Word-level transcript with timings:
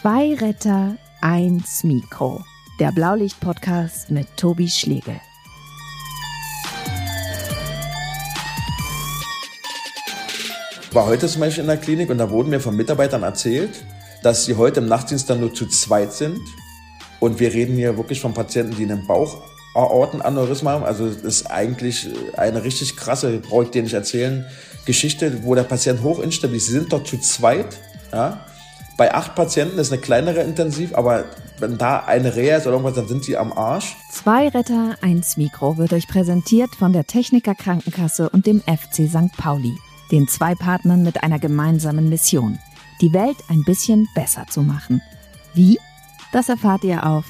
Zwei 0.00 0.32
Retter, 0.36 0.96
eins 1.20 1.82
Mikro. 1.82 2.44
Der 2.78 2.92
Blaulicht-Podcast 2.92 4.12
mit 4.12 4.28
Tobi 4.36 4.68
Schlegel. 4.68 5.20
War 10.92 11.06
heute 11.06 11.26
zum 11.26 11.40
Beispiel 11.40 11.62
in 11.62 11.66
der 11.66 11.78
Klinik 11.78 12.10
und 12.10 12.18
da 12.18 12.30
wurden 12.30 12.50
mir 12.50 12.60
von 12.60 12.76
Mitarbeitern 12.76 13.24
erzählt, 13.24 13.84
dass 14.22 14.44
sie 14.44 14.54
heute 14.54 14.78
im 14.78 14.86
Nachtdienst 14.86 15.28
dann 15.28 15.40
nur 15.40 15.52
zu 15.52 15.66
zweit 15.66 16.12
sind. 16.12 16.38
Und 17.18 17.40
wir 17.40 17.52
reden 17.52 17.74
hier 17.74 17.96
wirklich 17.96 18.20
von 18.20 18.32
Patienten, 18.32 18.76
die 18.76 18.84
einen 18.84 19.04
Bauchaortenaneurysma 19.04 20.70
haben. 20.70 20.84
Also 20.84 21.08
das 21.08 21.22
ist 21.22 21.46
eigentlich 21.50 22.08
eine 22.36 22.62
richtig 22.62 22.96
krasse, 22.96 23.38
brauche 23.38 23.64
ich 23.64 23.70
dir 23.70 23.82
nicht 23.82 23.94
erzählen, 23.94 24.46
Geschichte, 24.86 25.42
wo 25.42 25.56
der 25.56 25.64
Patient 25.64 26.04
hochinstabil 26.04 26.58
ist. 26.58 26.66
Sie 26.66 26.74
sind 26.74 26.92
dort 26.92 27.08
zu 27.08 27.18
zweit. 27.18 27.76
Ja? 28.12 28.46
Bei 28.98 29.14
acht 29.14 29.36
Patienten 29.36 29.78
ist 29.78 29.92
eine 29.92 30.00
kleinere 30.00 30.40
Intensiv, 30.40 30.92
aber 30.92 31.26
wenn 31.60 31.78
da 31.78 32.00
eine 32.00 32.34
Reha 32.34 32.56
ist 32.56 32.66
oder 32.66 32.74
irgendwas, 32.74 32.96
dann 32.96 33.06
sind 33.06 33.22
sie 33.22 33.36
am 33.36 33.52
Arsch. 33.52 33.96
Zwei 34.10 34.48
Retter, 34.48 34.96
eins 35.00 35.36
Mikro 35.36 35.78
wird 35.78 35.92
euch 35.92 36.08
präsentiert 36.08 36.74
von 36.74 36.92
der 36.92 37.04
Techniker 37.04 37.54
Krankenkasse 37.54 38.28
und 38.28 38.46
dem 38.46 38.60
FC 38.62 39.08
St. 39.08 39.36
Pauli, 39.36 39.78
den 40.10 40.26
zwei 40.26 40.56
Partnern 40.56 41.04
mit 41.04 41.22
einer 41.22 41.38
gemeinsamen 41.38 42.08
Mission, 42.08 42.58
die 43.00 43.12
Welt 43.12 43.36
ein 43.48 43.62
bisschen 43.62 44.08
besser 44.16 44.46
zu 44.50 44.62
machen. 44.62 45.00
Wie? 45.54 45.78
Das 46.32 46.48
erfahrt 46.48 46.82
ihr 46.82 47.06
auf 47.06 47.24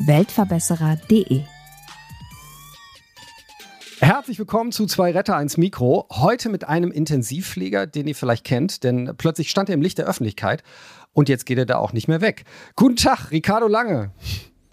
weltverbesserer.de. 0.00 1.40
Herzlich 4.00 4.38
willkommen 4.38 4.72
zu 4.72 4.84
Zwei 4.84 5.12
Retter, 5.12 5.36
eins 5.36 5.56
Mikro. 5.56 6.06
Heute 6.10 6.50
mit 6.50 6.68
einem 6.68 6.90
Intensivpfleger, 6.90 7.86
den 7.86 8.06
ihr 8.06 8.14
vielleicht 8.14 8.44
kennt, 8.44 8.84
denn 8.84 9.14
plötzlich 9.16 9.48
stand 9.48 9.70
er 9.70 9.74
im 9.74 9.80
Licht 9.80 9.96
der 9.96 10.04
Öffentlichkeit 10.04 10.62
und 11.14 11.30
jetzt 11.30 11.46
geht 11.46 11.56
er 11.56 11.64
da 11.64 11.78
auch 11.78 11.94
nicht 11.94 12.08
mehr 12.08 12.20
weg. 12.20 12.44
Guten 12.76 12.96
Tag, 12.96 13.30
Ricardo 13.30 13.66
Lange. 13.66 14.12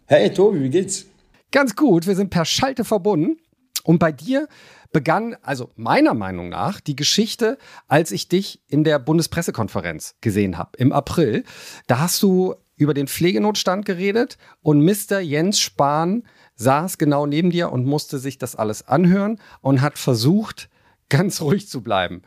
Hey 0.07 0.33
Tobi, 0.33 0.63
wie 0.63 0.69
geht's? 0.69 1.05
Ganz 1.51 1.75
gut, 1.75 2.05
wir 2.05 2.15
sind 2.15 2.29
per 2.29 2.43
Schalte 2.43 2.83
verbunden. 2.83 3.37
Und 3.83 3.99
bei 3.99 4.11
dir 4.11 4.47
begann, 4.91 5.35
also 5.41 5.71
meiner 5.75 6.13
Meinung 6.13 6.49
nach, 6.49 6.81
die 6.81 6.95
Geschichte, 6.95 7.57
als 7.87 8.11
ich 8.11 8.27
dich 8.27 8.61
in 8.67 8.83
der 8.83 8.99
Bundespressekonferenz 8.99 10.15
gesehen 10.21 10.57
habe 10.57 10.71
im 10.77 10.91
April. 10.91 11.43
Da 11.87 11.99
hast 11.99 12.21
du 12.21 12.55
über 12.75 12.93
den 12.93 13.07
Pflegenotstand 13.07 13.85
geredet 13.85 14.37
und 14.61 14.83
Mr. 14.83 15.19
Jens 15.19 15.59
Spahn 15.59 16.23
saß 16.55 16.97
genau 16.97 17.25
neben 17.25 17.51
dir 17.51 17.71
und 17.71 17.85
musste 17.85 18.17
sich 18.17 18.37
das 18.37 18.55
alles 18.55 18.87
anhören 18.87 19.39
und 19.61 19.81
hat 19.81 19.97
versucht, 19.97 20.69
ganz 21.09 21.41
ruhig 21.41 21.67
zu 21.67 21.81
bleiben. 21.81 22.21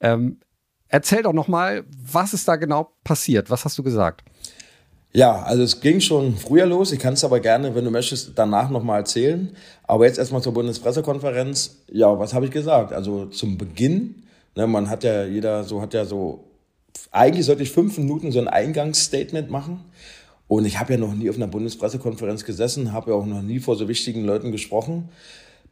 Ähm, 0.00 0.40
erzähl 0.92 1.22
doch 1.22 1.32
noch 1.32 1.48
mal, 1.48 1.84
was 2.04 2.32
ist 2.34 2.46
da 2.46 2.54
genau 2.56 2.92
passiert? 3.02 3.50
Was 3.50 3.64
hast 3.64 3.76
du 3.78 3.82
gesagt? 3.82 4.22
Ja, 5.14 5.42
also 5.42 5.62
es 5.62 5.80
ging 5.80 6.00
schon 6.00 6.36
früher 6.36 6.64
los. 6.64 6.92
Ich 6.92 7.00
kann 7.00 7.14
es 7.14 7.24
aber 7.24 7.40
gerne, 7.40 7.74
wenn 7.74 7.84
du 7.84 7.90
möchtest, 7.90 8.32
danach 8.36 8.70
noch 8.70 8.82
mal 8.82 8.98
erzählen. 8.98 9.54
Aber 9.82 10.06
jetzt 10.06 10.18
erstmal 10.18 10.42
zur 10.42 10.54
Bundespressekonferenz. 10.54 11.82
Ja, 11.90 12.18
was 12.18 12.32
habe 12.32 12.46
ich 12.46 12.50
gesagt? 12.50 12.92
Also 12.92 13.26
zum 13.26 13.58
Beginn, 13.58 14.22
ne, 14.54 14.66
man 14.66 14.88
hat 14.88 15.04
ja 15.04 15.24
jeder 15.24 15.64
so 15.64 15.82
hat 15.82 15.92
ja 15.92 16.04
so 16.04 16.44
eigentlich 17.10 17.44
sollte 17.46 17.62
ich 17.62 17.72
fünf 17.72 17.98
Minuten 17.98 18.32
so 18.32 18.38
ein 18.38 18.48
Eingangsstatement 18.48 19.50
machen. 19.50 19.84
Und 20.48 20.66
ich 20.66 20.78
habe 20.78 20.94
ja 20.94 20.98
noch 20.98 21.14
nie 21.14 21.30
auf 21.30 21.36
einer 21.36 21.46
Bundespressekonferenz 21.46 22.44
gesessen, 22.44 22.92
habe 22.92 23.10
ja 23.10 23.16
auch 23.16 23.24
noch 23.24 23.42
nie 23.42 23.58
vor 23.58 23.76
so 23.76 23.88
wichtigen 23.88 24.24
Leuten 24.24 24.52
gesprochen. 24.52 25.08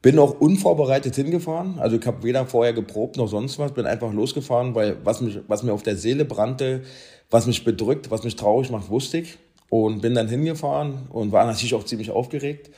Bin 0.02 0.18
auch 0.18 0.40
unvorbereitet 0.40 1.14
hingefahren. 1.14 1.78
Also 1.78 1.96
ich 1.96 2.06
habe 2.06 2.22
weder 2.22 2.46
vorher 2.46 2.72
geprobt 2.72 3.16
noch 3.16 3.28
sonst 3.28 3.58
was. 3.58 3.72
Bin 3.72 3.86
einfach 3.86 4.12
losgefahren, 4.12 4.74
weil 4.74 4.96
was, 5.04 5.20
mich, 5.20 5.40
was 5.46 5.62
mir 5.62 5.72
auf 5.72 5.82
der 5.82 5.96
Seele 5.96 6.24
brannte, 6.24 6.82
was 7.30 7.46
mich 7.46 7.64
bedrückt, 7.64 8.10
was 8.10 8.24
mich 8.24 8.36
traurig 8.36 8.70
macht, 8.70 8.88
wusste 8.88 9.18
ich. 9.18 9.38
Und 9.68 10.00
bin 10.00 10.14
dann 10.14 10.28
hingefahren 10.28 11.06
und 11.10 11.32
war 11.32 11.44
natürlich 11.44 11.74
auch 11.74 11.84
ziemlich 11.84 12.10
aufgeregt. 12.10 12.70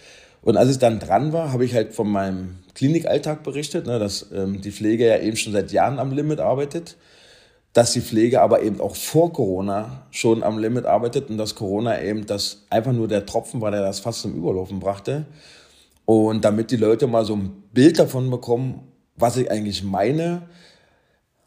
Und 0.42 0.56
als 0.56 0.70
es 0.70 0.78
dann 0.78 0.98
dran 0.98 1.32
war, 1.32 1.52
habe 1.52 1.64
ich 1.64 1.74
halt 1.74 1.94
von 1.94 2.10
meinem 2.10 2.58
Klinikalltag 2.74 3.44
berichtet, 3.44 3.86
ne, 3.86 3.98
dass 3.98 4.26
ähm, 4.34 4.60
die 4.60 4.72
Pflege 4.72 5.06
ja 5.06 5.18
eben 5.18 5.36
schon 5.36 5.52
seit 5.52 5.70
Jahren 5.72 5.98
am 5.98 6.12
Limit 6.12 6.40
arbeitet 6.40 6.96
dass 7.72 7.92
die 7.92 8.00
Pflege 8.00 8.42
aber 8.42 8.62
eben 8.62 8.80
auch 8.80 8.96
vor 8.96 9.32
Corona 9.32 10.06
schon 10.10 10.42
am 10.42 10.58
Limit 10.58 10.84
arbeitet 10.84 11.30
und 11.30 11.38
dass 11.38 11.54
Corona 11.54 12.02
eben 12.02 12.26
das 12.26 12.64
einfach 12.68 12.92
nur 12.92 13.08
der 13.08 13.24
Tropfen 13.24 13.60
war, 13.60 13.70
der 13.70 13.80
das 13.80 14.00
fast 14.00 14.20
zum 14.20 14.34
Überlaufen 14.34 14.78
brachte. 14.78 15.24
Und 16.12 16.44
damit 16.44 16.70
die 16.70 16.76
Leute 16.76 17.06
mal 17.06 17.24
so 17.24 17.34
ein 17.34 17.62
Bild 17.72 17.98
davon 17.98 18.30
bekommen, 18.30 18.82
was 19.16 19.38
ich 19.38 19.50
eigentlich 19.50 19.82
meine, 19.82 20.42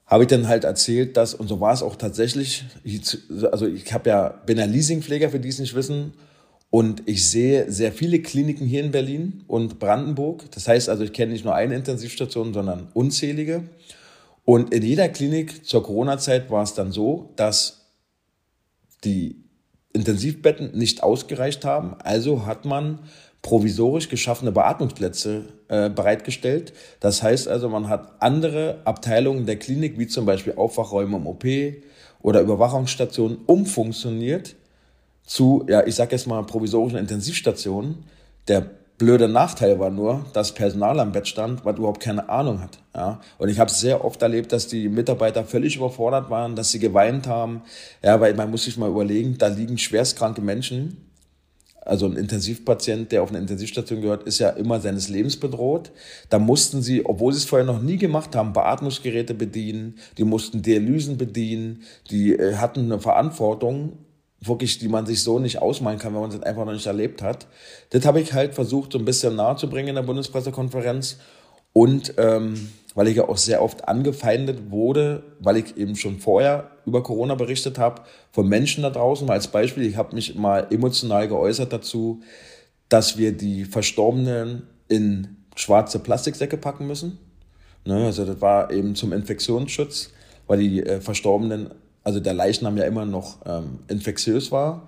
habe 0.08 0.24
ich 0.24 0.28
dann 0.28 0.48
halt 0.48 0.64
erzählt, 0.64 1.18
dass, 1.18 1.36
und 1.36 1.48
so 1.48 1.60
war 1.60 1.72
es 1.72 1.84
auch 1.84 1.96
tatsächlich, 1.96 2.66
also 3.52 3.68
ich 3.68 3.94
habe 3.94 4.10
ja, 4.10 4.30
bin 4.30 4.58
ja 4.58 4.66
Leasingpfleger, 4.66 5.30
für 5.30 5.40
die 5.40 5.50
es 5.50 5.60
nicht 5.60 5.76
wissen, 5.76 6.14
und 6.72 7.04
ich 7.06 7.30
sehe 7.30 7.72
sehr 7.72 7.92
viele 7.92 8.24
Kliniken 8.24 8.66
hier 8.66 8.84
in 8.84 8.90
Berlin 8.90 9.44
und 9.48 9.78
Brandenburg. 9.78 10.50
Das 10.52 10.68
heißt 10.68 10.90
also, 10.90 11.04
ich 11.04 11.14
kenne 11.14 11.32
nicht 11.32 11.46
nur 11.46 11.54
eine 11.54 11.76
Intensivstation, 11.76 12.52
sondern 12.52 12.88
unzählige. 12.96 13.70
Und 14.46 14.74
in 14.74 14.82
jeder 14.82 15.08
Klinik 15.10 15.64
zur 15.64 15.84
Corona-Zeit 15.84 16.50
war 16.50 16.64
es 16.64 16.74
dann 16.74 16.92
so, 16.92 17.30
dass 17.36 17.86
die 19.04 19.44
Intensivbetten 19.94 20.76
nicht 20.76 21.04
ausgereicht 21.04 21.64
haben. 21.66 21.96
Also 22.00 22.48
hat 22.48 22.66
man 22.66 23.00
provisorisch 23.46 24.10
geschaffene 24.10 24.52
Beatmungsplätze 24.52 25.44
äh, 25.68 25.92
bereitgestellt. 25.92 26.74
Das 27.00 27.22
heißt 27.22 27.48
also, 27.48 27.70
man 27.70 27.90
hat 27.90 28.14
andere 28.20 28.80
Abteilungen 28.86 29.46
der 29.46 29.58
Klinik, 29.58 30.00
wie 30.00 30.08
zum 30.08 30.26
Beispiel 30.26 30.54
Aufwachräume 30.56 31.18
im 31.18 31.28
OP 31.28 31.46
oder 32.24 32.42
Überwachungsstationen, 32.42 33.38
umfunktioniert 33.46 34.56
zu, 35.28 35.64
ja, 35.70 35.86
ich 35.86 35.94
sag 35.94 36.12
jetzt 36.12 36.26
mal, 36.26 36.42
provisorischen 36.44 36.98
Intensivstationen. 36.98 38.06
Der 38.48 38.66
blöde 38.98 39.28
Nachteil 39.28 39.78
war 39.78 39.92
nur, 39.92 40.26
dass 40.34 40.56
Personal 40.56 41.00
am 41.00 41.12
Bett 41.12 41.28
stand, 41.28 41.66
was 41.66 41.78
überhaupt 41.78 42.02
keine 42.02 42.28
Ahnung 42.30 42.64
hat. 42.64 42.80
Ja? 42.96 43.22
Und 43.38 43.50
ich 43.50 43.60
habe 43.60 43.70
sehr 43.70 44.04
oft 44.04 44.24
erlebt, 44.24 44.54
dass 44.54 44.66
die 44.66 44.90
Mitarbeiter 44.90 45.44
völlig 45.44 45.76
überfordert 45.76 46.32
waren, 46.32 46.56
dass 46.56 46.72
sie 46.72 46.80
geweint 46.80 47.28
haben. 47.28 47.62
Ja, 48.02 48.20
weil 48.20 48.34
man 48.34 48.50
muss 48.50 48.64
sich 48.64 48.76
mal 48.78 48.90
überlegen, 48.90 49.38
da 49.38 49.50
liegen 49.50 49.78
schwerstkranke 49.78 50.42
Menschen. 50.42 51.12
Also 51.86 52.08
ein 52.08 52.18
Intensivpatient, 52.18 53.12
der 53.12 53.22
auf 53.22 53.30
eine 53.30 53.38
Intensivstation 53.38 54.02
gehört, 54.02 54.24
ist 54.24 54.40
ja 54.40 54.50
immer 54.50 54.82
seines 54.82 55.08
Lebens 55.08 55.38
bedroht. 55.38 55.92
Da 56.30 56.40
mussten 56.40 56.82
sie, 56.82 57.06
obwohl 57.06 57.32
sie 57.32 57.38
es 57.38 57.46
vorher 57.46 57.66
noch 57.66 57.82
nie 57.82 57.98
gemacht 57.98 58.36
haben, 58.36 58.54
Beatmungsgeräte 58.54 59.36
bedienen, 59.36 60.00
die 60.18 60.24
mussten 60.24 60.64
Dialysen 60.64 61.18
bedienen, 61.18 61.84
die 62.10 62.34
äh, 62.34 62.56
hatten 62.56 62.92
eine 62.92 63.00
Verantwortung 63.00 64.00
wirklich, 64.42 64.80
die 64.80 64.88
man 64.88 65.06
sich 65.06 65.24
so 65.24 65.40
nicht 65.40 65.62
ausmalen 65.62 66.00
kann, 66.00 66.14
wenn 66.14 66.22
man 66.22 66.30
es 66.30 66.42
einfach 66.42 66.66
noch 66.66 66.74
nicht 66.74 66.86
erlebt 66.86 67.22
hat. 67.22 67.48
Das 67.92 68.06
habe 68.06 68.20
ich 68.20 68.34
halt 68.34 68.54
versucht, 68.54 68.92
so 68.92 69.00
ein 69.00 69.06
bisschen 69.06 69.36
nahe 69.36 69.56
zu 69.56 69.70
bringen 69.70 69.90
in 69.90 69.96
der 69.96 70.04
Bundespressekonferenz. 70.04 71.18
Und 71.74 72.14
ähm, 72.18 72.70
weil 72.96 73.08
ich 73.08 73.18
ja 73.18 73.30
auch 73.30 73.38
sehr 73.38 73.62
oft 73.62 73.88
angefeindet 73.88 74.72
wurde, 74.72 75.24
weil 75.40 75.58
ich 75.58 75.78
eben 75.78 75.96
schon 75.96 76.20
vorher 76.20 76.72
über 76.86 77.04
Corona 77.04 77.36
berichtet 77.36 77.78
habe, 77.78 78.02
von 78.32 78.48
Menschen 78.48 78.82
da 78.82 78.90
draußen. 78.90 79.28
Mal 79.28 79.34
als 79.34 79.50
Beispiel, 79.50 79.84
ich 79.84 79.98
habe 79.98 80.16
mich 80.16 80.36
mal 80.36 80.68
emotional 80.72 81.28
geäußert 81.28 81.72
dazu, 81.72 82.22
dass 82.90 83.18
wir 83.18 83.34
die 83.34 83.66
Verstorbenen 83.66 84.64
in 84.88 85.38
schwarze 85.56 86.00
Plastiksäcke 86.00 86.58
packen 86.58 86.88
müssen. 86.88 87.20
Ne, 87.86 88.06
also 88.06 88.26
das 88.26 88.42
war 88.42 88.72
eben 88.72 88.96
zum 88.96 89.14
Infektionsschutz, 89.14 90.12
weil 90.48 90.60
die 90.60 90.82
äh, 90.82 91.02
Verstorbenen 91.02 91.70
also 92.04 92.20
der 92.20 92.34
Leichnam 92.34 92.78
ja 92.78 92.86
immer 92.86 93.06
noch 93.06 93.40
ähm, 93.46 93.80
infektiös 93.88 94.52
war. 94.52 94.88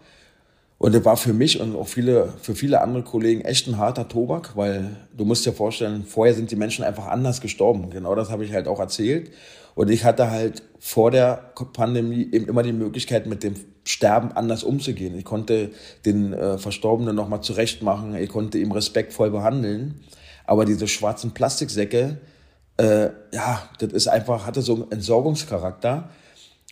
Und 0.79 0.93
das 0.93 1.03
war 1.05 1.17
für 1.17 1.33
mich 1.33 1.59
und 1.59 1.75
auch 1.75 1.87
viele, 1.87 2.33
für 2.39 2.53
viele 2.53 2.81
andere 2.81 3.03
Kollegen 3.03 3.41
echt 3.41 3.67
ein 3.67 3.77
harter 3.77 4.07
Tobak, 4.07 4.55
weil 4.55 4.95
du 5.15 5.25
musst 5.25 5.45
dir 5.45 5.53
vorstellen, 5.53 6.05
vorher 6.05 6.35
sind 6.35 6.51
die 6.51 6.55
Menschen 6.55 6.85
einfach 6.85 7.07
anders 7.07 7.41
gestorben. 7.41 7.89
Genau 7.89 8.13
das 8.13 8.29
habe 8.29 8.45
ich 8.45 8.53
halt 8.53 8.67
auch 8.67 8.79
erzählt. 8.79 9.31
Und 9.73 9.89
ich 9.89 10.05
hatte 10.05 10.29
halt 10.29 10.63
vor 10.79 11.09
der 11.11 11.51
Pandemie 11.73 12.29
eben 12.31 12.47
immer 12.47 12.63
die 12.63 12.73
Möglichkeit, 12.73 13.25
mit 13.25 13.43
dem 13.43 13.55
Sterben 13.85 14.31
anders 14.31 14.63
umzugehen. 14.63 15.17
Ich 15.17 15.25
konnte 15.25 15.71
den 16.05 16.33
äh, 16.33 16.57
Verstorbenen 16.57 17.15
nochmal 17.15 17.41
zurecht 17.41 17.81
machen, 17.81 18.15
ich 18.15 18.29
konnte 18.29 18.57
ihm 18.57 18.71
respektvoll 18.71 19.31
behandeln. 19.31 20.01
Aber 20.45 20.65
diese 20.65 20.87
schwarzen 20.87 21.31
Plastiksäcke, 21.31 22.17
äh, 22.77 23.09
ja, 23.33 23.69
das 23.79 23.93
ist 23.93 24.07
einfach, 24.07 24.45
hatte 24.45 24.61
so 24.61 24.75
einen 24.75 24.91
Entsorgungscharakter. 24.91 26.09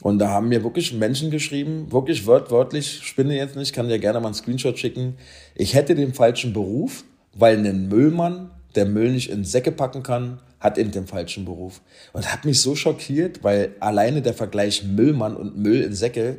Und 0.02 0.20
da 0.20 0.30
haben 0.30 0.50
mir 0.50 0.64
wirklich 0.64 0.94
Menschen 0.94 1.32
geschrieben, 1.32 1.92
wirklich 1.92 2.28
wörtlich, 2.28 3.00
spinne 3.04 3.36
jetzt 3.36 3.56
nicht, 3.56 3.74
kann 3.74 3.88
dir 3.88 4.00
gerne 4.00 4.20
mal 4.20 4.28
einen 4.28 4.36
Screenshot 4.36 4.78
schicken. 4.78 5.18
Ich 5.56 5.74
hätte 5.74 5.96
den 5.96 6.14
falschen 6.14 6.54
Beruf, 6.54 7.06
weil 7.34 7.58
ein 7.66 7.88
Müllmann, 7.88 8.52
der 8.76 8.86
Müll 8.86 9.12
nicht 9.12 9.30
in 9.30 9.46
Säcke 9.46 9.72
packen 9.72 10.04
kann, 10.04 10.40
hat 10.60 10.78
eben 10.78 10.92
den 10.92 11.08
falschen 11.08 11.46
Beruf. 11.46 11.82
Und 12.12 12.32
hat 12.32 12.44
mich 12.44 12.62
so 12.62 12.76
schockiert, 12.76 13.44
weil 13.44 13.76
alleine 13.80 14.22
der 14.22 14.34
Vergleich 14.34 14.84
Müllmann 14.84 15.36
und 15.38 15.58
Müll 15.58 15.82
in 15.82 15.94
Säcke, 15.94 16.38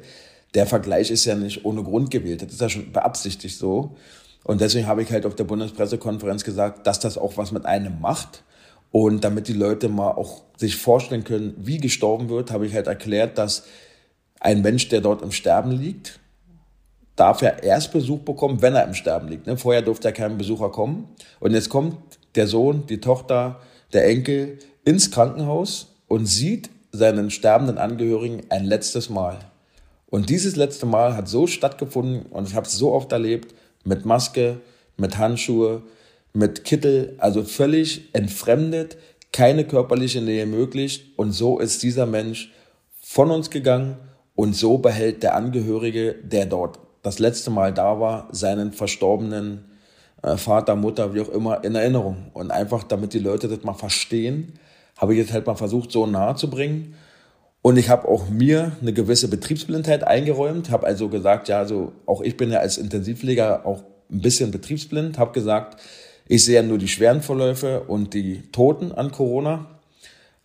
der 0.54 0.66
Vergleich 0.66 1.10
ist 1.10 1.24
ja 1.24 1.34
nicht 1.34 1.64
ohne 1.64 1.82
Grund 1.82 2.10
gewählt. 2.10 2.42
Das 2.42 2.52
ist 2.52 2.60
ja 2.60 2.68
schon 2.68 2.92
beabsichtigt 2.92 3.56
so. 3.56 3.96
Und 4.44 4.60
deswegen 4.60 4.86
habe 4.86 5.02
ich 5.02 5.10
halt 5.10 5.26
auf 5.26 5.34
der 5.34 5.44
Bundespressekonferenz 5.44 6.44
gesagt, 6.44 6.86
dass 6.86 7.00
das 7.00 7.18
auch 7.18 7.36
was 7.36 7.52
mit 7.52 7.66
einem 7.66 8.00
macht. 8.00 8.42
Und 8.90 9.24
damit 9.24 9.48
die 9.48 9.52
Leute 9.52 9.88
mal 9.88 10.12
auch 10.12 10.42
sich 10.56 10.76
vorstellen 10.76 11.24
können, 11.24 11.54
wie 11.58 11.78
gestorben 11.78 12.28
wird, 12.28 12.50
habe 12.50 12.66
ich 12.66 12.74
halt 12.74 12.86
erklärt, 12.86 13.36
dass 13.38 13.64
ein 14.40 14.62
Mensch, 14.62 14.88
der 14.88 15.00
dort 15.00 15.22
im 15.22 15.32
Sterben 15.32 15.72
liegt, 15.72 16.18
darf 17.16 17.42
er 17.42 17.62
erst 17.62 17.92
Besuch 17.92 18.20
bekommen, 18.20 18.62
wenn 18.62 18.74
er 18.74 18.84
im 18.84 18.94
Sterben 18.94 19.28
liegt. 19.28 19.46
Ne? 19.46 19.56
Vorher 19.56 19.82
durfte 19.82 20.08
ja 20.08 20.12
kein 20.12 20.38
Besucher 20.38 20.70
kommen. 20.70 21.08
Und 21.40 21.52
jetzt 21.52 21.68
kommt 21.68 21.96
der 22.34 22.46
Sohn, 22.46 22.86
die 22.86 23.00
Tochter, 23.00 23.60
der 23.92 24.06
Enkel 24.06 24.58
ins 24.84 25.10
Krankenhaus 25.10 25.94
und 26.08 26.26
sieht 26.26 26.70
seinen 26.92 27.30
sterbenden 27.30 27.78
Angehörigen 27.78 28.42
ein 28.50 28.64
letztes 28.64 29.10
Mal. 29.10 29.38
Und 30.06 30.30
dieses 30.30 30.56
letzte 30.56 30.86
Mal 30.86 31.16
hat 31.16 31.28
so 31.28 31.46
stattgefunden 31.46 32.26
und 32.26 32.48
ich 32.48 32.54
habe 32.54 32.66
es 32.66 32.72
so 32.72 32.92
oft 32.92 33.10
erlebt, 33.12 33.54
mit 33.84 34.04
Maske, 34.04 34.60
mit 34.96 35.18
Handschuhe, 35.18 35.82
mit 36.36 36.64
Kittel, 36.64 37.14
also 37.18 37.42
völlig 37.42 38.14
entfremdet, 38.14 38.98
keine 39.32 39.64
körperliche 39.64 40.20
Nähe 40.20 40.46
möglich. 40.46 41.14
Und 41.16 41.32
so 41.32 41.58
ist 41.58 41.82
dieser 41.82 42.04
Mensch 42.04 42.52
von 43.00 43.30
uns 43.30 43.50
gegangen 43.50 43.96
und 44.34 44.54
so 44.54 44.78
behält 44.78 45.22
der 45.22 45.34
Angehörige, 45.34 46.14
der 46.14 46.44
dort 46.46 46.78
das 47.02 47.18
letzte 47.18 47.50
Mal 47.50 47.72
da 47.72 48.00
war, 48.00 48.28
seinen 48.32 48.72
verstorbenen 48.72 49.64
äh, 50.22 50.36
Vater, 50.36 50.76
Mutter, 50.76 51.14
wie 51.14 51.22
auch 51.22 51.28
immer, 51.30 51.64
in 51.64 51.74
Erinnerung. 51.74 52.30
Und 52.34 52.50
einfach, 52.50 52.82
damit 52.82 53.14
die 53.14 53.18
Leute 53.18 53.48
das 53.48 53.62
mal 53.62 53.74
verstehen, 53.74 54.58
habe 54.98 55.14
ich 55.14 55.18
jetzt 55.18 55.32
halt 55.32 55.46
mal 55.46 55.54
versucht, 55.54 55.90
so 55.90 56.06
nahe 56.06 56.34
zu 56.34 56.50
bringen. 56.50 56.94
Und 57.62 57.78
ich 57.78 57.88
habe 57.88 58.08
auch 58.08 58.28
mir 58.28 58.72
eine 58.82 58.92
gewisse 58.92 59.28
Betriebsblindheit 59.28 60.04
eingeräumt, 60.04 60.70
habe 60.70 60.86
also 60.86 61.08
gesagt, 61.08 61.48
ja, 61.48 61.58
also 61.58 61.92
auch 62.04 62.20
ich 62.20 62.36
bin 62.36 62.50
ja 62.50 62.58
als 62.58 62.76
Intensivpfleger 62.76 63.64
auch 63.64 63.82
ein 64.10 64.20
bisschen 64.20 64.50
betriebsblind, 64.50 65.18
habe 65.18 65.32
gesagt, 65.32 65.80
ich 66.28 66.44
sehe 66.44 66.56
ja 66.56 66.62
nur 66.62 66.78
die 66.78 66.88
schweren 66.88 67.22
Verläufe 67.22 67.82
und 67.82 68.14
die 68.14 68.42
Toten 68.52 68.92
an 68.92 69.12
Corona. 69.12 69.66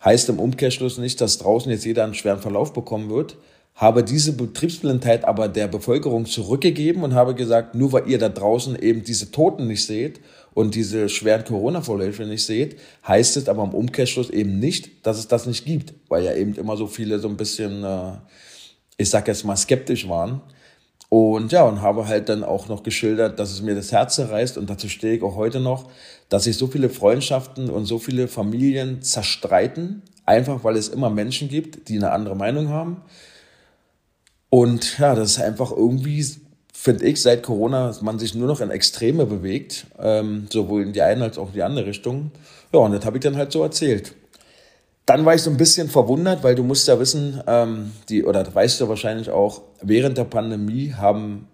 Heißt 0.04 0.28
im 0.28 0.38
Umkehrschluss 0.38 0.98
nicht, 0.98 1.20
dass 1.20 1.38
draußen 1.38 1.70
jetzt 1.70 1.84
jeder 1.84 2.04
einen 2.04 2.14
schweren 2.14 2.40
Verlauf 2.40 2.72
bekommen 2.72 3.10
wird. 3.10 3.36
Habe 3.74 4.04
diese 4.04 4.32
Betriebsblindheit 4.34 5.24
aber 5.24 5.48
der 5.48 5.66
Bevölkerung 5.66 6.26
zurückgegeben 6.26 7.02
und 7.02 7.14
habe 7.14 7.34
gesagt, 7.34 7.74
nur 7.74 7.92
weil 7.92 8.08
ihr 8.08 8.18
da 8.18 8.28
draußen 8.28 8.76
eben 8.76 9.02
diese 9.02 9.30
Toten 9.30 9.66
nicht 9.66 9.86
seht 9.86 10.20
und 10.54 10.74
diese 10.74 11.08
schweren 11.08 11.44
Corona-Verläufe 11.44 12.24
nicht 12.26 12.44
seht, 12.44 12.78
heißt 13.06 13.36
es 13.38 13.48
aber 13.48 13.64
im 13.64 13.74
Umkehrschluss 13.74 14.28
eben 14.28 14.58
nicht, 14.58 15.06
dass 15.06 15.18
es 15.18 15.26
das 15.26 15.46
nicht 15.46 15.64
gibt, 15.64 15.94
weil 16.08 16.24
ja 16.24 16.34
eben 16.34 16.54
immer 16.54 16.76
so 16.76 16.86
viele 16.86 17.18
so 17.18 17.28
ein 17.28 17.36
bisschen, 17.36 17.82
äh, 17.82 18.12
ich 18.98 19.08
sag 19.08 19.26
jetzt 19.26 19.44
mal, 19.44 19.56
skeptisch 19.56 20.08
waren. 20.08 20.42
Und 21.12 21.52
ja, 21.52 21.64
und 21.64 21.82
habe 21.82 22.08
halt 22.08 22.30
dann 22.30 22.42
auch 22.42 22.68
noch 22.68 22.82
geschildert, 22.82 23.38
dass 23.38 23.52
es 23.52 23.60
mir 23.60 23.74
das 23.74 23.92
Herz 23.92 24.14
zerreißt 24.14 24.56
und 24.56 24.70
dazu 24.70 24.88
stehe 24.88 25.14
ich 25.16 25.22
auch 25.22 25.36
heute 25.36 25.60
noch, 25.60 25.90
dass 26.30 26.44
sich 26.44 26.56
so 26.56 26.68
viele 26.68 26.88
Freundschaften 26.88 27.68
und 27.68 27.84
so 27.84 27.98
viele 27.98 28.28
Familien 28.28 29.02
zerstreiten, 29.02 30.00
einfach 30.24 30.64
weil 30.64 30.74
es 30.74 30.88
immer 30.88 31.10
Menschen 31.10 31.50
gibt, 31.50 31.90
die 31.90 31.98
eine 31.98 32.12
andere 32.12 32.34
Meinung 32.34 32.70
haben. 32.70 33.02
Und 34.48 34.98
ja, 34.98 35.14
das 35.14 35.32
ist 35.32 35.40
einfach 35.42 35.70
irgendwie 35.70 36.24
finde 36.72 37.04
ich, 37.04 37.20
seit 37.20 37.42
Corona 37.42 37.94
man 38.00 38.18
sich 38.18 38.34
nur 38.34 38.48
noch 38.48 38.62
in 38.62 38.70
Extreme 38.70 39.26
bewegt, 39.26 39.88
ähm, 39.98 40.46
sowohl 40.50 40.80
in 40.80 40.94
die 40.94 41.02
eine 41.02 41.24
als 41.24 41.36
auch 41.36 41.48
in 41.48 41.52
die 41.52 41.62
andere 41.62 41.84
Richtung. 41.84 42.30
Ja, 42.72 42.80
und 42.80 42.92
das 42.92 43.04
habe 43.04 43.18
ich 43.18 43.22
dann 43.22 43.36
halt 43.36 43.52
so 43.52 43.62
erzählt. 43.62 44.14
Dann 45.06 45.24
war 45.24 45.34
ich 45.34 45.42
so 45.42 45.50
ein 45.50 45.56
bisschen 45.56 45.88
verwundert, 45.88 46.44
weil 46.44 46.54
du 46.54 46.62
musst 46.62 46.86
ja 46.86 46.98
wissen, 46.98 47.42
ähm, 47.46 47.92
die, 48.08 48.24
oder 48.24 48.46
weißt 48.54 48.80
du 48.80 48.88
wahrscheinlich 48.88 49.30
auch, 49.30 49.62
während 49.82 50.16
der 50.18 50.24
Pandemie 50.24 50.94
haben 50.96 51.48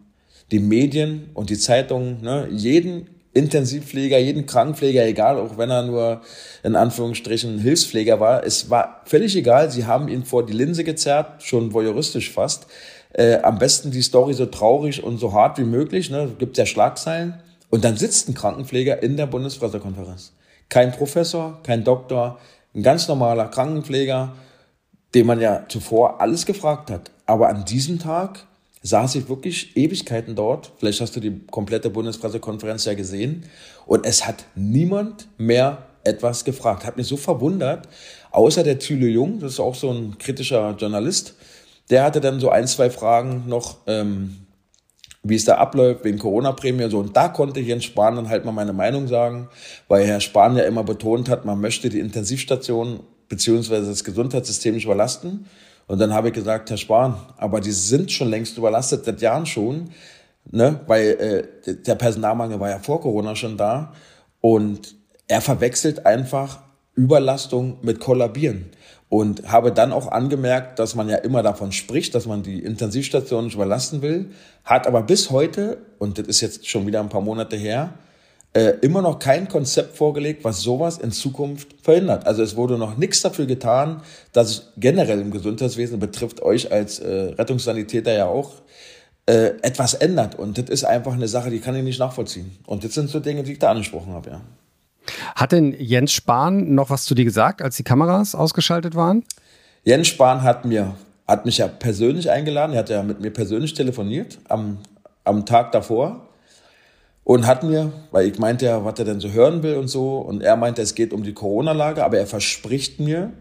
die 0.50 0.59
Medien 0.59 1.31
und 1.35 1.50
die 1.50 1.59
Zeitungen 1.59 2.21
ne, 2.23 2.49
jeden 2.50 3.09
Intensivpfleger, 3.33 4.19
jeden 4.19 4.47
Krankenpfleger, 4.47 5.06
egal, 5.06 5.39
auch 5.39 5.59
wenn 5.59 5.71
er 5.71 5.83
nur 5.83 6.23
in 6.62 6.77
Anführungsstrichen 6.77 7.59
Hilfspfleger 7.59 8.21
war, 8.21 8.45
es 8.45 8.69
war 8.69 9.03
völlig 9.05 9.37
egal, 9.37 9.71
sie 9.71 9.87
haben 9.87 10.09
ihn 10.09 10.25
vor 10.25 10.45
die 10.45 10.55
Linse 10.55 10.85
gezerrt, 10.85 11.43
schon 11.43 11.73
voyeuristisch 11.73 12.31
fast 12.33 12.67
äh, 13.12 13.39
am 13.43 13.59
besten 13.59 13.91
die 13.91 14.03
Story 14.03 14.35
so 14.35 14.47
traurig 14.47 15.03
und 15.03 15.19
so 15.19 15.33
hart 15.33 15.59
wie 15.59 15.65
möglich, 15.65 16.11
ne? 16.11 16.31
gibt 16.39 16.56
ja 16.59 16.67
Schlagzeilen. 16.67 17.35
Und 17.71 17.85
dann 17.85 17.97
sitzt 17.97 18.29
ein 18.29 18.35
Krankenpfleger 18.35 19.03
in 19.03 19.17
der 19.17 19.27
Bundespressekonferenz. 19.27 20.33
Kein 20.69 20.93
Professor, 20.93 21.61
kein 21.62 21.85
Doktor, 21.85 22.39
ein 22.78 22.82
ganz 22.82 23.08
normaler 23.08 23.48
Krankenpfleger, 23.48 24.34
dem 25.14 25.26
man 25.26 25.40
ja 25.40 25.64
zuvor 25.69 26.20
alles 26.20 26.46
gefragt 26.46 26.90
hat. 26.90 27.10
Aber 27.26 27.48
an 27.48 27.64
diesem 27.64 27.98
Tag 27.98 28.46
saß 28.82 29.16
ich 29.16 29.28
wirklich 29.28 29.76
Ewigkeiten 29.76 30.36
dort. 30.36 30.70
Vielleicht 30.78 31.00
hast 31.00 31.16
du 31.16 31.20
die 31.20 31.40
komplette 31.50 31.90
Bundespressekonferenz 31.90 32.84
ja 32.84 32.94
gesehen. 32.94 33.44
Und 33.84 34.06
es 34.06 34.26
hat 34.26 34.44
niemand 34.54 35.26
mehr 35.38 35.88
etwas 36.04 36.44
gefragt. 36.44 36.86
Hat 36.86 36.96
mich 36.96 37.08
so 37.08 37.16
verwundert. 37.16 37.88
Außer 38.30 38.62
der 38.62 38.78
Thüle 38.78 39.08
Jung, 39.08 39.40
das 39.40 39.54
ist 39.54 39.60
auch 39.60 39.75
so 39.75 39.90
ein 39.90 40.16
kritischer 40.19 40.76
Journalist, 40.78 41.34
der 41.90 42.04
hatte 42.04 42.20
dann 42.20 42.38
so 42.38 42.50
ein, 42.50 42.66
zwei 42.66 42.90
Fragen 42.90 43.44
noch, 43.48 43.78
ähm, 43.86 44.46
wie 45.23 45.35
es 45.35 45.44
da 45.44 45.56
abläuft, 45.56 46.05
wegen 46.05 46.19
Corona-Prämie. 46.19 46.91
So. 46.91 46.99
Und 46.99 47.17
da 47.17 47.29
konnte 47.29 47.61
Jens 47.61 47.85
Spahn 47.85 48.17
dann 48.17 48.29
halt 48.29 48.44
mal 48.44 48.53
meine 48.53 48.73
Meinung 48.73 49.09
sagen, 49.09 49.49
weil 49.88 50.06
Herr 50.06 50.20
Spahn 50.20 50.56
ja 50.56 50.65
immer 50.65 50.85
betont 50.85 51.29
hat, 51.29 51.44
man 51.44 51.61
möchte 51.61 51.88
die 51.88 52.00
Intensivstation 52.00 53.00
beziehungsweise 53.29 53.88
das 53.88 54.05
Gesundheitssystem 54.05 54.75
nicht 54.75 54.85
überlasten. 54.85 55.47
Und 55.87 56.00
dann 56.00 56.12
habe 56.12 56.29
ich 56.29 56.35
gesagt, 56.35 56.70
Herr 56.70 56.76
Spahn, 56.76 57.17
aber 57.37 57.61
die 57.61 57.73
sind 57.73 58.12
schon 58.12 58.29
längst 58.29 58.59
überlastet, 58.59 59.05
seit 59.05 59.20
Jahren 59.20 59.47
schon, 59.47 59.91
ne? 60.50 60.81
weil 60.87 61.49
äh, 61.67 61.75
der 61.75 61.94
Personalmangel 61.94 62.61
war 62.61 62.71
ja 62.71 62.79
vor 62.79 63.00
Corona 63.00 63.35
schon 63.35 63.56
da. 63.56 63.93
Und 64.41 64.97
er 65.26 65.41
verwechselt 65.41 66.06
einfach 66.06 66.61
Überlastung 66.94 67.79
mit 67.82 68.00
Kollabieren. 68.00 68.67
Und 69.10 69.50
habe 69.50 69.72
dann 69.72 69.93
auch 69.93 70.08
angemerkt, 70.08 70.78
dass 70.78 70.94
man 70.94 71.08
ja 71.08 71.16
immer 71.16 71.43
davon 71.43 71.72
spricht, 71.72 72.14
dass 72.14 72.26
man 72.26 72.43
die 72.43 72.62
Intensivstation 72.62 73.44
nicht 73.44 73.55
überlassen 73.55 74.02
will, 74.02 74.32
hat 74.64 74.87
aber 74.87 75.02
bis 75.02 75.31
heute, 75.31 75.78
und 75.99 76.19
das 76.19 76.26
ist 76.26 76.43
jetzt 76.43 76.69
schon 76.69 76.87
wieder 76.87 77.00
ein 77.00 77.08
paar 77.08 77.22
Monate 77.22 77.56
her, 77.56 77.94
äh, 78.55 78.75
immer 78.81 79.02
noch 79.02 79.19
kein 79.19 79.49
Konzept 79.49 79.96
vorgelegt, 79.96 80.44
was 80.44 80.60
sowas 80.62 80.99
in 80.99 81.12
Zukunft 81.12 81.69
verhindert. 81.82 82.26
Also 82.26 82.43
es 82.43 82.56
wurde 82.56 82.78
noch 82.78 82.96
nichts 82.96 83.22
dafür 83.22 83.46
getan, 83.46 84.02
dass 84.32 84.72
generell 84.76 85.20
im 85.20 85.31
Gesundheitswesen 85.31 85.99
betrifft 85.99 86.43
euch 86.43 86.72
als 86.72 86.99
äh, 86.99 87.34
Rettungssanitäter 87.38 88.12
ja 88.12 88.26
auch 88.26 88.52
äh, 89.26 89.52
etwas 89.62 89.94
ändert. 89.94 90.34
Und 90.34 90.58
das 90.58 90.70
ist 90.70 90.84
einfach 90.84 91.12
eine 91.12 91.28
Sache, 91.28 91.50
die 91.50 91.61
kann 91.61 91.76
ich 91.76 91.84
nicht 91.84 91.99
nachvollziehen. 91.99 92.58
Und 92.66 92.84
das 92.84 92.94
sind 92.94 93.11
so 93.11 93.20
Dinge, 93.20 93.43
die 93.43 93.52
ich 93.52 93.58
da 93.58 93.70
angesprochen 93.70 94.12
habe, 94.12 94.31
ja. 94.31 94.40
Hat 95.34 95.52
denn 95.52 95.75
Jens 95.78 96.12
Spahn 96.12 96.75
noch 96.75 96.90
was 96.90 97.05
zu 97.05 97.14
dir 97.14 97.25
gesagt, 97.25 97.62
als 97.62 97.76
die 97.76 97.84
Kameras 97.84 98.34
ausgeschaltet 98.34 98.94
waren? 98.94 99.25
Jens 99.84 100.08
Spahn 100.08 100.43
hat 100.43 100.64
mir, 100.64 100.94
hat 101.26 101.46
mich 101.46 101.58
ja 101.58 101.69
persönlich 101.69 102.31
eingeladen, 102.31 102.72
er 102.72 102.81
hat 102.81 102.90
ja 102.90 103.02
mit 103.02 103.20
mir 103.20 103.31
persönlich 103.31 103.75
telefoniert 103.75 104.38
am, 104.49 104.78
am 105.25 105.47
Tag 105.47 105.73
davor 105.73 106.28
und 107.25 107.47
hat 107.47 107.62
mir, 107.62 107.92
weil 108.11 108.26
ich 108.26 108.38
meinte 108.38 108.66
ja, 108.66 108.85
was 108.85 108.99
er 108.99 109.04
denn 109.04 109.21
so 109.21 109.30
hören 109.30 109.62
will 109.62 109.76
und 109.76 109.88
so, 109.88 110.18
und 110.18 110.42
er 110.42 110.56
meinte, 110.56 110.80
es 110.83 110.94
geht 110.94 111.12
um 111.12 111.23
die 111.23 111.35
Corona-Lage, 111.35 112.04
aber 112.04 112.18
er 112.18 112.26
verspricht 112.26 113.00
mir, 113.00 113.33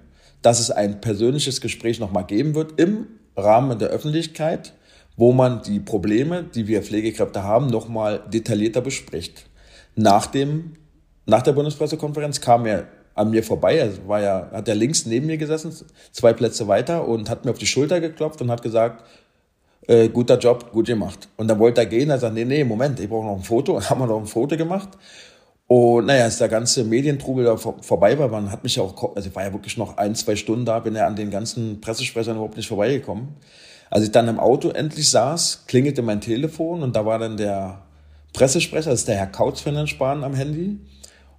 dass 0.42 0.60
es 0.60 0.72
ein 0.72 1.02
persönliches 1.02 1.62
Gespräch 1.62 2.00
nochmal 2.00 2.26
geben 2.26 2.54
wird 2.54 2.80
im 2.80 3.08
Rahmen 3.36 3.80
der 3.80 3.90
Öffentlichkeit, 3.90 4.74
wo 5.16 5.32
man 5.32 5.62
die 5.64 5.80
Probleme, 5.80 6.44
die 6.44 6.68
wir 6.68 6.84
Pflegekräfte 6.84 7.44
haben, 7.44 7.68
nochmal 7.68 8.24
detaillierter 8.32 8.82
bespricht. 8.82 9.46
Nach 9.96 10.28
dem 10.28 10.74
nach 11.28 11.42
der 11.42 11.52
Bundespressekonferenz 11.52 12.42
kam 12.42 12.66
er 12.66 12.88
an 13.14 13.30
mir 13.30 13.44
vorbei. 13.44 13.78
Er 13.78 14.08
war 14.08 14.22
ja, 14.22 14.50
hat 14.52 14.68
er 14.68 14.76
links 14.76 15.06
neben 15.06 15.28
mir 15.28 15.38
gesessen, 15.38 15.74
zwei 16.12 16.34
Plätze 16.34 16.68
weiter 16.68 17.08
und 17.08 17.30
hat 17.30 17.46
mir 17.46 17.52
auf 17.52 17.58
die 17.58 17.68
Schulter 17.68 18.00
geklopft 18.00 18.42
und 18.42 18.50
hat 18.50 18.64
gesagt, 18.64 19.04
äh, 19.88 20.08
guter 20.10 20.38
Job, 20.38 20.72
gut 20.72 20.88
gemacht. 20.88 21.28
Und 21.38 21.48
dann 21.50 21.60
wollte 21.60 21.82
er 21.82 21.88
gehen, 21.88 22.10
er 22.10 22.18
sagt, 22.18 22.34
nee, 22.34 22.46
nee, 22.46 22.64
Moment, 22.64 23.00
ich 23.00 23.10
brauche 23.10 23.26
noch 23.26 23.36
ein 23.36 23.44
Foto. 23.44 23.74
Und 23.76 23.90
haben 23.90 24.00
wir 24.00 24.08
noch 24.08 24.20
ein 24.20 24.26
Foto 24.26 24.58
gemacht. 24.58 24.90
Und 25.68 26.06
naja, 26.06 26.24
als 26.24 26.38
der 26.38 26.48
ganze 26.48 26.86
Medientrubel 26.86 27.44
da 27.44 27.58
vor, 27.58 27.76
vorbei 27.82 28.18
war, 28.18 28.30
man 28.30 28.52
hat 28.52 28.64
mich 28.64 28.78
ja 28.78 28.84
auch, 28.84 29.16
also 29.16 29.28
ich 29.28 29.36
war 29.36 29.44
ja 29.44 29.52
wirklich 29.52 29.78
noch 29.78 29.98
ein, 29.98 30.16
zwei 30.16 30.36
Stunden 30.38 30.66
da, 30.66 30.80
bin 30.80 30.96
ja 30.96 31.08
an 31.08 31.18
den 31.18 31.30
ganzen 31.30 31.82
Pressesprechern 31.82 32.36
überhaupt 32.36 32.56
nicht 32.56 32.68
vorbeigekommen. 32.68 33.36
Als 33.90 34.06
ich 34.06 34.12
dann 34.12 34.28
im 34.30 34.40
Auto 34.40 34.70
endlich 34.70 35.10
saß, 35.10 35.66
klingelte 35.68 36.02
mein 36.02 36.22
Telefon 36.22 36.84
und 36.84 36.96
da 36.96 37.06
war 37.06 37.20
dann 37.20 37.36
der 37.36 37.82
Pressesprecher, 38.34 38.92
das 38.92 39.00
ist 39.00 39.08
der 39.08 39.16
Herr 39.16 39.28
Kautz 39.28 39.62
von 39.62 39.76
den 39.76 39.88
Spahn 39.88 40.24
am 40.24 40.34
Handy 40.34 40.80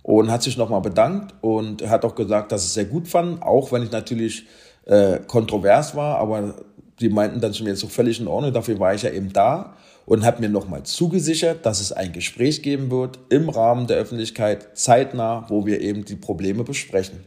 und 0.08 0.30
hat 0.30 0.42
sich 0.42 0.56
nochmal 0.56 0.80
bedankt 0.80 1.34
und 1.42 1.86
hat 1.86 2.02
auch 2.02 2.14
gesagt, 2.14 2.50
dass 2.50 2.64
es 2.64 2.72
sehr 2.72 2.86
gut 2.86 3.08
fand, 3.08 3.42
auch 3.42 3.72
wenn 3.72 3.82
ich 3.82 3.90
natürlich 3.90 4.46
äh, 4.86 5.18
kontrovers 5.18 5.94
war, 5.94 6.16
aber 6.16 6.54
die 6.98 7.10
meinten 7.10 7.42
dann 7.42 7.52
mir, 7.60 7.74
ist 7.74 7.80
so 7.80 7.88
völlig 7.88 8.18
in 8.18 8.26
Ordnung, 8.26 8.54
dafür 8.54 8.80
war 8.80 8.94
ich 8.94 9.02
ja 9.02 9.10
eben 9.10 9.34
da 9.34 9.76
und 10.06 10.24
hat 10.24 10.40
mir 10.40 10.48
nochmal 10.48 10.84
zugesichert, 10.84 11.66
dass 11.66 11.78
es 11.82 11.92
ein 11.92 12.14
Gespräch 12.14 12.62
geben 12.62 12.90
wird 12.90 13.18
im 13.28 13.50
Rahmen 13.50 13.86
der 13.86 13.98
Öffentlichkeit, 13.98 14.78
zeitnah, 14.78 15.44
wo 15.50 15.66
wir 15.66 15.82
eben 15.82 16.06
die 16.06 16.16
Probleme 16.16 16.64
besprechen. 16.64 17.18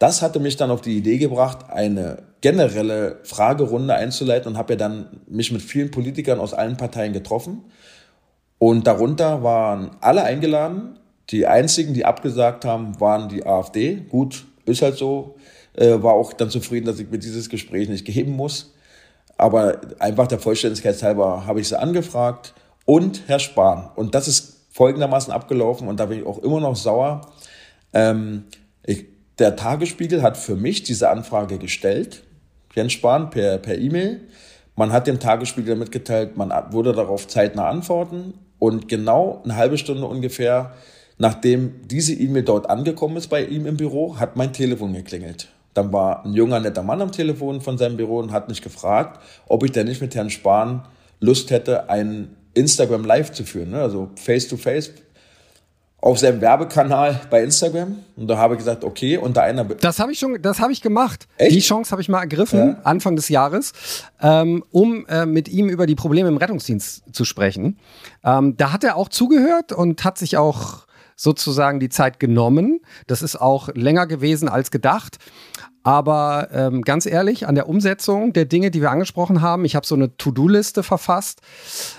Das 0.00 0.20
hatte 0.20 0.40
mich 0.40 0.56
dann 0.56 0.72
auf 0.72 0.80
die 0.80 0.96
Idee 0.96 1.18
gebracht, 1.18 1.70
eine 1.70 2.24
generelle 2.40 3.20
Fragerunde 3.22 3.94
einzuleiten 3.94 4.50
und 4.50 4.58
habe 4.58 4.72
ja 4.72 4.78
dann 4.78 5.20
mich 5.28 5.52
mit 5.52 5.62
vielen 5.62 5.92
Politikern 5.92 6.40
aus 6.40 6.54
allen 6.54 6.76
Parteien 6.76 7.12
getroffen. 7.12 7.66
Und 8.58 8.88
darunter 8.88 9.44
waren 9.44 9.92
alle 10.00 10.24
eingeladen, 10.24 10.96
die 11.30 11.46
einzigen, 11.46 11.94
die 11.94 12.04
abgesagt 12.04 12.64
haben, 12.64 12.98
waren 13.00 13.28
die 13.28 13.46
AfD. 13.46 13.96
Gut, 14.08 14.44
ist 14.66 14.82
halt 14.82 14.96
so. 14.96 15.36
Äh, 15.74 16.02
war 16.02 16.14
auch 16.14 16.32
dann 16.32 16.50
zufrieden, 16.50 16.86
dass 16.86 16.98
ich 16.98 17.10
mir 17.10 17.18
dieses 17.18 17.48
Gespräch 17.48 17.88
nicht 17.88 18.04
geben 18.04 18.32
muss. 18.32 18.74
aber 19.38 19.80
einfach 20.00 20.26
der 20.26 20.38
Vollständigkeit 20.38 21.02
halber 21.02 21.46
habe 21.46 21.60
ich 21.60 21.68
sie 21.68 21.78
angefragt 21.78 22.52
und 22.84 23.22
Herr 23.26 23.38
Spahn. 23.38 23.88
Und 23.94 24.14
das 24.14 24.28
ist 24.28 24.66
folgendermaßen 24.70 25.32
abgelaufen 25.32 25.88
und 25.88 25.98
da 25.98 26.06
bin 26.06 26.18
ich 26.20 26.26
auch 26.26 26.38
immer 26.38 26.60
noch 26.60 26.76
sauer. 26.76 27.22
Ähm, 27.92 28.44
ich, 28.84 29.06
der 29.38 29.56
Tagesspiegel 29.56 30.22
hat 30.22 30.36
für 30.36 30.56
mich 30.56 30.82
diese 30.82 31.08
Anfrage 31.08 31.58
gestellt, 31.58 32.22
Jens 32.74 32.92
Spahn, 32.92 33.30
per, 33.30 33.58
per 33.58 33.78
E-Mail. 33.78 34.20
Man 34.76 34.92
hat 34.92 35.06
dem 35.06 35.18
Tagesspiegel 35.18 35.76
mitgeteilt, 35.76 36.36
man 36.36 36.50
würde 36.72 36.92
darauf 36.92 37.26
zeitnah 37.26 37.68
antworten. 37.68 38.34
Und 38.58 38.88
genau 38.88 39.40
eine 39.42 39.56
halbe 39.56 39.78
Stunde 39.78 40.06
ungefähr, 40.06 40.74
nachdem 41.20 41.86
diese 41.86 42.14
E-Mail 42.14 42.42
dort 42.42 42.70
angekommen 42.70 43.18
ist 43.18 43.28
bei 43.28 43.44
ihm 43.44 43.66
im 43.66 43.76
Büro, 43.76 44.18
hat 44.18 44.36
mein 44.36 44.54
Telefon 44.54 44.94
geklingelt. 44.94 45.48
Dann 45.74 45.92
war 45.92 46.24
ein 46.24 46.32
junger, 46.32 46.58
netter 46.60 46.82
Mann 46.82 47.02
am 47.02 47.12
Telefon 47.12 47.60
von 47.60 47.76
seinem 47.76 47.98
Büro 47.98 48.18
und 48.18 48.32
hat 48.32 48.48
mich 48.48 48.62
gefragt, 48.62 49.20
ob 49.46 49.62
ich 49.62 49.70
denn 49.70 49.86
nicht 49.86 50.00
mit 50.00 50.14
Herrn 50.14 50.30
Spahn 50.30 50.82
Lust 51.20 51.50
hätte, 51.50 51.90
ein 51.90 52.34
Instagram 52.54 53.04
Live 53.04 53.32
zu 53.32 53.44
führen, 53.44 53.70
ne? 53.70 53.82
also 53.82 54.08
face 54.16 54.48
to 54.48 54.56
face 54.56 54.92
auf 56.00 56.18
seinem 56.18 56.40
Werbekanal 56.40 57.20
bei 57.28 57.44
Instagram. 57.44 57.98
Und 58.16 58.26
da 58.26 58.38
habe 58.38 58.54
ich 58.54 58.58
gesagt, 58.58 58.82
okay, 58.82 59.18
unter 59.18 59.42
einer. 59.42 59.64
Be 59.64 59.76
das 59.78 59.98
habe 59.98 60.12
ich 60.12 60.18
schon, 60.18 60.40
das 60.40 60.58
habe 60.58 60.72
ich 60.72 60.80
gemacht. 60.80 61.28
Echt? 61.36 61.54
Die 61.54 61.60
Chance 61.60 61.90
habe 61.90 62.00
ich 62.00 62.08
mal 62.08 62.20
ergriffen, 62.20 62.58
ja. 62.58 62.76
Anfang 62.84 63.16
des 63.16 63.28
Jahres, 63.28 63.72
ähm, 64.22 64.64
um 64.70 65.04
äh, 65.08 65.26
mit 65.26 65.50
ihm 65.50 65.68
über 65.68 65.84
die 65.84 65.96
Probleme 65.96 66.30
im 66.30 66.38
Rettungsdienst 66.38 67.02
zu 67.12 67.26
sprechen. 67.26 67.78
Ähm, 68.24 68.56
da 68.56 68.72
hat 68.72 68.82
er 68.82 68.96
auch 68.96 69.10
zugehört 69.10 69.72
und 69.72 70.02
hat 70.02 70.16
sich 70.16 70.38
auch 70.38 70.86
sozusagen 71.20 71.80
die 71.80 71.90
Zeit 71.90 72.18
genommen. 72.18 72.80
Das 73.06 73.20
ist 73.20 73.36
auch 73.36 73.68
länger 73.74 74.06
gewesen 74.06 74.48
als 74.48 74.70
gedacht. 74.70 75.18
Aber 75.82 76.48
ähm, 76.52 76.80
ganz 76.82 77.04
ehrlich, 77.04 77.46
an 77.46 77.54
der 77.54 77.68
Umsetzung 77.68 78.32
der 78.32 78.46
Dinge, 78.46 78.70
die 78.70 78.80
wir 78.80 78.90
angesprochen 78.90 79.42
haben, 79.42 79.66
ich 79.66 79.76
habe 79.76 79.86
so 79.86 79.94
eine 79.94 80.16
To-Do-Liste 80.16 80.82
verfasst, 80.82 81.40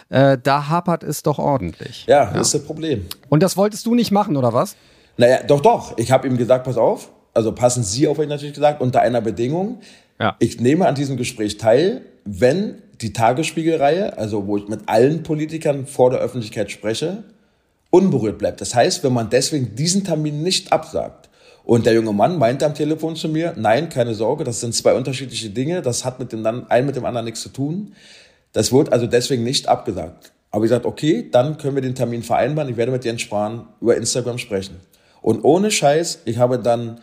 äh, 0.09 0.39
da 0.41 0.69
hapert 0.69 1.03
es 1.03 1.21
doch 1.21 1.37
ordentlich. 1.37 2.05
Ja, 2.07 2.25
das 2.25 2.33
ja. 2.33 2.41
ist 2.41 2.53
das 2.55 2.63
Problem. 2.63 3.05
Und 3.29 3.43
das 3.43 3.57
wolltest 3.57 3.85
du 3.85 3.93
nicht 3.93 4.11
machen, 4.11 4.37
oder 4.37 4.53
was? 4.53 4.75
Naja, 5.17 5.43
doch, 5.47 5.61
doch. 5.61 5.97
Ich 5.97 6.11
habe 6.11 6.27
ihm 6.27 6.37
gesagt, 6.37 6.63
pass 6.63 6.77
auf, 6.77 7.09
also 7.33 7.53
passen 7.53 7.83
Sie 7.83 8.07
auf, 8.07 8.17
habe 8.17 8.23
ich 8.23 8.29
natürlich 8.29 8.55
gesagt, 8.55 8.81
unter 8.81 9.01
einer 9.01 9.21
Bedingung. 9.21 9.81
Ja. 10.19 10.35
Ich 10.39 10.59
nehme 10.59 10.87
an 10.87 10.95
diesem 10.95 11.17
Gespräch 11.17 11.57
teil, 11.57 12.01
wenn 12.25 12.81
die 13.01 13.13
Tagesspiegelreihe, 13.13 14.17
also 14.17 14.47
wo 14.47 14.57
ich 14.57 14.67
mit 14.67 14.81
allen 14.87 15.23
Politikern 15.23 15.85
vor 15.85 16.09
der 16.11 16.19
Öffentlichkeit 16.19 16.71
spreche, 16.71 17.23
unberührt 17.91 18.39
bleibt. 18.39 18.61
Das 18.61 18.73
heißt, 18.73 19.03
wenn 19.03 19.13
man 19.13 19.29
deswegen 19.29 19.75
diesen 19.75 20.03
Termin 20.03 20.41
nicht 20.41 20.73
absagt, 20.73 21.29
und 21.63 21.85
der 21.85 21.93
junge 21.93 22.11
Mann 22.11 22.39
meinte 22.39 22.65
am 22.65 22.73
Telefon 22.73 23.15
zu 23.15 23.29
mir, 23.29 23.53
nein, 23.55 23.89
keine 23.89 24.15
Sorge, 24.15 24.43
das 24.43 24.59
sind 24.61 24.73
zwei 24.73 24.95
unterschiedliche 24.95 25.51
Dinge, 25.51 25.81
das 25.81 26.03
hat 26.03 26.19
mit 26.19 26.31
dem 26.31 26.45
einen 26.45 26.87
mit 26.87 26.95
dem 26.95 27.05
anderen 27.05 27.25
nichts 27.25 27.41
zu 27.41 27.49
tun. 27.49 27.93
Das 28.51 28.71
wird 28.71 28.91
also 28.91 29.07
deswegen 29.07 29.43
nicht 29.43 29.67
abgesagt. 29.67 30.33
Aber 30.49 30.65
ich 30.65 30.69
sagte, 30.69 30.87
okay, 30.87 31.29
dann 31.31 31.57
können 31.57 31.75
wir 31.75 31.81
den 31.81 31.95
Termin 31.95 32.23
vereinbaren. 32.23 32.69
Ich 32.69 32.77
werde 32.77 32.91
mit 32.91 33.05
Jens 33.05 33.21
Spahn 33.21 33.67
über 33.79 33.95
Instagram 33.95 34.37
sprechen. 34.37 34.81
Und 35.21 35.43
ohne 35.43 35.71
Scheiß, 35.71 36.23
ich 36.25 36.37
habe 36.37 36.59
dann 36.59 36.99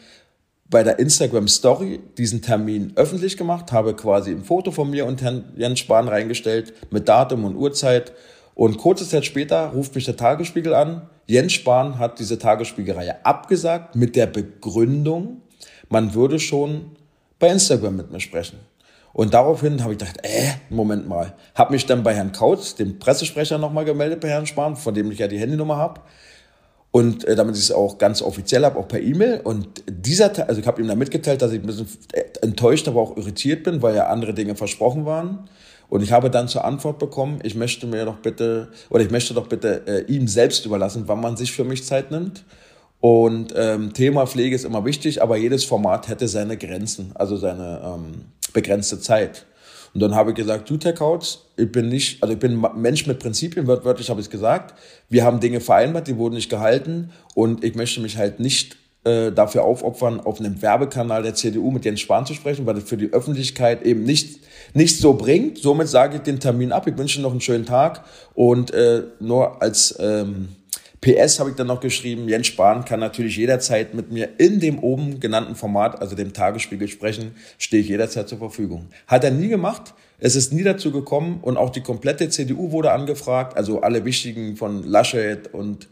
bei 0.68 0.82
der 0.82 0.98
Instagram 0.98 1.48
Story 1.48 2.00
diesen 2.18 2.42
Termin 2.42 2.92
öffentlich 2.96 3.38
gemacht, 3.38 3.72
habe 3.72 3.94
quasi 3.94 4.32
ein 4.32 4.44
Foto 4.44 4.70
von 4.70 4.90
mir 4.90 5.06
und 5.06 5.22
Herrn 5.22 5.44
Jens 5.56 5.78
Spahn 5.78 6.08
reingestellt 6.08 6.74
mit 6.90 7.08
Datum 7.08 7.44
und 7.46 7.56
Uhrzeit. 7.56 8.12
Und 8.58 8.76
kurze 8.76 9.08
Zeit 9.08 9.24
später 9.24 9.68
ruft 9.68 9.94
mich 9.94 10.04
der 10.04 10.16
Tagesspiegel 10.16 10.74
an 10.74 11.08
Jens 11.28 11.52
Spahn 11.52 11.98
hat 11.98 12.18
diese 12.18 12.38
Tagesspiegereihe 12.38 13.24
abgesagt 13.24 13.94
mit 13.94 14.16
der 14.16 14.26
Begründung, 14.26 15.42
man 15.90 16.14
würde 16.14 16.40
schon 16.40 16.96
bei 17.38 17.50
Instagram 17.50 17.96
mit 17.96 18.10
mir 18.10 18.18
sprechen. 18.18 18.58
Und 19.12 19.34
daraufhin 19.34 19.82
habe 19.82 19.92
ich 19.92 19.98
gedacht, 19.98 20.16
äh, 20.22 20.54
Moment 20.70 21.06
mal. 21.06 21.34
Habe 21.54 21.74
mich 21.74 21.84
dann 21.84 22.02
bei 22.02 22.14
Herrn 22.14 22.32
Kautz, 22.32 22.74
dem 22.76 22.98
Pressesprecher, 22.98 23.58
nochmal 23.58 23.84
gemeldet 23.84 24.20
bei 24.20 24.28
Herrn 24.28 24.46
Spahn, 24.46 24.74
von 24.74 24.94
dem 24.94 25.10
ich 25.12 25.18
ja 25.18 25.28
die 25.28 25.38
Handynummer 25.38 25.76
habe. 25.76 26.00
Und 26.90 27.24
äh, 27.26 27.36
damit 27.36 27.56
ich 27.56 27.62
es 27.62 27.72
auch 27.72 27.98
ganz 27.98 28.22
offiziell 28.22 28.64
habe, 28.64 28.78
auch 28.78 28.88
per 28.88 29.00
E-Mail. 29.00 29.40
Und 29.44 29.84
dieser, 29.86 30.48
also 30.48 30.60
ich 30.60 30.66
habe 30.66 30.80
ihm 30.80 30.88
dann 30.88 30.98
mitgeteilt, 30.98 31.42
dass 31.42 31.52
ich 31.52 31.60
ein 31.60 31.66
bisschen 31.66 31.88
enttäuscht, 32.40 32.88
aber 32.88 33.02
auch 33.02 33.16
irritiert 33.18 33.64
bin, 33.64 33.82
weil 33.82 33.94
ja 33.94 34.06
andere 34.06 34.32
Dinge 34.32 34.56
versprochen 34.56 35.04
waren. 35.04 35.48
Und 35.88 36.02
ich 36.02 36.12
habe 36.12 36.30
dann 36.30 36.48
zur 36.48 36.64
Antwort 36.64 36.98
bekommen, 36.98 37.40
ich 37.42 37.54
möchte 37.54 37.86
mir 37.86 38.04
doch 38.04 38.18
bitte, 38.18 38.68
oder 38.90 39.02
ich 39.02 39.10
möchte 39.10 39.34
doch 39.34 39.46
bitte 39.46 39.82
äh, 39.86 40.12
ihm 40.12 40.28
selbst 40.28 40.66
überlassen, 40.66 41.04
wann 41.06 41.20
man 41.20 41.36
sich 41.36 41.52
für 41.52 41.64
mich 41.64 41.84
Zeit 41.84 42.10
nimmt. 42.10 42.44
Und 43.00 43.54
ähm, 43.56 43.92
Thema 43.92 44.26
Pflege 44.26 44.56
ist 44.56 44.64
immer 44.64 44.84
wichtig, 44.84 45.22
aber 45.22 45.36
jedes 45.36 45.64
Format 45.64 46.08
hätte 46.08 46.28
seine 46.28 46.56
Grenzen, 46.56 47.12
also 47.14 47.36
seine 47.36 47.80
ähm, 47.84 48.24
begrenzte 48.52 49.00
Zeit. 49.00 49.46
Und 49.94 50.00
dann 50.00 50.14
habe 50.14 50.30
ich 50.30 50.36
gesagt, 50.36 50.68
du 50.68 50.76
Tech 50.76 50.96
Couch, 50.96 51.36
ich 51.56 51.70
bin 51.72 51.88
nicht, 51.88 52.22
also 52.22 52.34
ich 52.34 52.40
bin 52.40 52.62
Mensch 52.76 53.06
mit 53.06 53.18
Prinzipien, 53.20 53.66
wörtlich 53.66 54.10
habe 54.10 54.20
ich 54.20 54.26
es 54.26 54.30
gesagt. 54.30 54.74
Wir 55.08 55.24
haben 55.24 55.40
Dinge 55.40 55.60
vereinbart, 55.60 56.08
die 56.08 56.16
wurden 56.16 56.34
nicht 56.34 56.50
gehalten 56.50 57.10
und 57.34 57.64
ich 57.64 57.74
möchte 57.74 58.00
mich 58.00 58.16
halt 58.16 58.40
nicht 58.40 58.76
äh, 59.04 59.32
dafür 59.32 59.64
aufopfern, 59.64 60.20
auf 60.20 60.40
einem 60.40 60.60
Werbekanal 60.60 61.22
der 61.22 61.34
CDU 61.34 61.70
mit 61.70 61.84
Jens 61.84 62.00
Spahn 62.00 62.26
zu 62.26 62.34
sprechen, 62.34 62.66
weil 62.66 62.74
das 62.74 62.84
für 62.84 62.96
die 62.96 63.12
Öffentlichkeit 63.12 63.82
eben 63.82 64.02
nicht, 64.04 64.40
nicht 64.74 64.98
so 64.98 65.14
bringt. 65.14 65.58
Somit 65.58 65.88
sage 65.88 66.16
ich 66.16 66.22
den 66.22 66.40
Termin 66.40 66.72
ab. 66.72 66.86
Ich 66.86 66.98
wünsche 66.98 67.20
noch 67.20 67.30
einen 67.30 67.40
schönen 67.40 67.66
Tag 67.66 68.04
und 68.34 68.72
äh, 68.72 69.04
nur 69.20 69.62
als 69.62 69.96
ähm, 70.00 70.48
PS 71.00 71.38
habe 71.38 71.50
ich 71.50 71.56
dann 71.56 71.68
noch 71.68 71.80
geschrieben, 71.80 72.28
Jens 72.28 72.48
Spahn 72.48 72.84
kann 72.84 72.98
natürlich 72.98 73.36
jederzeit 73.36 73.94
mit 73.94 74.10
mir 74.10 74.30
in 74.38 74.58
dem 74.58 74.80
oben 74.80 75.20
genannten 75.20 75.54
Format, 75.54 76.00
also 76.00 76.16
dem 76.16 76.32
Tagesspiegel, 76.32 76.88
sprechen, 76.88 77.36
stehe 77.56 77.82
ich 77.82 77.88
jederzeit 77.88 78.28
zur 78.28 78.38
Verfügung. 78.38 78.88
Hat 79.06 79.22
er 79.22 79.30
nie 79.30 79.48
gemacht. 79.48 79.94
Es 80.18 80.34
ist 80.34 80.52
nie 80.52 80.64
dazu 80.64 80.90
gekommen 80.90 81.38
und 81.42 81.56
auch 81.56 81.70
die 81.70 81.82
komplette 81.82 82.28
CDU 82.28 82.72
wurde 82.72 82.90
angefragt, 82.90 83.56
also 83.56 83.82
alle 83.82 84.04
wichtigen 84.04 84.56
von 84.56 84.82
Laschet 84.82 85.54
und 85.54 85.86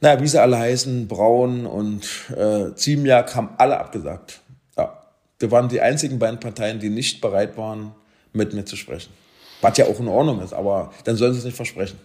naja, 0.00 0.20
wie 0.20 0.28
sie 0.28 0.40
alle 0.40 0.58
heißen, 0.58 1.08
Braun 1.08 1.66
und 1.66 2.06
äh, 2.36 2.74
Ziemiak 2.74 3.34
haben 3.34 3.50
alle 3.58 3.78
abgesagt. 3.78 4.40
Ja, 4.76 5.02
wir 5.38 5.50
waren 5.50 5.68
die 5.68 5.80
einzigen 5.80 6.18
beiden 6.18 6.40
Parteien, 6.40 6.78
die 6.78 6.90
nicht 6.90 7.20
bereit 7.20 7.56
waren, 7.56 7.92
mit 8.32 8.54
mir 8.54 8.64
zu 8.64 8.76
sprechen. 8.76 9.12
Was 9.60 9.76
ja 9.76 9.86
auch 9.86 9.98
in 9.98 10.08
Ordnung 10.08 10.40
ist, 10.40 10.52
aber 10.52 10.92
dann 11.04 11.16
sollen 11.16 11.32
sie 11.32 11.40
es 11.40 11.44
nicht 11.44 11.56
versprechen. 11.56 11.98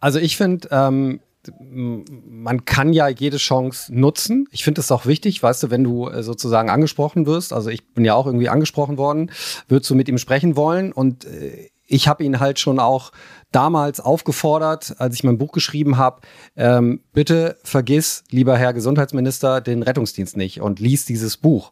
Also 0.00 0.18
ich 0.18 0.36
finde, 0.36 0.68
ähm, 0.72 1.20
man 1.60 2.64
kann 2.64 2.92
ja 2.92 3.08
jede 3.08 3.36
Chance 3.36 3.94
nutzen. 3.94 4.48
Ich 4.50 4.64
finde 4.64 4.80
es 4.80 4.90
auch 4.90 5.06
wichtig, 5.06 5.42
weißt 5.42 5.62
du, 5.62 5.70
wenn 5.70 5.84
du 5.84 6.08
äh, 6.08 6.22
sozusagen 6.22 6.70
angesprochen 6.70 7.26
wirst, 7.26 7.52
also 7.52 7.70
ich 7.70 7.94
bin 7.94 8.04
ja 8.04 8.14
auch 8.14 8.26
irgendwie 8.26 8.48
angesprochen 8.48 8.98
worden, 8.98 9.30
würdest 9.68 9.90
du 9.90 9.94
mit 9.94 10.08
ihm 10.08 10.18
sprechen 10.18 10.56
wollen 10.56 10.92
und 10.92 11.24
äh, 11.24 11.70
ich 11.86 12.06
habe 12.06 12.22
ihn 12.22 12.38
halt 12.38 12.58
schon 12.58 12.78
auch 12.78 13.12
damals 13.52 14.00
aufgefordert, 14.00 14.94
als 14.98 15.14
ich 15.14 15.24
mein 15.24 15.38
Buch 15.38 15.52
geschrieben 15.52 15.96
habe, 15.96 16.20
ähm, 16.56 17.00
bitte 17.12 17.56
vergiss, 17.64 18.24
lieber 18.30 18.56
Herr 18.56 18.74
Gesundheitsminister, 18.74 19.60
den 19.60 19.82
Rettungsdienst 19.82 20.36
nicht 20.36 20.60
und 20.60 20.80
lies 20.80 21.06
dieses 21.06 21.36
Buch. 21.36 21.70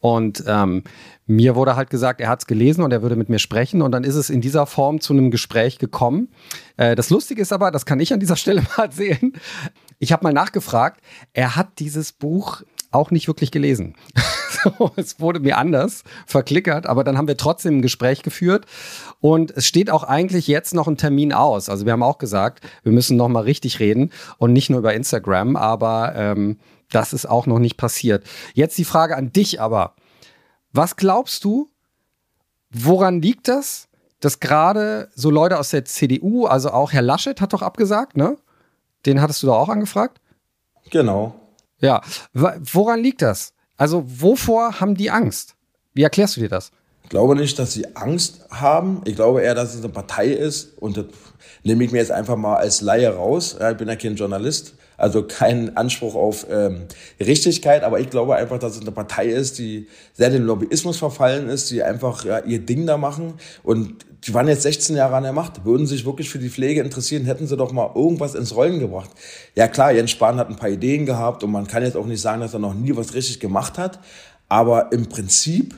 Und 0.00 0.42
ähm, 0.48 0.82
mir 1.26 1.54
wurde 1.54 1.76
halt 1.76 1.90
gesagt, 1.90 2.20
er 2.20 2.28
hat 2.28 2.40
es 2.40 2.46
gelesen 2.46 2.82
und 2.82 2.92
er 2.92 3.02
würde 3.02 3.14
mit 3.14 3.28
mir 3.28 3.38
sprechen. 3.38 3.82
Und 3.82 3.92
dann 3.92 4.02
ist 4.02 4.16
es 4.16 4.30
in 4.30 4.40
dieser 4.40 4.66
Form 4.66 5.00
zu 5.00 5.12
einem 5.12 5.30
Gespräch 5.30 5.78
gekommen. 5.78 6.28
Äh, 6.76 6.96
das 6.96 7.10
Lustige 7.10 7.40
ist 7.40 7.52
aber, 7.52 7.70
das 7.70 7.86
kann 7.86 8.00
ich 8.00 8.12
an 8.12 8.20
dieser 8.20 8.36
Stelle 8.36 8.64
mal 8.76 8.90
sehen. 8.90 9.34
Ich 10.00 10.12
habe 10.12 10.24
mal 10.24 10.32
nachgefragt, 10.32 11.00
er 11.32 11.54
hat 11.54 11.78
dieses 11.78 12.12
Buch 12.12 12.62
auch 12.90 13.12
nicht 13.12 13.28
wirklich 13.28 13.52
gelesen. 13.52 13.94
es 14.96 15.20
wurde 15.20 15.40
mir 15.40 15.58
anders 15.58 16.04
verklickert, 16.26 16.86
aber 16.86 17.04
dann 17.04 17.18
haben 17.18 17.28
wir 17.28 17.36
trotzdem 17.36 17.78
ein 17.78 17.82
Gespräch 17.82 18.22
geführt 18.22 18.66
und 19.20 19.50
es 19.50 19.66
steht 19.66 19.90
auch 19.90 20.04
eigentlich 20.04 20.46
jetzt 20.46 20.74
noch 20.74 20.88
ein 20.88 20.96
Termin 20.96 21.32
aus. 21.32 21.68
Also 21.68 21.86
wir 21.86 21.92
haben 21.92 22.02
auch 22.02 22.18
gesagt, 22.18 22.64
wir 22.82 22.92
müssen 22.92 23.16
noch 23.16 23.28
mal 23.28 23.40
richtig 23.40 23.80
reden 23.80 24.10
und 24.38 24.52
nicht 24.52 24.70
nur 24.70 24.80
über 24.80 24.94
Instagram, 24.94 25.56
aber 25.56 26.14
ähm, 26.14 26.58
das 26.90 27.12
ist 27.12 27.26
auch 27.26 27.46
noch 27.46 27.58
nicht 27.58 27.76
passiert. 27.76 28.24
Jetzt 28.54 28.78
die 28.78 28.84
Frage 28.84 29.16
an 29.16 29.32
dich 29.32 29.60
aber. 29.60 29.94
Was 30.72 30.96
glaubst 30.96 31.44
du, 31.44 31.70
woran 32.70 33.20
liegt 33.20 33.48
das, 33.48 33.88
dass 34.20 34.40
gerade 34.40 35.10
so 35.14 35.30
Leute 35.30 35.58
aus 35.58 35.70
der 35.70 35.84
CDU, 35.84 36.46
also 36.46 36.70
auch 36.70 36.92
Herr 36.92 37.02
Laschet 37.02 37.40
hat 37.40 37.52
doch 37.52 37.62
abgesagt, 37.62 38.16
ne? 38.16 38.36
Den 39.04 39.20
hattest 39.20 39.42
du 39.42 39.48
da 39.48 39.54
auch 39.54 39.68
angefragt? 39.68 40.20
Genau. 40.90 41.34
Ja, 41.80 42.02
woran 42.32 43.00
liegt 43.00 43.22
das? 43.22 43.52
Also 43.82 44.04
wovor 44.06 44.78
haben 44.78 44.94
die 44.94 45.10
Angst? 45.10 45.56
Wie 45.92 46.04
erklärst 46.04 46.36
du 46.36 46.40
dir 46.40 46.48
das? 46.48 46.70
Ich 47.02 47.08
glaube 47.08 47.34
nicht, 47.34 47.58
dass 47.58 47.72
sie 47.72 47.96
Angst 47.96 48.46
haben. 48.48 49.00
Ich 49.06 49.16
glaube 49.16 49.42
eher, 49.42 49.56
dass 49.56 49.74
es 49.74 49.80
eine 49.80 49.92
Partei 49.92 50.28
ist 50.28 50.78
und 50.78 50.96
das 50.96 51.06
nehme 51.64 51.82
ich 51.82 51.90
mir 51.90 51.98
jetzt 51.98 52.12
einfach 52.12 52.36
mal 52.36 52.58
als 52.58 52.80
Laie 52.80 53.12
raus. 53.12 53.56
ich 53.60 53.76
bin 53.76 53.88
ja 53.88 53.96
kein 53.96 54.14
Journalist, 54.14 54.74
also 54.96 55.24
kein 55.24 55.76
Anspruch 55.76 56.14
auf 56.14 56.46
ähm, 56.48 56.84
Richtigkeit, 57.18 57.82
aber 57.82 57.98
ich 57.98 58.08
glaube 58.08 58.36
einfach, 58.36 58.60
dass 58.60 58.76
es 58.76 58.82
eine 58.82 58.92
Partei 58.92 59.26
ist, 59.26 59.58
die 59.58 59.88
sehr 60.12 60.30
dem 60.30 60.44
Lobbyismus 60.44 60.98
verfallen 60.98 61.48
ist, 61.48 61.68
die 61.72 61.82
einfach 61.82 62.24
ja, 62.24 62.38
ihr 62.38 62.60
Ding 62.60 62.86
da 62.86 62.96
machen 62.98 63.34
und 63.64 64.06
die 64.24 64.34
waren 64.34 64.48
jetzt 64.48 64.62
16 64.62 64.96
Jahre 64.96 65.16
an 65.16 65.24
der 65.24 65.32
Macht, 65.32 65.64
würden 65.64 65.86
sich 65.86 66.04
wirklich 66.04 66.30
für 66.30 66.38
die 66.38 66.50
Pflege 66.50 66.80
interessieren, 66.80 67.24
hätten 67.24 67.46
sie 67.46 67.56
doch 67.56 67.72
mal 67.72 67.90
irgendwas 67.94 68.34
ins 68.34 68.54
Rollen 68.54 68.78
gebracht. 68.78 69.10
Ja 69.54 69.68
klar, 69.68 69.92
Jens 69.92 70.12
Spahn 70.12 70.36
hat 70.36 70.48
ein 70.48 70.56
paar 70.56 70.70
Ideen 70.70 71.06
gehabt 71.06 71.42
und 71.42 71.50
man 71.50 71.66
kann 71.66 71.82
jetzt 71.82 71.96
auch 71.96 72.06
nicht 72.06 72.20
sagen, 72.20 72.40
dass 72.40 72.54
er 72.54 72.60
noch 72.60 72.74
nie 72.74 72.94
was 72.94 73.14
richtig 73.14 73.40
gemacht 73.40 73.78
hat, 73.78 73.98
aber 74.48 74.92
im 74.92 75.08
Prinzip 75.08 75.74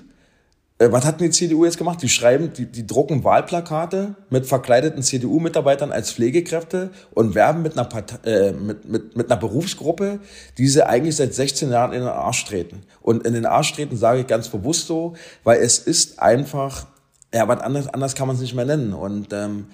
äh, 0.78 0.90
was 0.90 1.04
hat 1.04 1.20
denn 1.20 1.28
die 1.28 1.32
CDU 1.32 1.64
jetzt 1.64 1.78
gemacht? 1.78 2.02
Die 2.02 2.08
schreiben, 2.08 2.52
die, 2.52 2.66
die 2.66 2.86
drucken 2.86 3.22
Wahlplakate 3.22 4.16
mit 4.30 4.46
verkleideten 4.46 5.02
CDU-Mitarbeitern 5.02 5.92
als 5.92 6.12
Pflegekräfte 6.12 6.90
und 7.12 7.34
werben 7.34 7.62
mit 7.62 7.74
einer, 7.74 7.84
Partei, 7.84 8.28
äh, 8.28 8.52
mit, 8.52 8.88
mit, 8.88 9.16
mit 9.16 9.30
einer 9.30 9.38
Berufsgruppe, 9.38 10.18
die 10.58 10.66
sie 10.66 10.86
eigentlich 10.86 11.16
seit 11.16 11.32
16 11.32 11.70
Jahren 11.70 11.92
in 11.92 12.00
den 12.00 12.08
Arsch 12.08 12.44
treten. 12.44 12.82
Und 13.02 13.24
in 13.24 13.34
den 13.34 13.46
Arsch 13.46 13.72
treten 13.72 13.96
sage 13.96 14.20
ich 14.20 14.26
ganz 14.26 14.48
bewusst 14.48 14.86
so, 14.86 15.14
weil 15.44 15.60
es 15.60 15.78
ist 15.78 16.18
einfach, 16.18 16.86
ja, 17.34 17.48
was 17.48 17.60
anders, 17.60 17.88
anders 17.88 18.14
kann 18.14 18.28
man 18.28 18.36
es 18.36 18.42
nicht 18.42 18.54
mehr 18.54 18.64
nennen. 18.64 18.94
Und 18.94 19.32
ähm, 19.32 19.66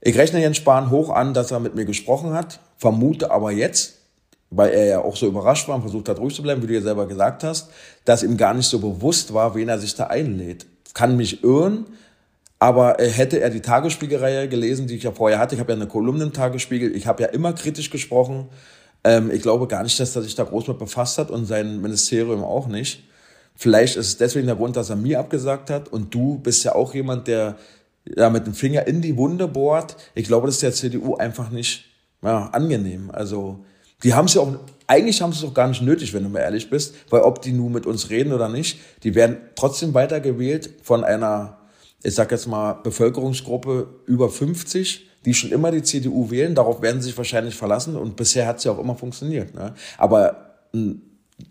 ich 0.00 0.18
rechne 0.18 0.40
Jens 0.40 0.56
Spahn 0.56 0.90
hoch 0.90 1.10
an, 1.10 1.34
dass 1.34 1.52
er 1.52 1.60
mit 1.60 1.74
mir 1.74 1.84
gesprochen 1.84 2.32
hat, 2.32 2.60
vermute 2.78 3.30
aber 3.30 3.52
jetzt, 3.52 3.98
weil 4.50 4.70
er 4.70 4.86
ja 4.86 5.00
auch 5.00 5.16
so 5.16 5.26
überrascht 5.26 5.68
war 5.68 5.76
und 5.76 5.82
versucht 5.82 6.08
hat, 6.08 6.18
ruhig 6.18 6.34
zu 6.34 6.42
bleiben, 6.42 6.62
wie 6.62 6.66
du 6.66 6.74
ja 6.74 6.82
selber 6.82 7.06
gesagt 7.06 7.44
hast, 7.44 7.70
dass 8.04 8.22
ihm 8.22 8.36
gar 8.36 8.54
nicht 8.54 8.66
so 8.66 8.80
bewusst 8.80 9.32
war, 9.32 9.54
wen 9.54 9.68
er 9.68 9.78
sich 9.78 9.94
da 9.94 10.08
einlädt. 10.08 10.66
Kann 10.94 11.16
mich 11.16 11.44
irren, 11.44 11.86
aber 12.58 12.98
äh, 13.00 13.08
hätte 13.08 13.40
er 13.40 13.50
die 13.50 13.60
Tagesspiegelreihe 13.60 14.48
gelesen, 14.48 14.86
die 14.88 14.96
ich 14.96 15.04
ja 15.04 15.12
vorher 15.12 15.38
hatte, 15.38 15.54
ich 15.54 15.60
habe 15.60 15.72
ja 15.72 15.76
eine 15.76 15.86
Kolumne 15.86 16.24
im 16.24 16.32
Tagesspiegel, 16.32 16.94
ich 16.96 17.06
habe 17.06 17.22
ja 17.22 17.28
immer 17.28 17.52
kritisch 17.52 17.90
gesprochen, 17.90 18.48
ähm, 19.04 19.30
ich 19.30 19.42
glaube 19.42 19.68
gar 19.68 19.84
nicht, 19.84 19.98
dass 20.00 20.16
er 20.16 20.22
sich 20.22 20.34
da 20.34 20.44
groß 20.44 20.66
mit 20.68 20.78
befasst 20.78 21.18
hat 21.18 21.30
und 21.30 21.46
sein 21.46 21.80
Ministerium 21.80 22.42
auch 22.42 22.66
nicht. 22.66 23.04
Vielleicht 23.56 23.96
ist 23.96 24.06
es 24.06 24.16
deswegen 24.18 24.46
der 24.46 24.56
Grund, 24.56 24.76
dass 24.76 24.90
er 24.90 24.96
mir 24.96 25.18
abgesagt 25.18 25.70
hat 25.70 25.88
und 25.88 26.14
du 26.14 26.38
bist 26.38 26.64
ja 26.64 26.74
auch 26.74 26.94
jemand, 26.94 27.26
der 27.26 27.56
ja 28.04 28.30
mit 28.30 28.46
dem 28.46 28.54
Finger 28.54 28.86
in 28.86 29.00
die 29.00 29.16
Wunde 29.16 29.48
bohrt. 29.48 29.96
Ich 30.14 30.26
glaube, 30.26 30.46
das 30.46 30.56
ist 30.56 30.62
der 30.62 30.72
CDU 30.72 31.16
einfach 31.16 31.50
nicht 31.50 31.86
ja, 32.22 32.48
angenehm. 32.48 33.10
Also 33.10 33.64
die 34.02 34.14
haben 34.14 34.26
es 34.26 34.34
ja 34.34 34.42
auch, 34.42 34.52
eigentlich 34.86 35.22
haben 35.22 35.32
sie 35.32 35.44
es 35.44 35.50
auch 35.50 35.54
gar 35.54 35.68
nicht 35.68 35.82
nötig, 35.82 36.12
wenn 36.12 36.22
du 36.22 36.28
mal 36.28 36.40
ehrlich 36.40 36.68
bist, 36.68 36.94
weil 37.10 37.22
ob 37.22 37.42
die 37.42 37.52
nun 37.52 37.72
mit 37.72 37.86
uns 37.86 38.10
reden 38.10 38.32
oder 38.32 38.48
nicht, 38.48 38.78
die 39.02 39.14
werden 39.14 39.38
trotzdem 39.54 39.94
weitergewählt 39.94 40.70
von 40.82 41.02
einer, 41.02 41.58
ich 42.02 42.14
sag 42.14 42.30
jetzt 42.30 42.46
mal, 42.46 42.74
Bevölkerungsgruppe 42.74 43.88
über 44.06 44.28
50, 44.28 45.08
die 45.24 45.34
schon 45.34 45.50
immer 45.50 45.70
die 45.70 45.82
CDU 45.82 46.30
wählen. 46.30 46.54
Darauf 46.54 46.82
werden 46.82 47.00
sie 47.00 47.08
sich 47.08 47.18
wahrscheinlich 47.18 47.54
verlassen 47.54 47.96
und 47.96 48.16
bisher 48.16 48.46
hat 48.46 48.58
es 48.58 48.64
ja 48.64 48.72
auch 48.72 48.78
immer 48.78 48.96
funktioniert. 48.96 49.54
Ne? 49.54 49.74
Aber 49.98 50.58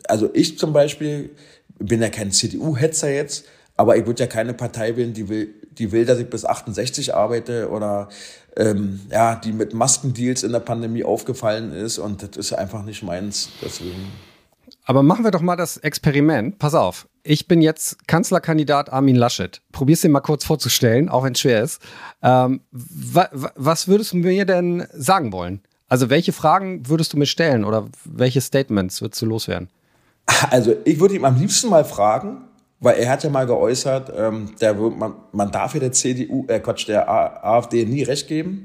also 0.08 0.30
ich 0.34 0.58
zum 0.58 0.72
Beispiel 0.72 1.32
bin 1.80 2.02
ja 2.02 2.10
kein 2.10 2.32
CDU-Hetzer 2.32 3.12
jetzt, 3.12 3.46
aber 3.78 3.98
ich 3.98 4.06
würde 4.06 4.24
ja 4.24 4.28
keine 4.28 4.54
Partei 4.54 4.96
wählen, 4.96 5.14
die 5.14 5.30
will, 5.30 5.54
die 5.72 5.92
will, 5.92 6.06
dass 6.06 6.20
ich 6.20 6.30
bis 6.30 6.46
68 6.46 7.14
arbeite 7.14 7.70
oder 7.70 8.10
ähm, 8.58 9.02
ja, 9.12 9.36
die 9.36 9.52
mit 9.52 9.74
Maskendeals 9.74 10.44
in 10.44 10.52
der 10.52 10.60
Pandemie 10.60 11.04
aufgefallen 11.04 11.74
ist 11.74 11.98
und 11.98 12.24
das 12.24 12.38
ist 12.38 12.54
einfach 12.54 12.84
nicht 12.84 13.04
meins. 13.04 13.50
Deswegen. 13.62 14.12
Aber 14.86 15.04
machen 15.04 15.24
wir 15.24 15.32
doch 15.32 15.42
mal 15.42 15.56
das 15.56 15.78
Experiment. 15.78 16.60
Pass 16.60 16.74
auf. 16.76 17.08
Ich 17.24 17.48
bin 17.48 17.62
jetzt 17.62 18.08
Kanzlerkandidat 18.08 18.94
Armin 18.94 19.16
Laschet. 19.16 19.62
Probier's 19.72 20.02
dir 20.02 20.10
mal 20.10 20.22
kurz 20.22 20.46
vorzustellen, 20.46 21.10
auch 21.10 21.24
wenn 21.24 21.34
es 21.34 21.40
schwer 21.40 21.64
ist. 21.64 21.82
Ähm, 22.22 22.62
wa 22.72 23.30
was 23.56 23.88
würdest 23.88 24.14
du 24.14 24.18
mir 24.18 24.46
denn 24.46 24.86
sagen 24.94 25.34
wollen? 25.34 25.62
Also 25.88 26.10
welche 26.10 26.34
Fragen 26.34 26.88
würdest 26.88 27.14
du 27.14 27.18
mir 27.18 27.26
stellen 27.26 27.66
oder 27.66 27.88
welche 28.06 28.42
Statements 28.42 29.02
würdest 29.02 29.22
du 29.22 29.26
loswerden? 29.26 29.70
Also 30.50 30.76
ich 30.86 31.00
würde 31.00 31.16
ihm 31.16 31.26
am 31.26 31.38
liebsten 31.38 31.70
mal 31.70 31.86
fragen, 31.86 32.46
weil 32.80 32.98
er 32.98 33.10
hat 33.10 33.24
ja 33.24 33.30
mal 33.30 33.46
geäußert, 33.46 34.12
ähm, 34.16 34.56
der, 34.60 34.74
man, 34.74 35.14
man 35.32 35.52
darf 35.52 35.74
ja 35.74 35.80
der 35.80 35.92
CDU, 35.92 36.46
äh 36.48 36.60
Quatsch, 36.60 36.88
der 36.88 37.10
AfD 37.10 37.86
nie 37.86 38.04
recht 38.04 38.28
geben. 38.28 38.64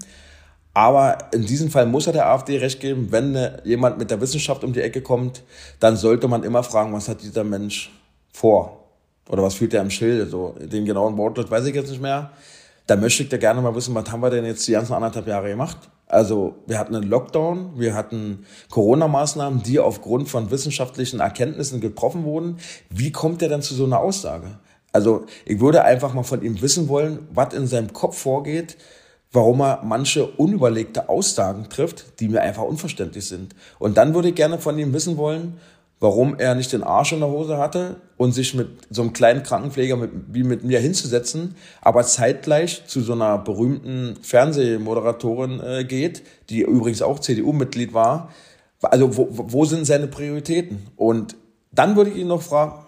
Aber 0.72 1.18
in 1.32 1.44
diesem 1.44 1.70
Fall 1.70 1.86
muss 1.86 2.06
er 2.06 2.12
der 2.12 2.28
AfD 2.28 2.58
recht 2.58 2.80
geben. 2.80 3.08
Wenn 3.10 3.32
ne, 3.32 3.60
jemand 3.64 3.98
mit 3.98 4.10
der 4.10 4.20
Wissenschaft 4.20 4.62
um 4.62 4.72
die 4.72 4.80
Ecke 4.80 5.02
kommt, 5.02 5.42
dann 5.80 5.96
sollte 5.96 6.28
man 6.28 6.44
immer 6.44 6.62
fragen, 6.62 6.92
was 6.92 7.08
hat 7.08 7.22
dieser 7.22 7.44
Mensch 7.44 7.90
vor? 8.32 8.84
Oder 9.28 9.42
was 9.42 9.54
fühlt 9.54 9.74
er 9.74 9.82
im 9.82 9.90
Schilde? 9.90 10.26
So, 10.26 10.54
den 10.58 10.84
genauen 10.84 11.16
Wortlaut 11.16 11.50
weiß 11.50 11.66
ich 11.66 11.74
jetzt 11.74 11.90
nicht 11.90 12.02
mehr. 12.02 12.30
Da 12.86 12.96
möchte 12.96 13.22
ich 13.22 13.28
da 13.28 13.36
gerne 13.36 13.60
mal 13.60 13.74
wissen, 13.74 13.94
was 13.94 14.10
haben 14.10 14.22
wir 14.22 14.30
denn 14.30 14.44
jetzt 14.44 14.66
die 14.66 14.72
ganzen 14.72 14.92
anderthalb 14.92 15.26
Jahre 15.26 15.48
gemacht? 15.48 15.78
Also 16.10 16.56
wir 16.66 16.78
hatten 16.78 16.96
einen 16.96 17.08
Lockdown, 17.08 17.78
wir 17.78 17.94
hatten 17.94 18.44
Corona-Maßnahmen, 18.70 19.62
die 19.62 19.78
aufgrund 19.78 20.28
von 20.28 20.50
wissenschaftlichen 20.50 21.20
Erkenntnissen 21.20 21.80
getroffen 21.80 22.24
wurden. 22.24 22.58
Wie 22.88 23.12
kommt 23.12 23.42
er 23.42 23.48
denn 23.48 23.62
zu 23.62 23.74
so 23.74 23.84
einer 23.84 24.00
Aussage? 24.00 24.58
Also 24.92 25.26
ich 25.46 25.60
würde 25.60 25.84
einfach 25.84 26.12
mal 26.12 26.24
von 26.24 26.42
ihm 26.42 26.60
wissen 26.60 26.88
wollen, 26.88 27.28
was 27.32 27.54
in 27.54 27.68
seinem 27.68 27.92
Kopf 27.92 28.18
vorgeht, 28.18 28.76
warum 29.30 29.60
er 29.60 29.82
manche 29.84 30.26
unüberlegte 30.26 31.08
Aussagen 31.08 31.68
trifft, 31.68 32.18
die 32.18 32.28
mir 32.28 32.40
einfach 32.40 32.64
unverständlich 32.64 33.28
sind. 33.28 33.54
Und 33.78 33.96
dann 33.96 34.12
würde 34.14 34.30
ich 34.30 34.34
gerne 34.34 34.58
von 34.58 34.76
ihm 34.78 34.92
wissen 34.92 35.16
wollen, 35.16 35.58
warum 36.00 36.38
er 36.38 36.54
nicht 36.54 36.72
den 36.72 36.82
Arsch 36.82 37.12
in 37.12 37.20
der 37.20 37.28
Hose 37.28 37.58
hatte 37.58 37.96
und 38.16 38.32
sich 38.32 38.54
mit 38.54 38.68
so 38.88 39.02
einem 39.02 39.12
kleinen 39.12 39.42
Krankenpfleger 39.42 39.96
mit, 39.96 40.10
wie 40.32 40.42
mit 40.42 40.64
mir 40.64 40.80
hinzusetzen, 40.80 41.54
aber 41.82 42.02
zeitgleich 42.02 42.86
zu 42.86 43.02
so 43.02 43.12
einer 43.12 43.38
berühmten 43.38 44.16
Fernsehmoderatorin 44.22 45.60
äh, 45.60 45.84
geht, 45.84 46.22
die 46.48 46.62
übrigens 46.62 47.02
auch 47.02 47.18
CDU-Mitglied 47.18 47.92
war. 47.92 48.30
Also 48.80 49.16
wo, 49.16 49.28
wo 49.30 49.64
sind 49.66 49.84
seine 49.86 50.06
Prioritäten? 50.06 50.86
Und 50.96 51.36
dann 51.70 51.96
würde 51.96 52.10
ich 52.10 52.16
ihn 52.16 52.28
noch 52.28 52.42
fragen, 52.42 52.86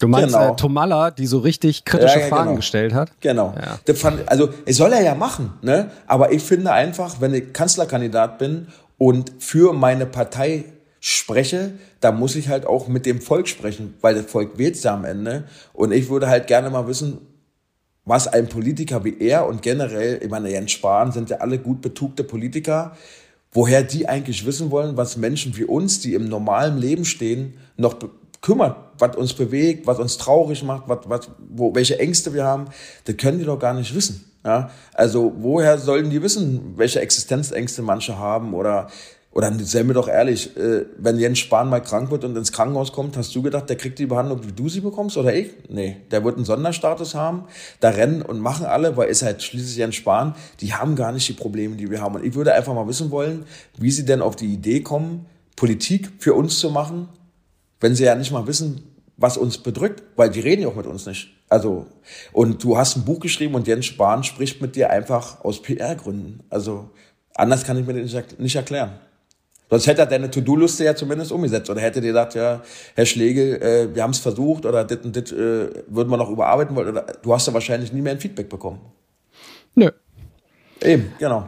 Du 0.00 0.08
meinst 0.08 0.34
genau. 0.34 0.54
äh, 0.54 0.56
Tomalla, 0.56 1.12
die 1.12 1.26
so 1.26 1.38
richtig 1.38 1.84
kritische 1.84 2.16
ja, 2.16 2.22
ja, 2.22 2.28
Fragen 2.28 2.44
genau. 2.46 2.56
gestellt 2.56 2.92
hat? 2.92 3.12
Genau. 3.20 3.54
Ja. 3.56 3.94
Fand, 3.94 4.28
also, 4.28 4.48
es 4.66 4.76
soll 4.76 4.92
er 4.92 5.00
ja 5.00 5.14
machen, 5.14 5.52
ne? 5.62 5.92
Aber 6.08 6.32
ich 6.32 6.42
finde 6.42 6.72
einfach, 6.72 7.20
wenn 7.20 7.32
ich 7.32 7.52
Kanzlerkandidat 7.52 8.38
bin 8.38 8.66
und 8.98 9.30
für 9.38 9.72
meine 9.72 10.06
Partei 10.06 10.64
spreche, 11.04 11.72
da 12.00 12.12
muss 12.12 12.36
ich 12.36 12.48
halt 12.48 12.64
auch 12.64 12.86
mit 12.86 13.06
dem 13.06 13.20
Volk 13.20 13.48
sprechen, 13.48 13.94
weil 14.02 14.14
das 14.14 14.26
Volk 14.26 14.56
wählt 14.56 14.80
ja 14.84 14.94
am 14.94 15.04
Ende. 15.04 15.44
Und 15.72 15.90
ich 15.90 16.08
würde 16.08 16.28
halt 16.28 16.46
gerne 16.46 16.70
mal 16.70 16.86
wissen, 16.86 17.18
was 18.04 18.28
ein 18.28 18.48
Politiker 18.48 19.02
wie 19.02 19.18
er 19.18 19.48
und 19.48 19.62
generell, 19.62 20.20
ich 20.22 20.30
meine, 20.30 20.48
Jens 20.48 20.70
Spahn 20.70 21.10
sind 21.10 21.28
ja 21.28 21.38
alle 21.38 21.58
gut 21.58 21.82
betugte 21.82 22.22
Politiker, 22.22 22.96
woher 23.50 23.82
die 23.82 24.08
eigentlich 24.08 24.46
wissen 24.46 24.70
wollen, 24.70 24.96
was 24.96 25.16
Menschen 25.16 25.56
wie 25.56 25.64
uns, 25.64 25.98
die 25.98 26.14
im 26.14 26.28
normalen 26.28 26.78
Leben 26.78 27.04
stehen, 27.04 27.54
noch 27.76 27.96
kümmert, 28.40 28.76
was 29.00 29.16
uns 29.16 29.34
bewegt, 29.34 29.88
was 29.88 29.98
uns 29.98 30.18
traurig 30.18 30.62
macht, 30.62 30.88
was, 30.88 31.00
was, 31.06 31.30
wo, 31.48 31.74
welche 31.74 31.98
Ängste 31.98 32.32
wir 32.32 32.44
haben, 32.44 32.66
das 33.06 33.16
können 33.16 33.40
die 33.40 33.44
doch 33.44 33.58
gar 33.58 33.74
nicht 33.74 33.92
wissen. 33.92 34.24
Ja? 34.44 34.70
Also 34.94 35.32
woher 35.36 35.78
sollen 35.78 36.10
die 36.10 36.22
wissen, 36.22 36.74
welche 36.76 37.00
Existenzängste 37.00 37.82
manche 37.82 38.18
haben 38.18 38.54
oder 38.54 38.88
oder 39.32 39.50
sei 39.60 39.82
mir 39.82 39.94
doch 39.94 40.08
ehrlich, 40.08 40.56
äh, 40.58 40.84
wenn 40.98 41.18
Jens 41.18 41.38
Spahn 41.38 41.70
mal 41.70 41.80
krank 41.80 42.10
wird 42.10 42.24
und 42.24 42.36
ins 42.36 42.52
Krankenhaus 42.52 42.92
kommt, 42.92 43.16
hast 43.16 43.34
du 43.34 43.40
gedacht, 43.40 43.68
der 43.68 43.76
kriegt 43.76 43.98
die 43.98 44.04
Behandlung, 44.04 44.46
wie 44.46 44.52
du 44.52 44.68
sie 44.68 44.80
bekommst 44.80 45.16
oder 45.16 45.34
ich? 45.34 45.50
Nee, 45.70 45.96
der 46.10 46.22
wird 46.22 46.36
einen 46.36 46.44
Sonderstatus 46.44 47.14
haben. 47.14 47.44
Da 47.80 47.90
rennen 47.90 48.20
und 48.20 48.40
machen 48.40 48.66
alle, 48.66 48.96
weil 48.96 49.08
ist 49.08 49.22
halt 49.22 49.42
schließlich 49.42 49.76
Jens 49.76 49.94
Spahn, 49.94 50.34
die 50.60 50.74
haben 50.74 50.96
gar 50.96 51.12
nicht 51.12 51.26
die 51.28 51.32
Probleme, 51.32 51.76
die 51.76 51.90
wir 51.90 52.02
haben. 52.02 52.16
Und 52.16 52.24
ich 52.26 52.34
würde 52.34 52.52
einfach 52.52 52.74
mal 52.74 52.86
wissen 52.86 53.10
wollen, 53.10 53.46
wie 53.78 53.90
sie 53.90 54.04
denn 54.04 54.20
auf 54.20 54.36
die 54.36 54.52
Idee 54.52 54.80
kommen, 54.80 55.24
Politik 55.56 56.10
für 56.18 56.34
uns 56.34 56.58
zu 56.58 56.68
machen, 56.68 57.08
wenn 57.80 57.94
sie 57.94 58.04
ja 58.04 58.14
nicht 58.14 58.32
mal 58.32 58.46
wissen, 58.46 58.82
was 59.16 59.38
uns 59.38 59.56
bedrückt, 59.58 60.02
weil 60.16 60.30
die 60.30 60.40
reden 60.40 60.62
ja 60.62 60.68
auch 60.68 60.76
mit 60.76 60.86
uns 60.86 61.06
nicht. 61.06 61.30
Also, 61.48 61.86
und 62.32 62.62
du 62.62 62.76
hast 62.76 62.96
ein 62.96 63.04
Buch 63.04 63.20
geschrieben 63.20 63.54
und 63.54 63.66
Jens 63.66 63.86
Spahn 63.86 64.24
spricht 64.24 64.60
mit 64.60 64.76
dir 64.76 64.90
einfach 64.90 65.42
aus 65.42 65.62
PR-Gründen. 65.62 66.40
Also, 66.50 66.90
anders 67.34 67.64
kann 67.64 67.78
ich 67.78 67.86
mir 67.86 67.94
das 67.94 68.38
nicht 68.38 68.56
erklären. 68.56 68.92
Sonst 69.70 69.86
hätte 69.86 70.02
er 70.02 70.06
deine 70.06 70.30
To-Do-Liste 70.30 70.84
ja 70.84 70.94
zumindest 70.94 71.32
umgesetzt. 71.32 71.70
Oder 71.70 71.80
hätte 71.80 72.00
dir 72.00 72.08
gesagt, 72.08 72.34
ja, 72.34 72.62
Herr 72.94 73.06
Schlegel, 73.06 73.62
äh, 73.62 73.94
wir 73.94 74.02
haben 74.02 74.10
es 74.10 74.18
versucht 74.18 74.66
oder 74.66 74.84
dit 74.84 75.04
und 75.04 75.16
dit 75.16 75.32
äh, 75.32 75.70
würden 75.86 76.10
wir 76.10 76.18
noch 76.18 76.28
überarbeiten 76.28 76.76
wollen. 76.76 76.88
Oder, 76.88 77.06
du 77.22 77.32
hast 77.32 77.46
ja 77.46 77.54
wahrscheinlich 77.54 77.92
nie 77.92 78.02
mehr 78.02 78.12
ein 78.12 78.20
Feedback 78.20 78.48
bekommen. 78.48 78.80
Nö. 79.74 79.90
Eben, 80.82 81.12
genau. 81.18 81.46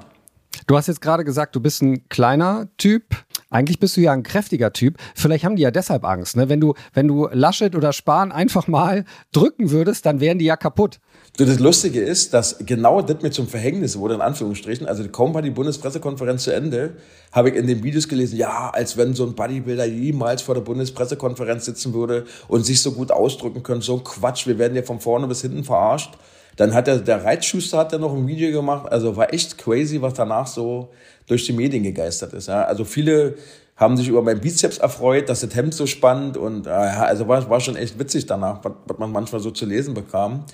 Du 0.67 0.77
hast 0.77 0.87
jetzt 0.87 1.03
gerade 1.03 1.25
gesagt, 1.25 1.55
du 1.55 1.61
bist 1.61 1.83
ein 1.83 2.09
kleiner 2.09 2.69
Typ. 2.79 3.05
Eigentlich 3.51 3.79
bist 3.79 3.97
du 3.97 4.01
ja 4.01 4.13
ein 4.13 4.23
kräftiger 4.23 4.73
Typ. 4.73 4.97
Vielleicht 5.15 5.45
haben 5.45 5.57
die 5.57 5.63
ja 5.63 5.71
deshalb 5.71 6.05
Angst. 6.05 6.37
Ne? 6.37 6.49
Wenn, 6.49 6.61
du, 6.61 6.75
wenn 6.95 7.07
du 7.07 7.29
Laschet 7.31 7.77
oder 7.77 7.93
Spahn 7.93 8.33
einfach 8.33 8.67
mal 8.67 9.05
drücken 9.33 9.71
würdest, 9.71 10.07
dann 10.07 10.21
wären 10.21 10.39
die 10.39 10.47
ja 10.47 10.57
kaputt. 10.57 11.01
So, 11.37 11.45
das 11.45 11.59
Lustige 11.59 12.01
ist, 12.01 12.33
dass 12.33 12.59
genau 12.61 13.03
das 13.03 13.21
mir 13.21 13.33
zum 13.33 13.49
Verhängnis 13.49 13.99
wurde, 13.99 14.15
in 14.15 14.21
Anführungsstrichen. 14.21 14.87
Also 14.87 15.03
kaum 15.09 15.35
war 15.35 15.43
die 15.43 15.51
Bundespressekonferenz 15.51 16.45
zu 16.45 16.55
Ende, 16.55 16.93
habe 17.33 17.49
ich 17.49 17.57
in 17.57 17.67
den 17.67 17.83
Videos 17.83 18.07
gelesen, 18.07 18.37
ja, 18.37 18.71
als 18.73 18.97
wenn 18.97 19.15
so 19.15 19.27
ein 19.27 19.35
Bodybuilder 19.35 19.85
jemals 19.85 20.43
vor 20.43 20.55
der 20.55 20.63
Bundespressekonferenz 20.63 21.65
sitzen 21.65 21.93
würde 21.93 22.25
und 22.47 22.65
sich 22.65 22.81
so 22.81 22.93
gut 22.93 23.11
ausdrücken 23.11 23.65
könnte. 23.65 23.85
So 23.85 23.97
ein 23.97 24.05
Quatsch, 24.05 24.47
wir 24.47 24.61
werden 24.61 24.77
ja 24.77 24.83
von 24.83 25.01
vorne 25.01 25.27
bis 25.27 25.43
hinten 25.43 25.65
verarscht. 25.65 26.13
Dann 26.55 26.73
hat 26.73 26.87
der, 26.87 26.99
der 26.99 27.25
Reitschuster 27.25 27.79
hat 27.79 27.91
ja 27.91 27.99
noch 27.99 28.15
ein 28.15 28.29
Video 28.29 28.53
gemacht. 28.53 28.93
Also 28.93 29.17
war 29.17 29.35
echt 29.35 29.59
crazy, 29.59 30.01
was 30.01 30.15
danach 30.15 30.47
so 30.47 30.91
durch 31.27 31.45
die 31.47 31.53
Medien 31.53 31.83
gegeistert 31.83 32.33
ist. 32.33 32.47
Ja. 32.47 32.63
Also 32.63 32.85
viele 32.85 33.35
haben 33.75 33.97
sich 33.97 34.07
über 34.07 34.23
meinen 34.23 34.41
Bizeps 34.41 34.79
erfreut, 34.79 35.29
dass 35.29 35.41
das 35.41 35.53
Hemd 35.57 35.75
so 35.75 35.87
spannt 35.87 36.37
und 36.37 36.69
äh, 36.69 36.71
also 36.71 37.27
war, 37.27 37.51
war 37.51 37.59
schon 37.59 37.75
echt 37.75 37.99
witzig 37.99 38.27
danach, 38.27 38.61
was, 38.63 38.73
was 38.87 38.99
man 38.99 39.11
manchmal 39.11 39.41
so 39.41 39.51
zu 39.51 39.67
lesen 39.67 39.95
bekam 39.95 40.45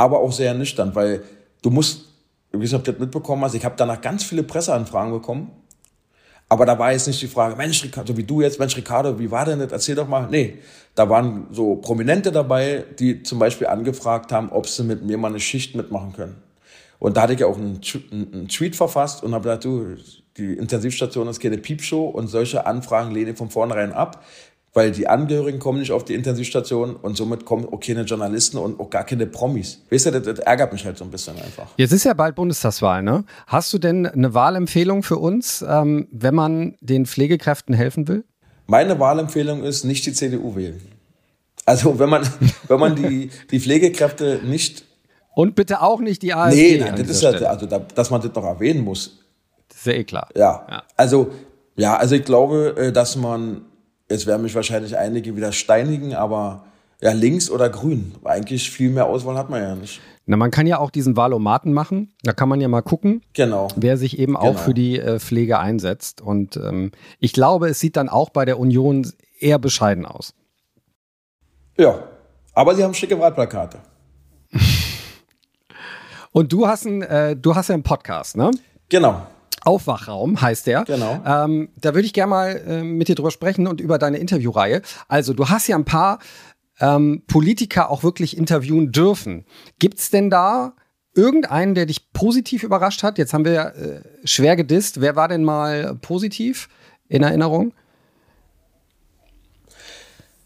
aber 0.00 0.20
auch 0.20 0.32
sehr 0.32 0.54
nüchtern, 0.54 0.94
weil 0.94 1.22
du 1.62 1.68
musst, 1.70 2.06
wie 2.52 2.60
gesagt, 2.60 2.88
das 2.88 2.98
mitbekommen 2.98 3.44
hast, 3.44 3.54
ich 3.54 3.64
habe 3.64 3.74
danach 3.76 4.00
ganz 4.00 4.24
viele 4.24 4.42
Presseanfragen 4.42 5.12
bekommen, 5.12 5.50
Aber 6.52 6.66
da 6.66 6.76
war 6.76 6.90
jetzt 6.90 7.06
nicht 7.06 7.22
die 7.22 7.28
Frage, 7.28 7.54
Mensch, 7.54 7.84
Ricardo, 7.84 8.16
wie 8.16 8.24
du 8.24 8.40
jetzt, 8.42 8.58
Mensch, 8.58 8.76
Ricardo, 8.76 9.16
wie 9.20 9.30
war 9.30 9.44
denn 9.44 9.60
das? 9.60 9.70
Erzähl 9.70 9.94
doch 9.94 10.08
mal. 10.08 10.26
Nee, 10.28 10.58
da 10.96 11.08
waren 11.08 11.46
so 11.52 11.76
Prominente 11.76 12.32
dabei, 12.32 12.84
die 12.98 13.22
zum 13.22 13.38
Beispiel 13.38 13.68
angefragt 13.68 14.32
haben, 14.32 14.50
ob 14.50 14.66
sie 14.66 14.82
mit 14.82 15.04
mir 15.04 15.16
mal 15.16 15.28
eine 15.28 15.38
Schicht 15.38 15.76
mitmachen 15.76 16.12
können. 16.12 16.42
Und 16.98 17.16
da 17.16 17.22
hatte 17.22 17.34
ich 17.34 17.40
ja 17.40 17.46
auch 17.46 17.56
einen, 17.56 17.80
einen 18.10 18.48
Tweet 18.48 18.74
verfasst 18.74 19.22
und 19.22 19.32
habe 19.32 19.44
gesagt, 19.44 19.64
du, 19.64 19.96
die 20.36 20.54
Intensivstation 20.54 21.28
ist 21.28 21.38
keine 21.40 21.58
Piepshow 21.58 22.08
und 22.08 22.26
solche 22.26 22.66
Anfragen 22.66 23.12
lehne 23.12 23.30
ich 23.30 23.38
von 23.38 23.48
vornherein 23.48 23.92
ab 23.92 24.24
weil 24.72 24.92
die 24.92 25.08
Angehörigen 25.08 25.58
kommen 25.58 25.80
nicht 25.80 25.92
auf 25.92 26.04
die 26.04 26.14
Intensivstation 26.14 26.94
und 26.96 27.16
somit 27.16 27.44
kommen 27.44 27.66
auch 27.66 27.80
keine 27.80 28.02
Journalisten 28.02 28.58
und 28.58 28.78
auch 28.78 28.88
gar 28.88 29.04
keine 29.04 29.26
Promis. 29.26 29.82
Weißt 29.90 30.06
du, 30.06 30.12
das, 30.12 30.22
das 30.22 30.38
ärgert 30.40 30.72
mich 30.72 30.84
halt 30.84 30.96
so 30.96 31.04
ein 31.04 31.10
bisschen 31.10 31.36
einfach. 31.36 31.68
Jetzt 31.76 31.92
ist 31.92 32.04
ja 32.04 32.14
bald 32.14 32.36
Bundestagswahl, 32.36 33.02
ne? 33.02 33.24
Hast 33.46 33.72
du 33.72 33.78
denn 33.78 34.06
eine 34.06 34.32
Wahlempfehlung 34.32 35.02
für 35.02 35.16
uns, 35.16 35.64
ähm, 35.68 36.06
wenn 36.12 36.34
man 36.34 36.76
den 36.80 37.06
Pflegekräften 37.06 37.74
helfen 37.74 38.06
will? 38.06 38.24
Meine 38.66 38.98
Wahlempfehlung 39.00 39.64
ist, 39.64 39.84
nicht 39.84 40.06
die 40.06 40.12
CDU 40.12 40.54
wählen. 40.54 40.80
Also 41.66 41.98
wenn 41.98 42.08
man, 42.08 42.22
wenn 42.68 42.78
man 42.78 42.94
die, 42.94 43.30
die 43.50 43.60
Pflegekräfte 43.60 44.40
nicht... 44.44 44.84
Und 45.34 45.54
bitte 45.54 45.80
auch 45.82 46.00
nicht 46.00 46.22
die 46.22 46.34
AfD. 46.34 46.78
Nee, 46.78 46.84
nein, 46.84 46.96
das 46.96 47.08
ist 47.08 47.22
ja, 47.22 47.30
also 47.30 47.66
da, 47.66 47.78
dass 47.78 48.10
man 48.10 48.20
das 48.20 48.34
noch 48.34 48.44
erwähnen 48.44 48.84
muss. 48.84 49.20
Das 49.68 49.78
ist 49.78 49.86
ja 49.86 49.92
eh 49.92 50.04
klar. 50.04 50.28
Ja, 50.34 50.66
ja. 50.68 50.82
also 50.96 51.30
ja, 51.76 51.96
also 51.96 52.14
ich 52.14 52.24
glaube, 52.24 52.74
äh, 52.76 52.92
dass 52.92 53.16
man 53.16 53.62
Jetzt 54.10 54.26
werden 54.26 54.42
mich 54.42 54.56
wahrscheinlich 54.56 54.98
einige 54.98 55.36
wieder 55.36 55.52
steinigen, 55.52 56.14
aber 56.14 56.64
ja, 57.00 57.12
links 57.12 57.48
oder 57.48 57.70
grün. 57.70 58.12
Eigentlich 58.24 58.68
viel 58.68 58.90
mehr 58.90 59.06
Auswahl 59.06 59.38
hat 59.38 59.48
man 59.48 59.62
ja 59.62 59.76
nicht. 59.76 60.00
Na, 60.26 60.36
man 60.36 60.50
kann 60.50 60.66
ja 60.66 60.78
auch 60.78 60.90
diesen 60.90 61.16
Wahlomaten 61.16 61.72
machen. 61.72 62.12
Da 62.24 62.32
kann 62.32 62.48
man 62.48 62.60
ja 62.60 62.66
mal 62.66 62.82
gucken, 62.82 63.22
genau. 63.32 63.68
wer 63.76 63.96
sich 63.96 64.18
eben 64.18 64.34
genau. 64.34 64.50
auch 64.50 64.58
für 64.58 64.74
die 64.74 64.98
äh, 64.98 65.20
Pflege 65.20 65.60
einsetzt. 65.60 66.20
Und 66.20 66.56
ähm, 66.56 66.90
ich 67.20 67.32
glaube, 67.32 67.68
es 67.68 67.78
sieht 67.78 67.96
dann 67.96 68.08
auch 68.08 68.30
bei 68.30 68.44
der 68.44 68.58
Union 68.58 69.10
eher 69.38 69.60
bescheiden 69.60 70.04
aus. 70.04 70.34
Ja, 71.78 72.02
aber 72.52 72.74
sie 72.74 72.82
haben 72.82 72.94
schicke 72.94 73.18
Wahlplakate. 73.18 73.78
Und 76.32 76.52
du 76.52 76.66
hast, 76.66 76.84
ein, 76.84 77.02
äh, 77.02 77.36
du 77.36 77.54
hast 77.54 77.68
ja 77.68 77.74
einen 77.74 77.84
Podcast, 77.84 78.36
ne? 78.36 78.50
Genau. 78.88 79.22
Aufwachraum 79.62 80.40
heißt 80.40 80.66
der. 80.66 80.84
Genau. 80.84 81.22
Ähm, 81.26 81.68
da 81.76 81.94
würde 81.94 82.06
ich 82.06 82.12
gerne 82.12 82.30
mal 82.30 82.62
äh, 82.66 82.82
mit 82.82 83.08
dir 83.08 83.14
drüber 83.14 83.30
sprechen 83.30 83.66
und 83.66 83.80
über 83.80 83.98
deine 83.98 84.18
Interviewreihe. 84.18 84.82
Also, 85.08 85.34
du 85.34 85.48
hast 85.48 85.66
ja 85.68 85.76
ein 85.76 85.84
paar 85.84 86.18
ähm, 86.80 87.22
Politiker 87.26 87.90
auch 87.90 88.02
wirklich 88.02 88.36
interviewen 88.36 88.90
dürfen. 88.90 89.44
Gibt 89.78 89.98
es 89.98 90.10
denn 90.10 90.30
da 90.30 90.74
irgendeinen, 91.14 91.74
der 91.74 91.86
dich 91.86 92.12
positiv 92.12 92.62
überrascht 92.62 93.02
hat? 93.02 93.18
Jetzt 93.18 93.34
haben 93.34 93.44
wir 93.44 93.74
äh, 93.74 94.26
schwer 94.26 94.56
gedisst. 94.56 95.00
Wer 95.00 95.16
war 95.16 95.28
denn 95.28 95.44
mal 95.44 95.96
positiv 96.00 96.68
in 97.08 97.22
Erinnerung? 97.22 97.74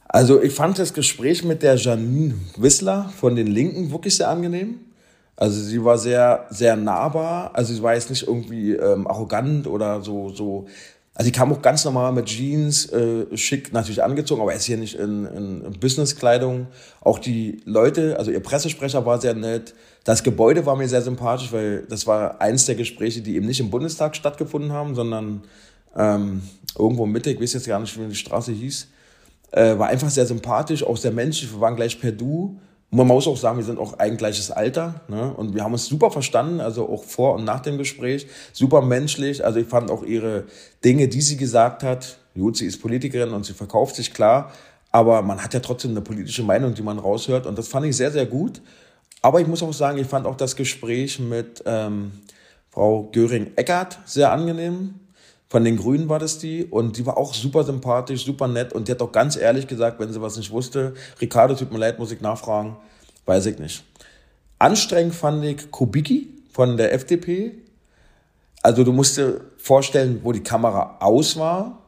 Also 0.08 0.40
ich 0.40 0.52
fand 0.52 0.78
das 0.78 0.94
Gespräch 0.94 1.44
mit 1.44 1.62
der 1.62 1.74
Janine 1.76 2.34
Wissler 2.56 3.12
von 3.16 3.34
den 3.34 3.48
Linken 3.48 3.90
wirklich 3.90 4.16
sehr 4.16 4.28
angenehm. 4.28 4.78
Also 5.36 5.60
sie 5.60 5.84
war 5.84 5.98
sehr, 5.98 6.46
sehr 6.50 6.76
nahbar. 6.76 7.50
Also 7.54 7.74
sie 7.74 7.82
war 7.82 7.94
jetzt 7.94 8.10
nicht 8.10 8.26
irgendwie 8.26 8.72
ähm, 8.72 9.06
arrogant 9.06 9.66
oder 9.66 10.00
so, 10.02 10.28
so. 10.30 10.66
Also 11.16 11.26
sie 11.26 11.32
kam 11.32 11.52
auch 11.52 11.62
ganz 11.62 11.84
normal 11.84 12.12
mit 12.12 12.26
Jeans, 12.26 12.86
äh, 12.86 13.36
schick 13.36 13.72
natürlich 13.72 14.02
angezogen, 14.02 14.42
aber 14.42 14.50
er 14.50 14.56
ist 14.56 14.64
hier 14.64 14.76
nicht 14.76 14.96
in, 14.96 15.26
in, 15.26 15.64
in 15.64 15.72
Businesskleidung. 15.78 16.66
Auch 17.00 17.20
die 17.20 17.60
Leute, 17.64 18.18
also 18.18 18.32
ihr 18.32 18.40
Pressesprecher 18.40 19.06
war 19.06 19.20
sehr 19.20 19.34
nett. 19.34 19.74
Das 20.02 20.24
Gebäude 20.24 20.66
war 20.66 20.74
mir 20.74 20.88
sehr 20.88 21.02
sympathisch, 21.02 21.52
weil 21.52 21.86
das 21.88 22.08
war 22.08 22.40
eins 22.40 22.66
der 22.66 22.74
Gespräche, 22.74 23.22
die 23.22 23.36
eben 23.36 23.46
nicht 23.46 23.60
im 23.60 23.70
Bundestag 23.70 24.16
stattgefunden 24.16 24.72
haben, 24.72 24.96
sondern 24.96 25.42
ähm, 25.96 26.42
irgendwo 26.76 27.06
mittig, 27.06 27.36
ich 27.36 27.42
weiß 27.42 27.52
jetzt 27.54 27.68
gar 27.68 27.78
nicht, 27.78 27.96
wie 27.98 28.08
die 28.08 28.14
Straße 28.14 28.50
hieß. 28.50 28.88
Äh, 29.52 29.78
war 29.78 29.88
einfach 29.88 30.10
sehr 30.10 30.26
sympathisch, 30.26 30.82
auch 30.82 30.96
sehr 30.96 31.12
menschlich. 31.12 31.52
Wir 31.52 31.60
waren 31.60 31.76
gleich 31.76 32.00
per 32.00 32.10
Du. 32.10 32.58
Man 32.94 33.08
muss 33.08 33.26
auch 33.26 33.36
sagen, 33.36 33.58
wir 33.58 33.64
sind 33.64 33.80
auch 33.80 33.98
ein 33.98 34.16
gleiches 34.16 34.52
Alter. 34.52 35.00
Ne? 35.08 35.34
Und 35.34 35.52
wir 35.52 35.64
haben 35.64 35.72
uns 35.72 35.86
super 35.86 36.12
verstanden, 36.12 36.60
also 36.60 36.88
auch 36.88 37.02
vor 37.02 37.34
und 37.34 37.44
nach 37.44 37.58
dem 37.58 37.76
Gespräch. 37.76 38.28
Super 38.52 38.82
menschlich. 38.82 39.44
Also 39.44 39.58
ich 39.58 39.66
fand 39.66 39.90
auch 39.90 40.04
ihre 40.04 40.44
Dinge, 40.84 41.08
die 41.08 41.20
sie 41.20 41.36
gesagt 41.36 41.82
hat. 41.82 42.18
Gut, 42.34 42.56
sie 42.56 42.66
ist 42.66 42.80
Politikerin 42.80 43.32
und 43.32 43.44
sie 43.44 43.52
verkauft 43.52 43.96
sich 43.96 44.14
klar. 44.14 44.52
Aber 44.92 45.22
man 45.22 45.42
hat 45.42 45.54
ja 45.54 45.58
trotzdem 45.58 45.90
eine 45.90 46.02
politische 46.02 46.44
Meinung, 46.44 46.74
die 46.74 46.82
man 46.82 47.00
raushört. 47.00 47.46
Und 47.46 47.58
das 47.58 47.66
fand 47.66 47.84
ich 47.84 47.96
sehr, 47.96 48.12
sehr 48.12 48.26
gut. 48.26 48.62
Aber 49.22 49.40
ich 49.40 49.48
muss 49.48 49.64
auch 49.64 49.72
sagen, 49.72 49.98
ich 49.98 50.06
fand 50.06 50.24
auch 50.24 50.36
das 50.36 50.54
Gespräch 50.54 51.18
mit 51.18 51.64
ähm, 51.66 52.12
Frau 52.70 53.10
Göring-Eckert 53.10 53.98
sehr 54.04 54.30
angenehm. 54.30 55.00
Von 55.54 55.62
den 55.62 55.76
Grünen 55.76 56.08
war 56.08 56.18
das 56.18 56.38
die 56.38 56.64
und 56.64 56.98
die 56.98 57.06
war 57.06 57.16
auch 57.16 57.32
super 57.32 57.62
sympathisch, 57.62 58.24
super 58.24 58.48
nett 58.48 58.72
und 58.72 58.88
die 58.88 58.90
hat 58.90 59.00
auch 59.00 59.12
ganz 59.12 59.36
ehrlich 59.36 59.68
gesagt, 59.68 60.00
wenn 60.00 60.12
sie 60.12 60.20
was 60.20 60.36
nicht 60.36 60.50
wusste, 60.50 60.94
Ricardo, 61.20 61.54
tut 61.54 61.70
mir 61.70 61.78
leid, 61.78 61.96
muss 62.00 62.10
ich 62.10 62.20
nachfragen, 62.20 62.76
weiß 63.26 63.46
ich 63.46 63.60
nicht. 63.60 63.84
Anstrengend 64.58 65.14
fand 65.14 65.44
ich 65.44 65.70
Kubicki 65.70 66.28
von 66.50 66.76
der 66.76 66.92
FDP. 66.92 67.52
Also 68.62 68.82
du 68.82 68.92
musst 68.92 69.16
dir 69.16 69.42
vorstellen, 69.56 70.18
wo 70.24 70.32
die 70.32 70.42
Kamera 70.42 70.96
aus 70.98 71.36
war, 71.36 71.84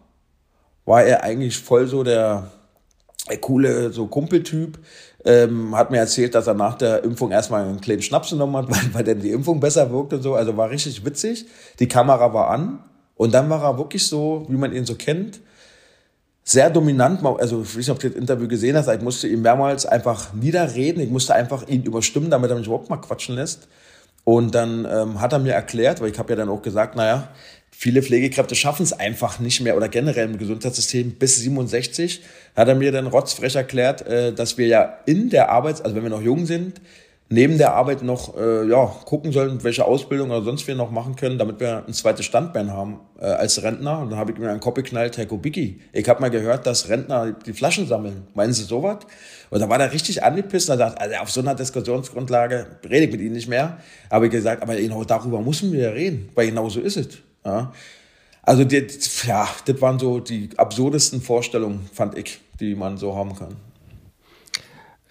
war 0.85 1.03
er 1.03 1.25
eigentlich 1.25 1.59
voll 1.59 1.89
so 1.89 2.05
der, 2.05 2.53
der 3.29 3.39
coole 3.39 3.93
so 3.93 4.07
Kumpeltyp. 4.07 4.79
Ähm, 5.25 5.75
hat 5.75 5.91
mir 5.91 5.99
erzählt, 5.99 6.37
dass 6.37 6.47
er 6.47 6.55
nach 6.55 6.79
der 6.79 7.03
Impfung 7.03 7.33
erstmal 7.33 7.65
einen 7.65 7.81
kleinen 7.81 8.03
Schnaps 8.03 8.31
genommen 8.31 8.59
hat, 8.59 8.71
weil, 8.71 8.95
weil 8.95 9.03
dann 9.03 9.19
die 9.19 9.33
Impfung 9.33 9.59
besser 9.59 9.91
wirkt 9.91 10.13
und 10.13 10.23
so. 10.23 10.37
Also 10.37 10.57
war 10.57 10.71
richtig 10.71 11.05
witzig. 11.05 11.47
Die 11.81 11.89
Kamera 11.89 12.33
war 12.33 12.51
an 12.51 12.79
und 13.17 13.33
dann 13.33 13.51
war 13.51 13.63
er 13.63 13.79
wirklich 13.79 14.07
so, 14.07 14.47
wie 14.49 14.57
man 14.57 14.75
ihn 14.75 14.85
so 14.85 14.95
kennt, 14.95 15.41
sehr 16.45 16.71
dominant. 16.71 17.25
Also 17.25 17.63
ich 17.63 17.69
weiß 17.69 17.77
nicht, 17.77 17.91
ob 17.91 17.99
du 17.99 18.09
das 18.09 18.17
Interview 18.17 18.47
gesehen 18.47 18.77
hast, 18.77 18.89
ich 18.89 19.01
musste 19.01 19.27
ihn 19.27 19.43
mehrmals 19.43 19.85
einfach 19.85 20.33
niederreden. 20.33 21.03
Ich 21.03 21.11
musste 21.11 21.35
einfach 21.35 21.67
ihn 21.67 21.83
überstimmen, 21.83 22.31
damit 22.31 22.51
er 22.51 22.57
mich 22.57 22.67
überhaupt 22.67 22.89
mal 22.89 22.99
quatschen 22.99 23.35
lässt. 23.35 23.69
Und 24.23 24.55
dann 24.55 24.87
ähm, 24.91 25.21
hat 25.21 25.33
er 25.33 25.39
mir 25.39 25.55
erklärt, 25.55 26.01
weil 26.01 26.11
ich 26.11 26.19
habe 26.19 26.31
ja 26.31 26.37
dann 26.37 26.49
auch 26.49 26.63
gesagt, 26.63 26.95
naja, 26.95 27.29
viele 27.71 28.03
Pflegekräfte 28.03 28.55
schaffen 28.55 28.83
es 28.83 28.93
einfach 28.93 29.39
nicht 29.39 29.61
mehr 29.61 29.77
oder 29.77 29.89
generell 29.89 30.29
im 30.29 30.39
Gesundheitssystem 30.39 31.13
bis 31.13 31.37
67. 31.37 32.23
Hat 32.55 32.69
er 32.69 32.75
mir 32.75 32.93
dann 32.93 33.07
rotzfrech 33.07 33.57
erklärt, 33.57 34.07
äh, 34.07 34.33
dass 34.33 34.59
wir 34.59 34.67
ja 34.67 34.99
in 35.07 35.31
der 35.31 35.51
Arbeit, 35.51 35.83
also 35.85 35.97
wenn 35.97 36.03
wir 36.03 36.11
noch 36.11 36.23
jung 36.23 36.47
sind, 36.47 36.81
neben 37.29 37.59
der 37.59 37.75
Arbeit 37.75 38.03
noch 38.03 38.37
äh, 38.37 38.69
ja, 38.69 38.87
gucken 39.05 39.33
sollen, 39.33 39.63
welche 39.65 39.85
Ausbildung 39.85 40.31
oder 40.31 40.43
sonst 40.43 40.67
wir 40.67 40.75
noch 40.75 40.91
machen 40.91 41.17
können, 41.17 41.39
damit 41.39 41.59
wir 41.59 41.85
ein 41.87 41.93
zweites 41.93 42.25
Standbein 42.25 42.73
haben 42.73 43.01
äh, 43.19 43.25
als 43.25 43.63
Rentner. 43.63 44.01
Und 44.01 44.11
dann 44.11 44.19
habe 44.19 44.33
ich 44.33 44.39
mir 44.39 44.51
einen 44.51 44.61
Kopf 44.61 44.75
geknallt, 44.75 45.19
Herr 45.19 45.27
Kubicki, 45.27 45.81
ich 45.93 46.09
habe 46.09 46.21
mal 46.21 46.31
gehört, 46.31 46.67
dass 46.67 46.89
Rentner 46.89 47.33
die 47.33 47.53
Flaschen 47.53 47.87
sammeln. 47.87 48.29
Meinen 48.35 48.53
Sie 48.53 48.63
sowas? 48.63 48.99
Und 49.51 49.61
da 49.61 49.69
war 49.69 49.79
der 49.79 49.93
richtig 49.93 50.23
angepisst 50.23 50.71
und 50.71 50.79
sagt, 50.79 51.01
also 51.01 51.17
auf 51.17 51.31
so 51.31 51.41
einer 51.41 51.55
Diskussionsgrundlage 51.55 52.67
rede 52.85 53.07
ich 53.07 53.13
mit 53.13 53.21
Ihnen 53.21 53.33
nicht 53.33 53.49
mehr. 53.49 53.79
Aber 54.09 54.27
ich 54.27 54.31
gesagt, 54.31 54.63
aber 54.63 54.77
genau 54.77 55.05
darüber 55.05 55.41
müssen 55.41 55.73
wir 55.73 55.81
ja 55.81 55.91
reden, 55.91 56.29
weil 56.35 56.49
genau 56.49 56.69
so 56.69 56.81
ist 56.81 56.97
es. 56.97 57.09
Ja. 57.45 57.73
Also 58.43 58.63
das, 58.63 59.27
ja, 59.27 59.49
das 59.65 59.81
waren 59.81 59.99
so 59.99 60.21
die 60.21 60.51
absurdesten 60.57 61.21
Vorstellungen, 61.21 61.89
fand 61.93 62.17
ich, 62.17 62.41
die 62.61 62.77
man 62.77 62.97
so 62.97 63.17
haben 63.17 63.35
kann. 63.35 63.57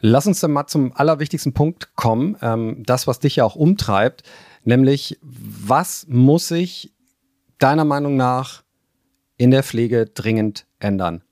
Lass 0.08 0.28
uns 0.28 0.40
dann 0.40 0.52
mal 0.52 0.68
zum 0.68 0.94
allerwichtigsten 0.94 1.54
Punkt 1.54 1.96
kommen, 1.96 2.38
ähm, 2.44 2.84
das, 2.86 3.08
was 3.08 3.20
dich 3.20 3.38
ja 3.38 3.44
auch 3.44 3.56
umtreibt, 3.56 4.22
nämlich 4.64 5.18
was 5.24 6.06
muss 6.08 6.48
sich 6.48 6.94
deiner 7.58 7.86
Meinung 7.86 8.16
nach 8.16 8.62
in 9.38 9.50
der 9.50 9.64
Pflege 9.64 10.06
dringend 10.06 10.68
ändern? 10.78 11.24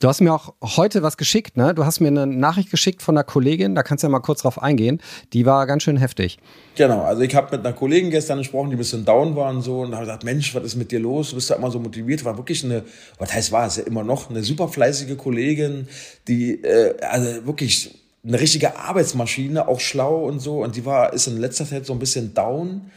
Du 0.00 0.08
hast 0.08 0.20
mir 0.20 0.34
auch 0.34 0.54
heute 0.62 1.04
was 1.04 1.16
geschickt, 1.16 1.56
ne? 1.56 1.74
Du 1.74 1.84
hast 1.84 2.00
mir 2.00 2.08
eine 2.08 2.26
Nachricht 2.26 2.72
geschickt 2.72 3.02
von 3.02 3.16
einer 3.16 3.22
Kollegin, 3.22 3.76
da 3.76 3.84
kannst 3.84 4.02
du 4.02 4.08
ja 4.08 4.10
mal 4.10 4.18
kurz 4.18 4.42
drauf 4.42 4.60
eingehen. 4.60 5.00
Die 5.32 5.46
war 5.46 5.66
ganz 5.68 5.84
schön 5.84 5.96
heftig. 5.96 6.38
Genau, 6.74 7.02
also 7.02 7.22
ich 7.22 7.34
habe 7.36 7.56
mit 7.56 7.64
einer 7.64 7.74
Kollegin 7.74 8.10
gestern 8.10 8.38
gesprochen, 8.38 8.70
die 8.70 8.76
ein 8.76 8.78
bisschen 8.78 9.04
down 9.04 9.36
war 9.36 9.50
und 9.50 9.62
so 9.62 9.80
und 9.82 9.92
habe 9.92 10.06
gesagt, 10.06 10.24
Mensch, 10.24 10.52
was 10.56 10.64
ist 10.64 10.74
mit 10.74 10.90
dir 10.90 10.98
los? 10.98 11.30
Du 11.30 11.36
bist 11.36 11.50
ja 11.50 11.56
immer 11.56 11.70
so 11.70 11.78
motiviert. 11.78 12.24
War 12.24 12.36
wirklich 12.36 12.64
eine, 12.64 12.82
was 13.18 13.32
heißt 13.32 13.52
war 13.52 13.68
es 13.68 13.76
ja 13.76 13.84
immer 13.84 14.02
noch, 14.02 14.28
eine 14.28 14.42
super 14.42 14.66
fleißige 14.66 15.16
Kollegin, 15.16 15.86
die 16.26 16.62
äh, 16.64 17.00
also 17.00 17.46
wirklich 17.46 17.97
eine 18.24 18.40
richtige 18.40 18.76
Arbeitsmaschine, 18.76 19.68
auch 19.68 19.80
schlau 19.80 20.26
und 20.26 20.40
so. 20.40 20.62
Und 20.62 20.76
die 20.76 20.84
war, 20.84 21.12
ist 21.12 21.26
in 21.26 21.38
letzter 21.38 21.66
Zeit 21.66 21.86
so 21.86 21.92
ein 21.92 21.98
bisschen 21.98 22.34
down. 22.34 22.90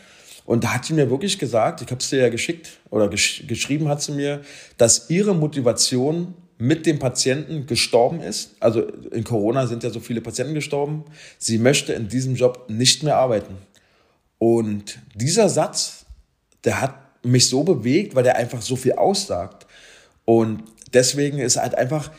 Und 0.45 0.63
da 0.63 0.73
hat 0.73 0.85
sie 0.85 0.93
mir 0.93 1.09
wirklich 1.09 1.39
gesagt, 1.39 1.81
ich 1.81 1.87
habe 1.87 2.01
es 2.01 2.09
dir 2.09 2.19
ja 2.19 2.29
geschickt 2.29 2.79
oder 2.89 3.07
gesch 3.07 3.45
geschrieben 3.47 3.87
hat 3.87 4.01
sie 4.01 4.11
mir, 4.11 4.41
dass 4.77 5.09
ihre 5.09 5.35
Motivation 5.35 6.33
mit 6.57 6.85
dem 6.85 6.99
Patienten 6.99 7.65
gestorben 7.65 8.21
ist. 8.21 8.55
Also 8.59 8.81
in 8.81 9.23
Corona 9.23 9.65
sind 9.67 9.83
ja 9.83 9.89
so 9.89 9.99
viele 9.99 10.21
Patienten 10.21 10.53
gestorben. 10.53 11.05
Sie 11.37 11.57
möchte 11.57 11.93
in 11.93 12.07
diesem 12.07 12.35
Job 12.35 12.65
nicht 12.67 13.03
mehr 13.03 13.17
arbeiten. 13.17 13.55
Und 14.37 14.99
dieser 15.15 15.49
Satz, 15.49 16.05
der 16.63 16.81
hat 16.81 16.95
mich 17.23 17.47
so 17.49 17.63
bewegt, 17.63 18.15
weil 18.15 18.23
der 18.23 18.35
einfach 18.35 18.61
so 18.61 18.75
viel 18.75 18.93
aussagt. 18.93 19.65
Und 20.25 20.63
deswegen 20.93 21.39
ist 21.39 21.57
halt 21.57 21.75
einfach, 21.75 22.11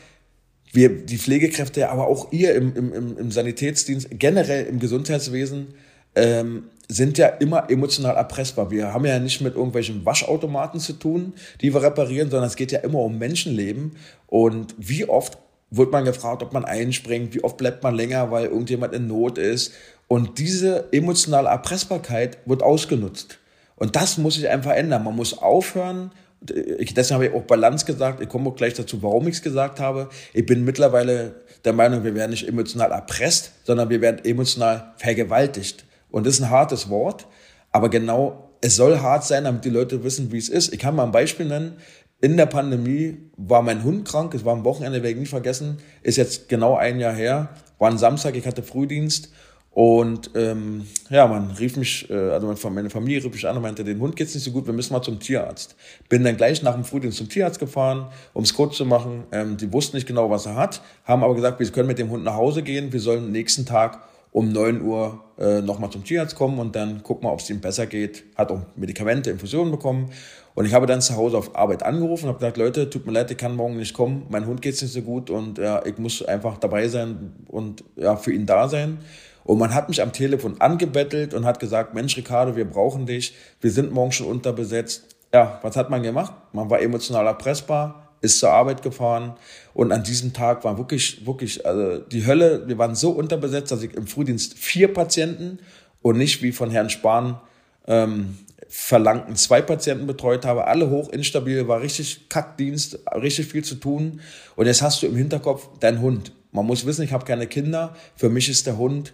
wir, 0.73 0.89
die 0.89 1.17
Pflegekräfte, 1.17 1.89
aber 1.89 2.07
auch 2.07 2.31
ihr 2.31 2.55
im, 2.55 2.75
im, 2.75 3.17
im 3.17 3.31
Sanitätsdienst, 3.31 4.07
generell 4.11 4.65
im 4.65 4.79
Gesundheitswesen, 4.79 5.75
ähm, 6.15 6.65
sind 6.87 7.17
ja 7.17 7.27
immer 7.27 7.69
emotional 7.69 8.15
erpressbar. 8.15 8.69
Wir 8.71 8.93
haben 8.93 9.05
ja 9.05 9.17
nicht 9.19 9.41
mit 9.41 9.55
irgendwelchen 9.55 10.05
Waschautomaten 10.05 10.79
zu 10.79 10.93
tun, 10.93 11.33
die 11.61 11.73
wir 11.73 11.81
reparieren, 11.81 12.29
sondern 12.29 12.47
es 12.47 12.55
geht 12.55 12.71
ja 12.71 12.79
immer 12.79 12.99
um 12.99 13.17
Menschenleben. 13.17 13.93
Und 14.27 14.75
wie 14.77 15.07
oft 15.07 15.37
wird 15.69 15.91
man 15.91 16.05
gefragt, 16.05 16.43
ob 16.43 16.53
man 16.53 16.65
einspringt, 16.65 17.33
wie 17.33 17.43
oft 17.43 17.57
bleibt 17.57 17.83
man 17.83 17.95
länger, 17.95 18.31
weil 18.31 18.45
irgendjemand 18.45 18.93
in 18.93 19.07
Not 19.07 19.37
ist. 19.37 19.73
Und 20.07 20.37
diese 20.39 20.89
emotionale 20.91 21.49
Erpressbarkeit 21.49 22.37
wird 22.45 22.61
ausgenutzt. 22.61 23.39
Und 23.75 23.95
das 23.95 24.17
muss 24.17 24.35
sich 24.35 24.49
einfach 24.49 24.71
ändern. 24.71 25.03
Man 25.03 25.15
muss 25.15 25.37
aufhören, 25.37 26.11
ich, 26.51 26.93
deswegen 26.93 27.15
habe 27.15 27.25
ich 27.27 27.33
auch 27.33 27.43
Balance 27.43 27.85
gesagt. 27.85 28.21
Ich 28.21 28.29
komme 28.29 28.49
auch 28.49 28.55
gleich 28.55 28.73
dazu, 28.73 29.01
warum 29.01 29.27
ich 29.27 29.35
es 29.35 29.41
gesagt 29.41 29.79
habe. 29.79 30.09
Ich 30.33 30.45
bin 30.45 30.63
mittlerweile 30.63 31.35
der 31.65 31.73
Meinung, 31.73 32.03
wir 32.03 32.15
werden 32.15 32.31
nicht 32.31 32.47
emotional 32.47 32.91
erpresst, 32.91 33.51
sondern 33.63 33.89
wir 33.89 34.01
werden 34.01 34.23
emotional 34.23 34.93
vergewaltigt. 34.97 35.85
Und 36.11 36.25
das 36.25 36.35
ist 36.35 36.41
ein 36.41 36.49
hartes 36.49 36.89
Wort, 36.89 37.27
aber 37.71 37.89
genau, 37.89 38.51
es 38.61 38.75
soll 38.75 38.99
hart 38.99 39.25
sein, 39.25 39.43
damit 39.43 39.65
die 39.65 39.69
Leute 39.69 40.03
wissen, 40.03 40.31
wie 40.31 40.37
es 40.37 40.47
ist. 40.47 40.73
Ich 40.73 40.79
kann 40.79 40.95
mal 40.95 41.03
ein 41.03 41.11
Beispiel 41.11 41.45
nennen. 41.45 41.77
In 42.21 42.37
der 42.37 42.45
Pandemie 42.45 43.17
war 43.35 43.61
mein 43.61 43.83
Hund 43.83 44.07
krank, 44.07 44.33
es 44.33 44.45
war 44.45 44.53
am 44.53 44.63
Wochenende, 44.63 45.03
werde 45.03 45.09
ich 45.09 45.17
nie 45.17 45.25
vergessen, 45.25 45.79
ist 46.01 46.15
jetzt 46.15 46.47
genau 46.47 46.77
ein 46.77 46.99
Jahr 46.99 47.13
her, 47.13 47.49
war 47.79 47.91
ein 47.91 47.97
Samstag, 47.97 48.35
ich 48.35 48.47
hatte 48.47 48.63
Frühdienst 48.63 49.33
und 49.73 50.29
ähm, 50.35 50.85
ja, 51.09 51.25
man 51.25 51.49
rief 51.51 51.77
mich, 51.77 52.07
äh, 52.09 52.13
also 52.13 52.45
meine 52.69 52.89
Familie 52.91 53.23
rief 53.23 53.33
mich 53.33 53.47
an 53.47 53.55
und 53.55 53.63
meinte, 53.63 53.83
dem 53.83 53.99
Hund 53.99 54.15
geht's 54.15 54.35
nicht 54.35 54.43
so 54.43 54.51
gut, 54.51 54.67
wir 54.67 54.73
müssen 54.73 54.93
mal 54.93 55.01
zum 55.01 55.19
Tierarzt. 55.19 55.75
Bin 56.09 56.23
dann 56.23 56.37
gleich 56.37 56.61
nach 56.61 56.75
dem 56.75 56.83
Frühdienst 56.83 57.17
zum 57.17 57.27
Tierarzt 57.27 57.59
gefahren, 57.59 58.07
um 58.33 58.43
es 58.43 58.53
kurz 58.53 58.77
zu 58.77 58.85
machen. 58.85 59.23
Ähm, 59.31 59.57
die 59.57 59.73
wussten 59.73 59.97
nicht 59.97 60.07
genau, 60.07 60.29
was 60.29 60.45
er 60.45 60.55
hat, 60.55 60.81
haben 61.05 61.23
aber 61.23 61.33
gesagt, 61.33 61.59
wir 61.59 61.67
können 61.71 61.87
mit 61.87 61.97
dem 61.97 62.11
Hund 62.11 62.23
nach 62.23 62.35
Hause 62.35 62.61
gehen, 62.61 62.93
wir 62.93 62.99
sollen 62.99 63.31
nächsten 63.31 63.65
Tag 63.65 64.03
um 64.31 64.51
neun 64.51 64.81
Uhr 64.81 65.23
äh, 65.39 65.61
nochmal 65.61 65.89
zum 65.89 66.03
Tierarzt 66.03 66.35
kommen 66.35 66.59
und 66.59 66.75
dann 66.75 67.01
gucken 67.01 67.27
wir, 67.27 67.33
ob 67.33 67.39
es 67.39 67.49
ihm 67.49 67.61
besser 67.61 67.87
geht. 67.87 68.23
Hat 68.35 68.51
auch 68.51 68.61
Medikamente, 68.75 69.31
Infusionen 69.31 69.71
bekommen. 69.71 70.11
Und 70.55 70.65
ich 70.65 70.73
habe 70.73 70.85
dann 70.85 71.01
zu 71.01 71.15
Hause 71.15 71.37
auf 71.37 71.55
Arbeit 71.55 71.81
angerufen 71.81 72.25
und 72.25 72.29
habe 72.29 72.39
gesagt, 72.39 72.57
Leute, 72.57 72.89
tut 72.89 73.07
mir 73.07 73.11
leid, 73.11 73.31
ich 73.31 73.37
kann 73.37 73.55
morgen 73.55 73.77
nicht 73.77 73.93
kommen, 73.93 74.27
mein 74.29 74.45
Hund 74.45 74.61
geht's 74.61 74.83
nicht 74.83 74.93
so 74.93 75.01
gut 75.01 75.31
und 75.31 75.57
ja, 75.57 75.83
ich 75.83 75.97
muss 75.97 76.23
einfach 76.23 76.57
dabei 76.59 76.87
sein 76.87 77.33
und 77.47 77.83
ja, 77.95 78.15
für 78.17 78.31
ihn 78.31 78.45
da 78.45 78.67
sein. 78.67 78.99
Und 79.43 79.59
man 79.59 79.73
hat 79.73 79.89
mich 79.89 80.01
am 80.01 80.13
Telefon 80.13 80.61
angebettelt 80.61 81.33
und 81.33 81.45
hat 81.45 81.59
gesagt, 81.59 81.93
Mensch, 81.93 82.15
Ricardo, 82.17 82.55
wir 82.55 82.65
brauchen 82.65 83.05
dich, 83.05 83.35
wir 83.61 83.71
sind 83.71 83.91
morgen 83.91 84.11
schon 84.11 84.27
unterbesetzt. 84.27 85.03
Ja, 85.33 85.59
was 85.63 85.75
hat 85.75 85.89
man 85.89 86.03
gemacht? 86.03 86.33
Man 86.53 86.69
war 86.69 86.81
emotional 86.81 87.25
erpressbar, 87.25 88.13
ist 88.21 88.39
zur 88.39 88.51
Arbeit 88.51 88.81
gefahren 88.81 89.35
und 89.73 89.91
an 89.91 90.03
diesem 90.03 90.31
Tag 90.31 90.63
war 90.63 90.77
wirklich, 90.77 91.25
wirklich, 91.25 91.65
also 91.65 91.97
die 91.97 92.25
Hölle, 92.25 92.67
wir 92.67 92.77
waren 92.77 92.95
so 92.95 93.11
unterbesetzt, 93.11 93.71
dass 93.71 93.83
ich 93.83 93.93
im 93.95 94.07
Frühdienst 94.07 94.57
vier 94.57 94.93
Patienten 94.93 95.59
und 96.01 96.17
nicht 96.17 96.41
wie 96.41 96.51
von 96.51 96.69
Herrn 96.69 96.89
Spahn 96.89 97.41
ähm, 97.87 98.37
verlangten 98.69 99.35
zwei 99.35 99.61
Patienten 99.61 100.07
betreut 100.07 100.45
habe, 100.45 100.67
alle 100.67 100.89
hoch 100.89 101.09
instabil, 101.09 101.67
war 101.67 101.81
richtig 101.81 102.29
Kackdienst, 102.29 102.99
richtig 103.15 103.47
viel 103.47 103.63
zu 103.63 103.75
tun 103.75 104.21
und 104.55 104.67
jetzt 104.67 104.81
hast 104.81 105.03
du 105.03 105.07
im 105.07 105.15
Hinterkopf 105.15 105.67
dein 105.79 105.99
Hund. 105.99 106.31
Man 106.51 106.65
muss 106.65 106.85
wissen, 106.85 107.03
ich 107.03 107.11
habe 107.11 107.25
keine 107.25 107.47
Kinder, 107.47 107.95
für 108.15 108.29
mich 108.29 108.47
ist 108.47 108.67
der 108.67 108.77
Hund 108.77 109.13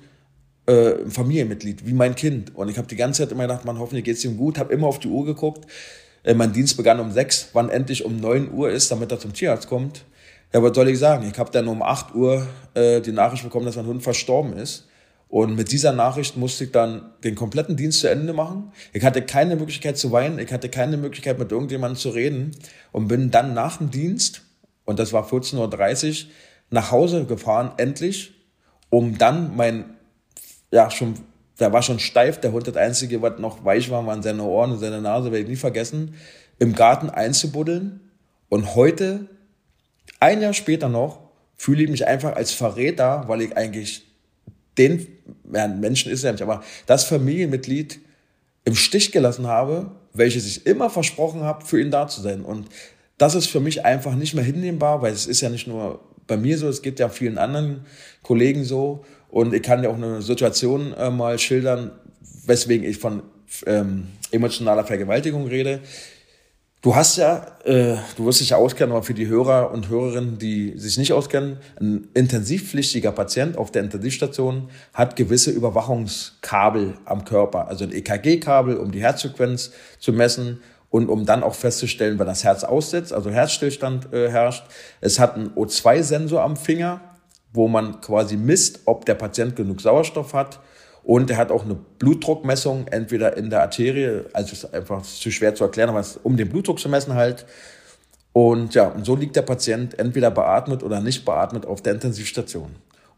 äh, 0.70 1.10
Familienmitglied, 1.10 1.86
wie 1.86 1.94
mein 1.94 2.16
Kind 2.16 2.56
und 2.56 2.70
ich 2.70 2.78
habe 2.78 2.88
die 2.88 2.96
ganze 2.96 3.24
Zeit 3.24 3.32
immer 3.32 3.44
gedacht, 3.44 3.66
man 3.66 3.80
hoffentlich 3.80 4.06
geht's 4.06 4.24
ihm 4.24 4.38
gut, 4.38 4.60
habe 4.60 4.72
immer 4.74 4.88
auf 4.88 5.00
die 5.00 5.08
Uhr 5.08 5.26
geguckt, 5.26 5.66
äh, 6.24 6.34
mein 6.34 6.54
Dienst 6.54 6.78
begann 6.78 7.00
um 7.00 7.12
sechs, 7.12 7.50
wann 7.54 7.70
endlich 7.70 8.06
um 8.06 8.18
neun 8.18 8.52
Uhr 8.54 8.70
ist, 8.70 8.92
damit 8.92 9.12
er 9.12 9.20
zum 9.20 9.34
Tierarzt 9.34 9.68
kommt. 9.68 10.06
Ja, 10.54 10.64
was 10.64 10.76
soll 10.76 10.90
ich 10.90 11.00
sagen? 11.00 11.30
Ich 11.32 11.38
habe 11.38 11.52
dann 11.52 11.68
um 11.68 11.82
acht 11.82 12.14
Uhr 12.16 12.48
äh, 12.74 13.02
die 13.02 13.12
Nachricht 13.12 13.44
bekommen, 13.44 13.66
dass 13.66 13.76
mein 13.76 13.86
Hund 13.86 14.04
verstorben 14.04 14.54
ist. 14.54 14.88
Und 15.28 15.56
mit 15.56 15.72
dieser 15.72 15.92
Nachricht 15.92 16.38
musste 16.38 16.64
ich 16.64 16.72
dann 16.72 17.12
den 17.24 17.36
kompletten 17.36 17.76
Dienst 17.76 18.00
zu 18.00 18.10
Ende 18.10 18.34
machen. 18.34 18.72
Ich 18.94 19.04
hatte 19.04 19.22
keine 19.22 19.56
Möglichkeit 19.56 19.96
zu 19.96 20.12
weinen, 20.12 20.40
ich 20.40 20.52
hatte 20.52 20.70
keine 20.70 20.98
Möglichkeit 20.98 21.38
mit 21.38 21.52
irgendjemandem 21.52 21.98
zu 21.98 22.10
reden 22.10 22.52
und 22.92 23.08
bin 23.08 23.30
dann 23.30 23.54
nach 23.54 23.78
dem 23.78 23.92
Dienst, 23.92 24.42
und 24.86 24.98
das 24.98 25.14
war 25.14 25.28
14.30 25.28 26.08
Uhr, 26.10 26.32
nach 26.72 26.92
Hause 26.92 27.26
gefahren, 27.26 27.74
endlich, 27.78 28.34
um 28.90 29.20
dann 29.20 29.56
mein, 29.56 29.98
ja, 30.72 30.90
schon 30.92 31.16
der 31.60 31.74
war 31.74 31.82
schon 31.82 32.00
steif, 32.00 32.40
der 32.40 32.52
Hund, 32.52 32.68
das 32.68 32.78
Einzige, 32.78 33.22
was 33.22 33.40
noch 33.40 33.66
weich 33.66 33.90
war, 33.90 34.06
waren 34.06 34.24
seine 34.24 34.44
Ohren 34.44 34.72
und 34.72 34.80
seine 34.80 35.02
Nase, 35.02 35.32
werde 35.32 35.44
ich 35.44 35.50
nie 35.50 35.56
vergessen, 35.56 36.16
im 36.58 36.74
Garten 36.74 37.10
einzubuddeln. 37.10 38.00
Und 38.48 38.76
heute, 38.76 39.28
ein 40.20 40.42
Jahr 40.42 40.54
später 40.54 40.90
noch, 40.90 41.20
fühle 41.56 41.84
ich 41.84 41.90
mich 41.90 42.08
einfach 42.08 42.36
als 42.36 42.52
Verräter, 42.52 43.26
weil 43.28 43.42
ich 43.42 43.58
eigentlich 43.58 44.06
den, 44.78 45.08
ja, 45.54 45.68
Menschen 45.68 46.12
ist 46.12 46.24
ja 46.24 46.32
nicht, 46.32 46.42
aber 46.42 46.64
das 46.86 47.04
Familienmitglied 47.04 48.00
im 48.64 48.76
Stich 48.76 49.12
gelassen 49.12 49.48
habe, 49.48 49.92
welches 50.14 50.48
ich 50.48 50.66
immer 50.66 50.90
versprochen 50.90 51.44
habe, 51.44 51.66
für 51.66 51.82
ihn 51.82 51.92
da 51.92 52.08
zu 52.08 52.22
sein. 52.22 52.42
Und 52.42 52.70
das 53.18 53.36
ist 53.36 53.48
für 53.48 53.60
mich 53.60 53.84
einfach 53.86 54.16
nicht 54.16 54.34
mehr 54.34 54.44
hinnehmbar, 54.44 55.02
weil 55.02 55.12
es 55.12 55.28
ist 55.28 55.42
ja 55.42 55.50
nicht 55.50 55.68
nur 55.68 56.00
bei 56.28 56.38
mir 56.38 56.58
so, 56.58 56.70
es 56.70 56.82
geht 56.82 57.00
ja 57.00 57.10
vielen 57.10 57.38
anderen 57.38 57.86
Kollegen 58.24 58.64
so. 58.64 59.04
Und 59.30 59.54
ich 59.54 59.62
kann 59.62 59.84
ja 59.84 59.90
auch 59.90 59.96
eine 59.96 60.22
Situation 60.22 60.94
äh, 60.94 61.10
mal 61.10 61.38
schildern, 61.40 61.92
weswegen 62.46 62.88
ich 62.88 62.98
von 62.98 63.24
ähm, 63.66 64.08
emotionaler 64.32 64.84
Vergewaltigung 64.84 65.48
rede. 65.48 65.82
Du 66.82 66.96
hast 66.96 67.18
ja, 67.18 67.46
äh, 67.66 67.98
du 68.16 68.26
wirst 68.26 68.40
dich 68.40 68.52
ja 68.52 68.58
auskennen, 68.58 68.94
aber 68.94 69.04
für 69.04 69.14
die 69.14 69.28
Hörer 69.28 69.72
und 69.72 69.90
Hörerinnen, 69.90 70.38
die 70.38 70.78
sich 70.78 70.98
nicht 70.98 71.12
auskennen, 71.12 71.58
ein 71.80 72.08
intensivpflichtiger 72.14 73.12
Patient 73.12 73.58
auf 73.58 73.70
der 73.70 73.84
Intensivstation 73.84 74.70
hat 74.94 75.18
gewisse 75.18 75.52
Überwachungskabel 75.52 76.94
am 77.04 77.26
Körper, 77.26 77.68
also 77.68 77.84
ein 77.84 77.92
EKG-Kabel, 77.92 78.78
um 78.78 78.94
die 78.94 79.02
Herzfrequenz 79.02 79.72
zu 80.00 80.14
messen 80.14 80.62
und 80.90 81.10
um 81.10 81.26
dann 81.26 81.44
auch 81.44 81.54
festzustellen, 81.54 82.18
wenn 82.18 82.28
das 82.28 82.46
Herz 82.46 82.64
aussetzt, 82.64 83.12
also 83.12 83.30
Herzstillstand 83.30 84.14
äh, 84.14 84.30
herrscht. 84.30 84.64
Es 85.02 85.20
hat 85.20 85.36
einen 85.36 85.50
O2-Sensor 85.56 86.42
am 86.42 86.56
Finger, 86.56 87.02
wo 87.54 87.68
man 87.68 88.02
quasi 88.02 88.38
misst, 88.38 88.82
ob 88.86 89.06
der 89.06 89.16
Patient 89.16 89.56
genug 89.56 89.82
Sauerstoff 89.82 90.34
hat. 90.34 90.60
Und 91.04 91.32
er 91.32 91.38
hat 91.38 91.52
auch 91.52 91.66
eine 91.66 91.76
Blutdruckmessung, 91.76 92.88
entweder 92.88 93.36
in 93.38 93.50
der 93.50 93.62
Arterie, 93.62 94.26
also 94.34 94.54
ist 94.54 94.74
einfach 94.74 95.02
zu 95.02 95.32
schwer 95.32 95.56
zu 95.56 95.64
erklären, 95.64 95.90
aber 95.90 96.00
es 96.00 96.12
ist, 96.12 96.20
um 96.24 96.38
den 96.38 96.50
Blutdruck 96.50 96.80
zu 96.80 96.90
messen 96.90 97.16
halt. 97.16 97.46
Und 98.34 98.76
ja, 98.76 98.88
und 98.88 99.06
so 99.06 99.16
liegt 99.16 99.36
der 99.36 99.42
Patient 99.42 99.98
entweder 99.98 100.30
beatmet 100.30 100.84
oder 100.84 101.02
nicht 101.02 101.26
beatmet 101.26 101.66
auf 101.66 101.82
der 101.82 101.94
Intensivstation. 101.94 102.76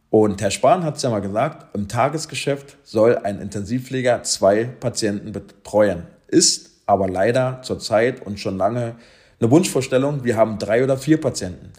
Und 0.10 0.42
Herr 0.42 0.52
Spahn 0.52 0.84
hat 0.84 0.98
es 0.98 1.04
ja 1.04 1.10
mal 1.10 1.22
gesagt, 1.22 1.76
im 1.76 1.88
Tagesgeschäft 1.88 2.78
soll 2.84 3.18
ein 3.18 3.40
Intensivpfleger 3.40 4.24
zwei 4.24 4.66
Patienten 4.66 5.32
betreuen. 5.32 6.04
Ist 6.28 6.72
aber 6.86 7.10
leider 7.10 7.62
zurzeit 7.64 8.26
und 8.26 8.40
schon 8.40 8.58
lange 8.58 8.96
eine 9.40 9.52
Wunschvorstellung. 9.52 10.24
Wir 10.24 10.36
haben 10.38 10.60
drei 10.60 10.84
oder 10.84 10.98
vier 10.98 11.20
Patienten. 11.20 11.72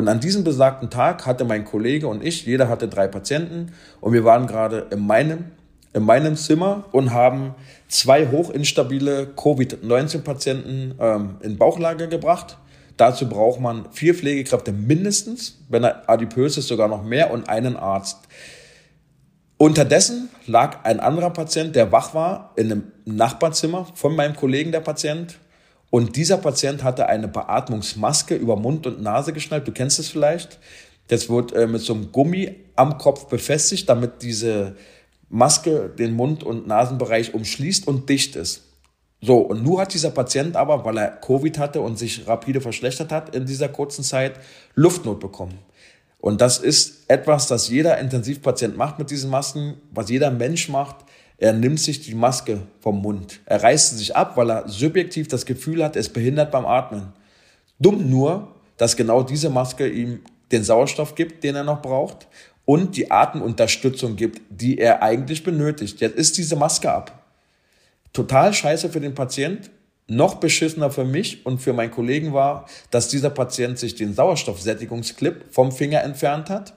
Und 0.00 0.08
an 0.08 0.18
diesem 0.18 0.44
besagten 0.44 0.88
Tag 0.88 1.26
hatte 1.26 1.44
mein 1.44 1.66
Kollege 1.66 2.08
und 2.08 2.24
ich, 2.24 2.46
jeder 2.46 2.70
hatte 2.70 2.88
drei 2.88 3.06
Patienten 3.06 3.72
und 4.00 4.14
wir 4.14 4.24
waren 4.24 4.46
gerade 4.46 4.86
in 4.90 5.06
meinem, 5.06 5.44
in 5.92 6.04
meinem 6.04 6.36
Zimmer 6.36 6.84
und 6.92 7.12
haben 7.12 7.54
zwei 7.86 8.26
hochinstabile 8.26 9.26
Covid-19-Patienten 9.36 10.94
ähm, 10.98 11.36
in 11.42 11.58
Bauchlage 11.58 12.08
gebracht. 12.08 12.56
Dazu 12.96 13.28
braucht 13.28 13.60
man 13.60 13.92
vier 13.92 14.14
Pflegekräfte 14.14 14.72
mindestens, 14.72 15.58
wenn 15.68 15.84
er 15.84 16.08
adipös 16.08 16.56
ist, 16.56 16.68
sogar 16.68 16.88
noch 16.88 17.04
mehr 17.04 17.30
und 17.30 17.50
einen 17.50 17.76
Arzt. 17.76 18.20
Unterdessen 19.58 20.30
lag 20.46 20.82
ein 20.84 20.98
anderer 21.00 21.28
Patient, 21.28 21.76
der 21.76 21.92
wach 21.92 22.14
war, 22.14 22.52
in 22.56 22.72
einem 22.72 22.92
Nachbarzimmer 23.04 23.86
von 23.94 24.16
meinem 24.16 24.34
Kollegen, 24.34 24.72
der 24.72 24.80
Patient, 24.80 25.38
und 25.90 26.16
dieser 26.16 26.38
Patient 26.38 26.84
hatte 26.84 27.08
eine 27.08 27.28
Beatmungsmaske 27.28 28.36
über 28.36 28.56
Mund 28.56 28.86
und 28.86 29.02
Nase 29.02 29.32
geschnallt. 29.32 29.66
Du 29.66 29.72
kennst 29.72 29.98
es 29.98 30.08
vielleicht. 30.08 30.58
Das 31.08 31.28
wird 31.28 31.52
äh, 31.52 31.66
mit 31.66 31.82
so 31.82 31.92
einem 31.92 32.12
Gummi 32.12 32.54
am 32.76 32.96
Kopf 32.96 33.26
befestigt, 33.26 33.88
damit 33.88 34.22
diese 34.22 34.76
Maske 35.28 35.88
den 35.88 36.12
Mund- 36.14 36.44
und 36.44 36.68
Nasenbereich 36.68 37.34
umschließt 37.34 37.88
und 37.88 38.08
dicht 38.08 38.36
ist. 38.36 38.62
So, 39.20 39.38
und 39.38 39.62
nur 39.62 39.80
hat 39.80 39.92
dieser 39.92 40.10
Patient 40.10 40.56
aber, 40.56 40.84
weil 40.84 40.96
er 40.96 41.08
Covid 41.10 41.58
hatte 41.58 41.80
und 41.80 41.98
sich 41.98 42.26
rapide 42.26 42.60
verschlechtert 42.60 43.12
hat 43.12 43.34
in 43.34 43.44
dieser 43.44 43.68
kurzen 43.68 44.02
Zeit, 44.02 44.34
Luftnot 44.74 45.20
bekommen. 45.20 45.58
Und 46.18 46.40
das 46.40 46.58
ist 46.58 47.04
etwas, 47.08 47.46
das 47.46 47.68
jeder 47.68 47.98
Intensivpatient 47.98 48.76
macht 48.76 48.98
mit 48.98 49.10
diesen 49.10 49.30
Masken, 49.30 49.76
was 49.90 50.10
jeder 50.10 50.30
Mensch 50.30 50.68
macht. 50.68 50.96
Er 51.40 51.54
nimmt 51.54 51.80
sich 51.80 52.02
die 52.02 52.14
Maske 52.14 52.60
vom 52.80 53.00
Mund. 53.00 53.40
Er 53.46 53.62
reißt 53.62 53.90
sie 53.90 53.96
sich 53.96 54.14
ab, 54.14 54.36
weil 54.36 54.50
er 54.50 54.68
subjektiv 54.68 55.26
das 55.26 55.46
Gefühl 55.46 55.82
hat, 55.82 55.96
es 55.96 56.10
behindert 56.10 56.50
beim 56.50 56.66
Atmen. 56.66 57.14
Dumm 57.78 58.10
nur, 58.10 58.54
dass 58.76 58.94
genau 58.94 59.22
diese 59.22 59.48
Maske 59.48 59.88
ihm 59.88 60.20
den 60.52 60.64
Sauerstoff 60.64 61.14
gibt, 61.14 61.42
den 61.42 61.56
er 61.56 61.64
noch 61.64 61.80
braucht 61.80 62.28
und 62.66 62.94
die 62.94 63.10
Atemunterstützung 63.10 64.16
gibt, 64.16 64.42
die 64.50 64.76
er 64.76 65.02
eigentlich 65.02 65.42
benötigt. 65.42 66.02
Jetzt 66.02 66.16
ist 66.16 66.36
diese 66.36 66.56
Maske 66.56 66.92
ab. 66.92 67.24
Total 68.12 68.52
scheiße 68.52 68.90
für 68.90 69.00
den 69.00 69.14
Patient. 69.14 69.70
Noch 70.08 70.34
beschissener 70.34 70.90
für 70.90 71.04
mich 71.04 71.46
und 71.46 71.58
für 71.58 71.72
meinen 71.72 71.90
Kollegen 71.90 72.34
war, 72.34 72.66
dass 72.90 73.08
dieser 73.08 73.30
Patient 73.30 73.78
sich 73.78 73.94
den 73.94 74.12
Sauerstoffsättigungsclip 74.12 75.46
vom 75.50 75.72
Finger 75.72 76.02
entfernt 76.02 76.50
hat 76.50 76.74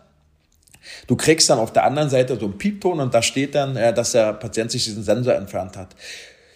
Du 1.08 1.16
kriegst 1.16 1.50
dann 1.50 1.60
auf 1.60 1.74
der 1.74 1.86
anderen 1.86 2.10
Seite 2.10 2.38
so 2.40 2.46
einen 2.46 2.58
Piepton 2.58 3.00
und 3.00 3.14
da 3.14 3.22
steht 3.22 3.56
dann, 3.56 3.76
äh, 3.76 3.94
dass 3.94 4.12
der 4.12 4.34
Patient 4.34 4.72
sich 4.72 4.86
diesen 4.86 5.04
Sensor 5.04 5.36
entfernt 5.36 5.78
hat. 5.78 5.96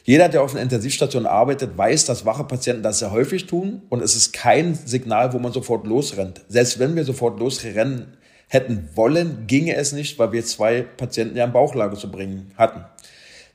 Jeder, 0.03 0.29
der 0.29 0.41
auf 0.41 0.53
einer 0.53 0.61
Intensivstation 0.61 1.25
arbeitet, 1.25 1.77
weiß, 1.77 2.05
dass 2.05 2.25
wache 2.25 2.45
Patienten 2.45 2.81
das 2.81 2.99
sehr 2.99 3.11
häufig 3.11 3.45
tun 3.45 3.81
und 3.89 4.01
es 4.01 4.15
ist 4.15 4.31
kein 4.31 4.73
Signal, 4.73 5.33
wo 5.33 5.39
man 5.39 5.51
sofort 5.51 5.85
losrennt. 5.85 6.41
Selbst 6.47 6.79
wenn 6.79 6.95
wir 6.95 7.03
sofort 7.03 7.39
losrennen 7.39 8.15
hätten 8.47 8.87
wollen, 8.95 9.47
ginge 9.47 9.75
es 9.75 9.91
nicht, 9.91 10.17
weil 10.17 10.31
wir 10.31 10.45
zwei 10.45 10.81
Patienten 10.81 11.35
ja 11.35 11.43
in 11.43 11.51
Bauchlage 11.51 11.97
zu 11.97 12.09
bringen 12.09 12.51
hatten. 12.57 12.85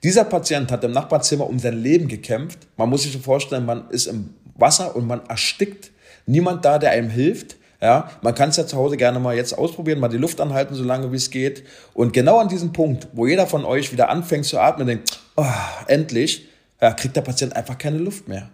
Dieser 0.03 0.25
Patient 0.25 0.71
hat 0.71 0.85
im 0.85 0.93
Nachbarzimmer 0.93 1.49
um 1.49 1.59
sein 1.59 1.81
Leben 1.81 2.09
gekämpft. 2.09 2.59
Man 2.77 2.91
muss 2.91 3.05
sich 3.05 3.13
so 3.13 3.21
vorstellen, 3.21 3.65
man 3.65 3.89
ist 3.91 4.07
im 4.07 4.35
Wasser 4.55 4.95
und 4.97 5.07
man 5.07 5.25
erstickt. 5.27 5.91
Niemand 6.27 6.65
da, 6.65 6.79
der 6.79 6.91
einem 6.91 7.09
hilft. 7.09 7.57
Ja, 7.83 8.09
man 8.23 8.33
kann 8.37 8.51
es 8.51 8.57
ja 8.57 8.65
zu 8.65 8.77
Hause 8.77 8.97
gerne 8.97 9.19
mal 9.19 9.35
jetzt 9.35 9.59
ausprobieren, 9.59 9.99
mal 9.99 10.09
die 10.09 10.17
Luft 10.17 10.41
anhalten, 10.41 10.77
so 10.77 10.85
lange 10.85 11.11
wie 11.11 11.17
es 11.17 11.31
geht. 11.31 11.65
Und 11.95 12.13
genau 12.13 12.39
an 12.39 12.47
diesem 12.47 12.73
Punkt, 12.73 13.09
wo 13.13 13.27
jeder 13.27 13.49
von 13.49 13.65
euch 13.65 13.91
wieder 13.91 14.09
anfängt 14.09 14.47
zu 14.47 14.61
atmen, 14.61 14.87
denkt, 14.87 15.21
oh, 15.35 15.45
endlich, 15.89 16.49
ja, 16.81 16.93
kriegt 16.93 17.17
der 17.17 17.23
Patient 17.23 17.57
einfach 17.57 17.77
keine 17.77 17.99
Luft 17.99 18.29
mehr. 18.29 18.51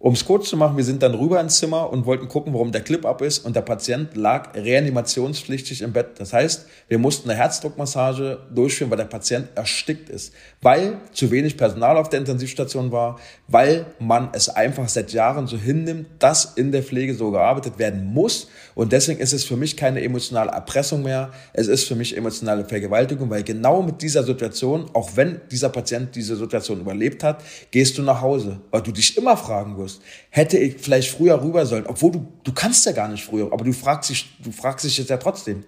Um 0.00 0.12
es 0.14 0.24
kurz 0.24 0.48
zu 0.48 0.56
machen, 0.56 0.76
wir 0.76 0.84
sind 0.84 1.02
dann 1.02 1.12
rüber 1.12 1.40
ins 1.40 1.58
Zimmer 1.58 1.90
und 1.90 2.06
wollten 2.06 2.28
gucken, 2.28 2.52
warum 2.52 2.70
der 2.70 2.82
Clip 2.82 3.04
ab 3.04 3.20
ist 3.20 3.40
und 3.40 3.56
der 3.56 3.62
Patient 3.62 4.16
lag 4.16 4.54
reanimationspflichtig 4.54 5.82
im 5.82 5.92
Bett. 5.92 6.20
Das 6.20 6.32
heißt, 6.32 6.66
wir 6.86 6.98
mussten 6.98 7.28
eine 7.28 7.36
Herzdruckmassage 7.36 8.38
durchführen, 8.54 8.90
weil 8.90 8.98
der 8.98 9.06
Patient 9.06 9.48
erstickt 9.56 10.08
ist, 10.08 10.32
weil 10.62 10.98
zu 11.10 11.32
wenig 11.32 11.56
Personal 11.56 11.96
auf 11.96 12.10
der 12.10 12.20
Intensivstation 12.20 12.92
war, 12.92 13.18
weil 13.48 13.86
man 13.98 14.28
es 14.34 14.48
einfach 14.48 14.88
seit 14.88 15.12
Jahren 15.12 15.48
so 15.48 15.58
hinnimmt, 15.58 16.06
dass 16.20 16.44
in 16.44 16.70
der 16.70 16.84
Pflege 16.84 17.16
so 17.16 17.32
gearbeitet 17.32 17.80
werden 17.80 18.04
muss. 18.04 18.46
Und 18.76 18.92
deswegen 18.92 19.18
ist 19.18 19.32
es 19.32 19.42
für 19.42 19.56
mich 19.56 19.76
keine 19.76 20.00
emotionale 20.00 20.52
Erpressung 20.52 21.02
mehr, 21.02 21.32
es 21.54 21.66
ist 21.66 21.88
für 21.88 21.96
mich 21.96 22.16
emotionale 22.16 22.64
Vergewaltigung, 22.64 23.30
weil 23.30 23.42
genau 23.42 23.82
mit 23.82 24.00
dieser 24.00 24.22
Situation, 24.22 24.86
auch 24.92 25.16
wenn 25.16 25.40
dieser 25.50 25.70
Patient 25.70 26.14
diese 26.14 26.36
Situation 26.36 26.80
überlebt 26.80 27.24
hat, 27.24 27.42
gehst 27.72 27.98
du 27.98 28.02
nach 28.02 28.20
Hause, 28.20 28.60
weil 28.70 28.82
du 28.82 28.92
dich 28.92 29.16
immer 29.16 29.36
fragen 29.36 29.76
wirst, 29.76 29.87
wirst. 29.88 30.02
Hätte 30.30 30.58
ich 30.58 30.76
vielleicht 30.78 31.10
früher 31.10 31.42
rüber 31.42 31.66
sollen, 31.66 31.86
obwohl 31.86 32.12
du, 32.12 32.26
du 32.44 32.52
kannst 32.52 32.86
ja 32.86 32.92
gar 32.92 33.08
nicht 33.08 33.24
früher, 33.24 33.52
aber 33.52 33.64
du 33.64 33.72
fragst 33.72 34.10
dich, 34.10 34.36
du 34.42 34.52
fragst 34.52 34.84
dich 34.84 34.98
jetzt 34.98 35.10
ja 35.10 35.16
trotzdem. 35.16 35.64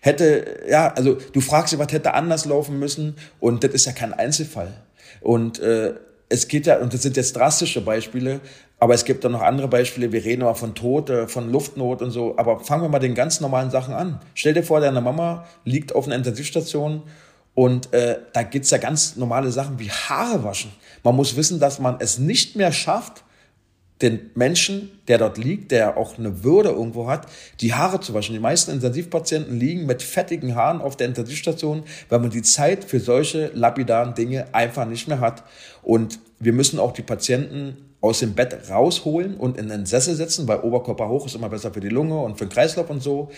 Hätte, 0.00 0.64
ja, 0.68 0.92
also 0.92 1.14
du 1.14 1.40
fragst 1.40 1.72
dich, 1.72 1.78
was 1.78 1.92
hätte 1.92 2.14
anders 2.14 2.44
laufen 2.44 2.78
müssen 2.78 3.16
und 3.40 3.64
das 3.64 3.72
ist 3.72 3.86
ja 3.86 3.92
kein 3.92 4.12
Einzelfall. 4.12 4.72
Und 5.20 5.58
äh, 5.60 5.94
es 6.28 6.48
geht 6.48 6.66
ja, 6.66 6.78
und 6.78 6.94
das 6.94 7.02
sind 7.02 7.16
jetzt 7.16 7.36
drastische 7.36 7.80
Beispiele, 7.82 8.40
aber 8.78 8.94
es 8.94 9.04
gibt 9.04 9.24
auch 9.24 9.30
noch 9.30 9.42
andere 9.42 9.68
Beispiele. 9.68 10.12
Wir 10.12 10.24
reden 10.24 10.42
immer 10.42 10.54
von 10.54 10.74
Tod, 10.74 11.10
äh, 11.10 11.28
von 11.28 11.50
Luftnot 11.52 12.02
und 12.02 12.10
so. 12.10 12.36
Aber 12.36 12.60
fangen 12.60 12.82
wir 12.82 12.88
mal 12.88 12.98
den 12.98 13.14
ganz 13.14 13.40
normalen 13.40 13.70
Sachen 13.70 13.94
an. 13.94 14.20
Stell 14.34 14.54
dir 14.54 14.64
vor, 14.64 14.80
deine 14.80 15.00
Mama 15.00 15.46
liegt 15.64 15.94
auf 15.94 16.06
einer 16.06 16.16
Intensivstation 16.16 17.02
und 17.54 17.92
äh, 17.92 18.18
da 18.32 18.42
gibt's 18.42 18.70
ja 18.70 18.78
ganz 18.78 19.16
normale 19.16 19.52
Sachen 19.52 19.78
wie 19.78 19.90
Haare 19.90 20.42
waschen. 20.42 20.72
Man 21.04 21.14
muss 21.14 21.36
wissen, 21.36 21.60
dass 21.60 21.78
man 21.78 21.96
es 21.98 22.18
nicht 22.18 22.56
mehr 22.56 22.72
schafft, 22.72 23.24
den 24.00 24.30
Menschen, 24.34 24.90
der 25.06 25.18
dort 25.18 25.38
liegt, 25.38 25.70
der 25.70 25.96
auch 25.96 26.18
eine 26.18 26.42
Würde 26.42 26.70
irgendwo 26.70 27.08
hat, 27.08 27.26
die 27.60 27.74
Haare 27.74 28.00
zu 28.00 28.14
waschen. 28.14 28.34
Die 28.34 28.40
meisten 28.40 28.72
Intensivpatienten 28.72 29.58
liegen 29.58 29.86
mit 29.86 30.02
fettigen 30.02 30.56
Haaren 30.56 30.80
auf 30.80 30.96
der 30.96 31.06
Intensivstation, 31.06 31.84
weil 32.08 32.18
man 32.18 32.30
die 32.30 32.42
Zeit 32.42 32.84
für 32.84 32.98
solche 32.98 33.50
lapidaren 33.54 34.14
Dinge 34.14 34.46
einfach 34.52 34.86
nicht 34.86 35.06
mehr 35.06 35.20
hat. 35.20 35.44
Und 35.82 36.18
wir 36.40 36.52
müssen 36.52 36.80
auch 36.80 36.92
die 36.92 37.02
Patienten 37.02 37.76
aus 38.00 38.18
dem 38.18 38.34
Bett 38.34 38.68
rausholen 38.68 39.36
und 39.36 39.56
in 39.56 39.68
den 39.68 39.86
Sessel 39.86 40.16
setzen, 40.16 40.48
weil 40.48 40.60
Oberkörper 40.60 41.08
hoch 41.08 41.26
ist 41.26 41.36
immer 41.36 41.48
besser 41.48 41.72
für 41.72 41.80
die 41.80 41.88
Lunge 41.88 42.18
und 42.18 42.36
für 42.36 42.46
den 42.46 42.52
Kreislauf 42.52 42.90
und 42.90 43.00
so. 43.00 43.30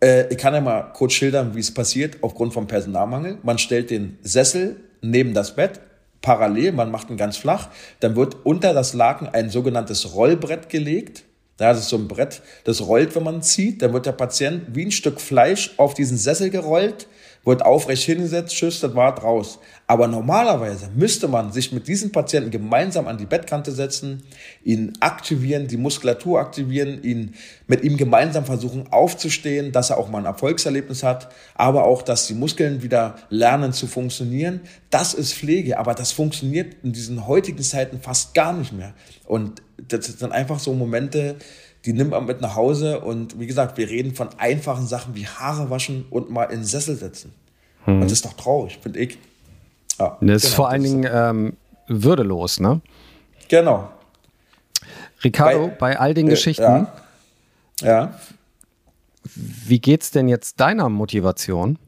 Äh, 0.00 0.28
ich 0.28 0.36
kann 0.36 0.52
ja 0.52 0.60
mal 0.60 0.92
kurz 0.92 1.14
schildern, 1.14 1.54
wie 1.54 1.60
es 1.60 1.72
passiert 1.72 2.18
aufgrund 2.20 2.52
vom 2.52 2.66
Personalmangel. 2.66 3.38
Man 3.42 3.56
stellt 3.56 3.90
den 3.90 4.18
Sessel 4.22 4.76
neben 5.00 5.32
das 5.32 5.56
Bett, 5.56 5.80
parallel, 6.20 6.72
man 6.72 6.90
macht 6.90 7.10
ihn 7.10 7.16
ganz 7.16 7.36
flach, 7.36 7.68
dann 8.00 8.16
wird 8.16 8.36
unter 8.44 8.74
das 8.74 8.94
Laken 8.94 9.28
ein 9.28 9.50
sogenanntes 9.50 10.14
Rollbrett 10.14 10.68
gelegt. 10.68 11.24
Das 11.56 11.78
ist 11.78 11.88
so 11.88 11.96
ein 11.96 12.06
Brett, 12.06 12.40
das 12.64 12.86
rollt, 12.86 13.16
wenn 13.16 13.24
man 13.24 13.42
zieht. 13.42 13.82
Dann 13.82 13.92
wird 13.92 14.06
der 14.06 14.12
Patient 14.12 14.62
wie 14.74 14.86
ein 14.86 14.92
Stück 14.92 15.20
Fleisch 15.20 15.74
auf 15.76 15.94
diesen 15.94 16.16
Sessel 16.16 16.50
gerollt 16.50 17.08
wird 17.48 17.64
aufrecht 17.64 18.04
hingesetzt, 18.04 18.54
tschüss, 18.54 18.80
das 18.80 18.94
war 18.94 19.18
raus. 19.18 19.58
Aber 19.86 20.06
normalerweise 20.06 20.90
müsste 20.94 21.28
man 21.28 21.50
sich 21.50 21.72
mit 21.72 21.88
diesen 21.88 22.12
Patienten 22.12 22.50
gemeinsam 22.50 23.08
an 23.08 23.16
die 23.16 23.24
Bettkante 23.24 23.72
setzen, 23.72 24.22
ihn 24.62 24.92
aktivieren, 25.00 25.66
die 25.66 25.78
Muskulatur 25.78 26.40
aktivieren, 26.40 27.02
ihn 27.02 27.34
mit 27.66 27.82
ihm 27.84 27.96
gemeinsam 27.96 28.44
versuchen 28.44 28.92
aufzustehen, 28.92 29.72
dass 29.72 29.88
er 29.88 29.96
auch 29.96 30.10
mal 30.10 30.18
ein 30.18 30.26
Erfolgserlebnis 30.26 31.02
hat, 31.02 31.32
aber 31.54 31.84
auch, 31.84 32.02
dass 32.02 32.26
die 32.26 32.34
Muskeln 32.34 32.82
wieder 32.82 33.16
lernen 33.30 33.72
zu 33.72 33.86
funktionieren. 33.86 34.60
Das 34.90 35.14
ist 35.14 35.32
Pflege, 35.32 35.78
aber 35.78 35.94
das 35.94 36.12
funktioniert 36.12 36.76
in 36.82 36.92
diesen 36.92 37.26
heutigen 37.26 37.62
Zeiten 37.62 38.00
fast 38.00 38.34
gar 38.34 38.52
nicht 38.52 38.74
mehr. 38.74 38.92
Und 39.24 39.62
das 39.88 40.06
sind 40.06 40.32
einfach 40.32 40.58
so 40.58 40.74
Momente, 40.74 41.36
die 41.84 41.92
nimmt 41.92 42.10
man 42.10 42.26
mit 42.26 42.40
nach 42.40 42.56
Hause 42.56 43.00
und 43.00 43.38
wie 43.38 43.46
gesagt, 43.46 43.78
wir 43.78 43.88
reden 43.88 44.14
von 44.14 44.28
einfachen 44.38 44.86
Sachen 44.86 45.14
wie 45.14 45.26
Haare 45.26 45.70
waschen 45.70 46.06
und 46.10 46.30
mal 46.30 46.44
in 46.44 46.60
den 46.60 46.64
Sessel 46.64 46.96
setzen. 46.96 47.32
Hm. 47.84 47.94
Und 47.94 48.04
das 48.04 48.12
ist 48.12 48.24
doch 48.24 48.34
traurig, 48.34 48.78
finde 48.82 48.98
ich. 48.98 49.18
Ja, 49.98 50.10
das 50.10 50.20
genau, 50.20 50.34
ist 50.34 50.54
vor 50.54 50.68
allen 50.68 50.82
Dingen 50.82 51.08
ähm, 51.10 51.56
würdelos, 51.86 52.60
ne? 52.60 52.80
Genau. 53.48 53.90
Ricardo, 55.24 55.68
bei, 55.68 55.74
bei 55.74 55.98
all 55.98 56.14
den 56.14 56.26
äh, 56.26 56.30
Geschichten, 56.30 56.62
ja. 56.62 56.92
ja. 57.80 58.14
Wie 59.34 59.80
geht's 59.80 60.10
denn 60.10 60.28
jetzt 60.28 60.60
deiner 60.60 60.88
Motivation? 60.88 61.78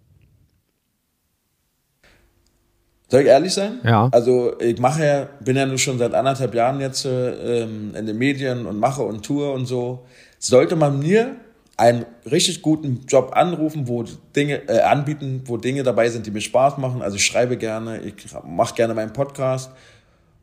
Soll 3.11 3.23
ich 3.23 3.27
ehrlich 3.27 3.53
sein? 3.53 3.81
Ja. 3.83 4.09
Also 4.13 4.59
ich 4.61 4.79
mache 4.79 5.05
ja, 5.05 5.29
bin 5.41 5.57
ja 5.57 5.67
nur 5.67 5.79
schon 5.79 5.99
seit 5.99 6.15
anderthalb 6.15 6.55
Jahren 6.55 6.81
jetzt 6.81 7.05
äh, 7.05 7.63
ähm, 7.63 7.93
in 7.97 8.07
den 8.07 8.17
Medien 8.17 8.67
und 8.67 8.79
mache 8.79 9.03
und 9.03 9.27
tue 9.27 9.51
und 9.51 9.67
so. 9.67 10.07
Sollte 10.39 10.77
man 10.77 11.01
mir 11.01 11.35
einen 11.77 12.07
richtig 12.31 12.63
guten 12.63 13.07
Job 13.09 13.33
anrufen, 13.35 13.89
wo 13.89 14.05
Dinge 14.37 14.69
äh, 14.69 14.83
anbieten, 14.83 15.43
wo 15.47 15.57
Dinge 15.57 15.83
dabei 15.83 16.09
sind, 16.09 16.25
die 16.27 16.31
mir 16.31 16.41
Spaß 16.41 16.79
machen. 16.79 17.03
Also 17.03 17.17
ich 17.17 17.27
schreibe 17.27 17.57
gerne, 17.57 18.01
ich 18.01 18.15
mache 18.47 18.75
gerne 18.77 18.95
meinen 18.95 19.13
Podcast, 19.13 19.73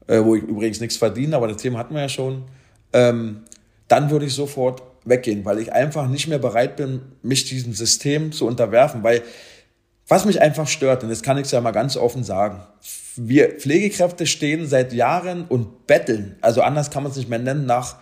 äh, 0.08 0.22
wo 0.22 0.36
ich 0.36 0.44
übrigens 0.44 0.82
nichts 0.82 0.98
verdiene, 0.98 1.38
aber 1.38 1.48
das 1.48 1.58
Thema 1.58 1.80
hatten 1.80 1.94
wir 1.94 2.02
ja 2.02 2.10
schon. 2.10 2.44
Ähm, 2.92 3.44
dann 3.88 4.10
würde 4.10 4.26
ich 4.26 4.34
sofort 4.34 4.84
weggehen, 5.06 5.46
weil 5.46 5.60
ich 5.60 5.72
einfach 5.72 6.10
nicht 6.10 6.28
mehr 6.28 6.40
bereit 6.40 6.76
bin, 6.76 7.02
mich 7.22 7.46
diesem 7.46 7.72
System 7.72 8.34
zu 8.34 8.46
unterwerfen, 8.46 9.04
weil 9.04 9.22
was 10.08 10.26
mich 10.26 10.42
einfach 10.42 10.68
stört, 10.68 11.04
und 11.04 11.10
das 11.10 11.22
kann 11.22 11.38
ich 11.38 11.52
ja 11.52 11.62
mal 11.62 11.72
ganz 11.72 11.98
offen 11.98 12.24
sagen, 12.24 12.62
wir 13.16 13.50
Pflegekräfte 13.50 14.26
stehen 14.26 14.68
seit 14.68 14.94
Jahren 14.94 15.46
und 15.46 15.88
betteln, 15.88 16.38
also 16.42 16.62
anders 16.62 16.92
kann 16.92 17.04
man 17.04 17.12
es 17.12 17.18
nicht 17.18 17.30
mehr 17.30 17.40
nennen, 17.40 17.66
nach 17.66 17.98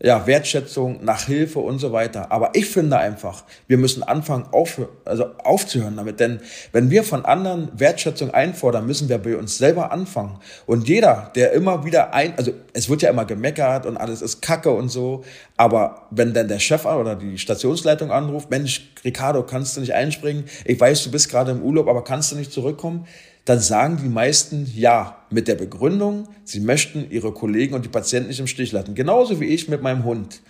ja, 0.00 0.28
Wertschätzung, 0.28 1.04
nach 1.04 1.24
Hilfe 1.24 1.58
und 1.58 1.80
so 1.80 1.90
weiter. 1.92 2.30
Aber 2.30 2.50
ich 2.54 2.66
finde 2.66 2.98
einfach, 2.98 3.42
wir 3.66 3.78
müssen 3.78 4.04
anfangen, 4.04 4.46
auf, 4.52 4.80
also 5.04 5.26
aufzuhören 5.42 5.96
damit. 5.96 6.20
Denn 6.20 6.40
wenn 6.70 6.90
wir 6.90 7.02
von 7.02 7.24
anderen 7.24 7.68
Wertschätzung 7.74 8.30
einfordern, 8.30 8.86
müssen 8.86 9.08
wir 9.08 9.18
bei 9.18 9.36
uns 9.36 9.58
selber 9.58 9.90
anfangen. 9.90 10.38
Und 10.66 10.88
jeder, 10.88 11.32
der 11.34 11.52
immer 11.52 11.84
wieder 11.84 12.14
ein, 12.14 12.34
also 12.36 12.52
es 12.74 12.88
wird 12.88 13.02
ja 13.02 13.10
immer 13.10 13.24
gemeckert 13.24 13.86
und 13.86 13.96
alles 13.96 14.22
ist 14.22 14.40
Kacke 14.40 14.70
und 14.70 14.88
so. 14.88 15.24
Aber 15.56 16.06
wenn 16.12 16.32
dann 16.32 16.46
der 16.46 16.60
Chef 16.60 16.84
oder 16.84 17.16
die 17.16 17.36
Stationsleitung 17.36 18.12
anruft, 18.12 18.50
Mensch, 18.50 18.92
Ricardo, 19.04 19.42
kannst 19.42 19.76
du 19.76 19.80
nicht 19.80 19.94
einspringen? 19.94 20.44
Ich 20.64 20.78
weiß, 20.78 21.02
du 21.02 21.10
bist 21.10 21.28
gerade 21.28 21.50
im 21.50 21.62
Urlaub, 21.62 21.88
aber 21.88 22.04
kannst 22.04 22.30
du 22.30 22.36
nicht 22.36 22.52
zurückkommen? 22.52 23.06
Dann 23.48 23.60
sagen 23.60 23.98
die 24.02 24.10
meisten 24.10 24.70
ja 24.74 25.16
mit 25.30 25.48
der 25.48 25.54
Begründung, 25.54 26.28
sie 26.44 26.60
möchten 26.60 27.10
ihre 27.10 27.32
Kollegen 27.32 27.74
und 27.74 27.82
die 27.82 27.88
Patienten 27.88 28.28
nicht 28.28 28.40
im 28.40 28.46
Stich 28.46 28.72
lassen. 28.72 28.94
Genauso 28.94 29.40
wie 29.40 29.46
ich 29.46 29.68
mit 29.68 29.80
meinem 29.80 30.04
Hund. 30.04 30.42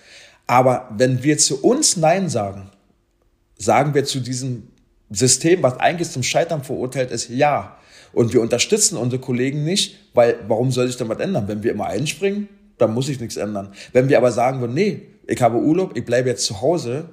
Aber 0.48 0.88
wenn 0.96 1.22
wir 1.22 1.38
zu 1.38 1.62
uns 1.62 1.96
Nein 1.96 2.28
sagen, 2.28 2.70
sagen 3.56 3.94
wir 3.94 4.04
zu 4.04 4.18
diesem 4.18 4.64
System, 5.10 5.62
was 5.62 5.78
eigentlich 5.78 6.10
zum 6.10 6.24
Scheitern 6.24 6.64
verurteilt 6.64 7.12
ist, 7.12 7.28
ja. 7.28 7.76
Und 8.12 8.32
wir 8.32 8.40
unterstützen 8.40 8.96
unsere 8.96 9.20
Kollegen 9.20 9.62
nicht, 9.62 9.96
weil 10.14 10.36
warum 10.48 10.72
soll 10.72 10.88
sich 10.88 10.96
dann 10.96 11.08
was 11.08 11.20
ändern? 11.20 11.46
Wenn 11.46 11.62
wir 11.62 11.70
immer 11.70 11.86
einspringen, 11.86 12.48
dann 12.78 12.94
muss 12.94 13.06
sich 13.06 13.20
nichts 13.20 13.36
ändern. 13.36 13.68
Wenn 13.92 14.08
wir 14.08 14.18
aber 14.18 14.32
sagen 14.32 14.60
würden, 14.60 14.74
nee, 14.74 15.02
ich 15.28 15.40
habe 15.40 15.58
Urlaub, 15.58 15.96
ich 15.96 16.04
bleibe 16.04 16.30
jetzt 16.30 16.44
zu 16.44 16.60
Hause, 16.60 17.10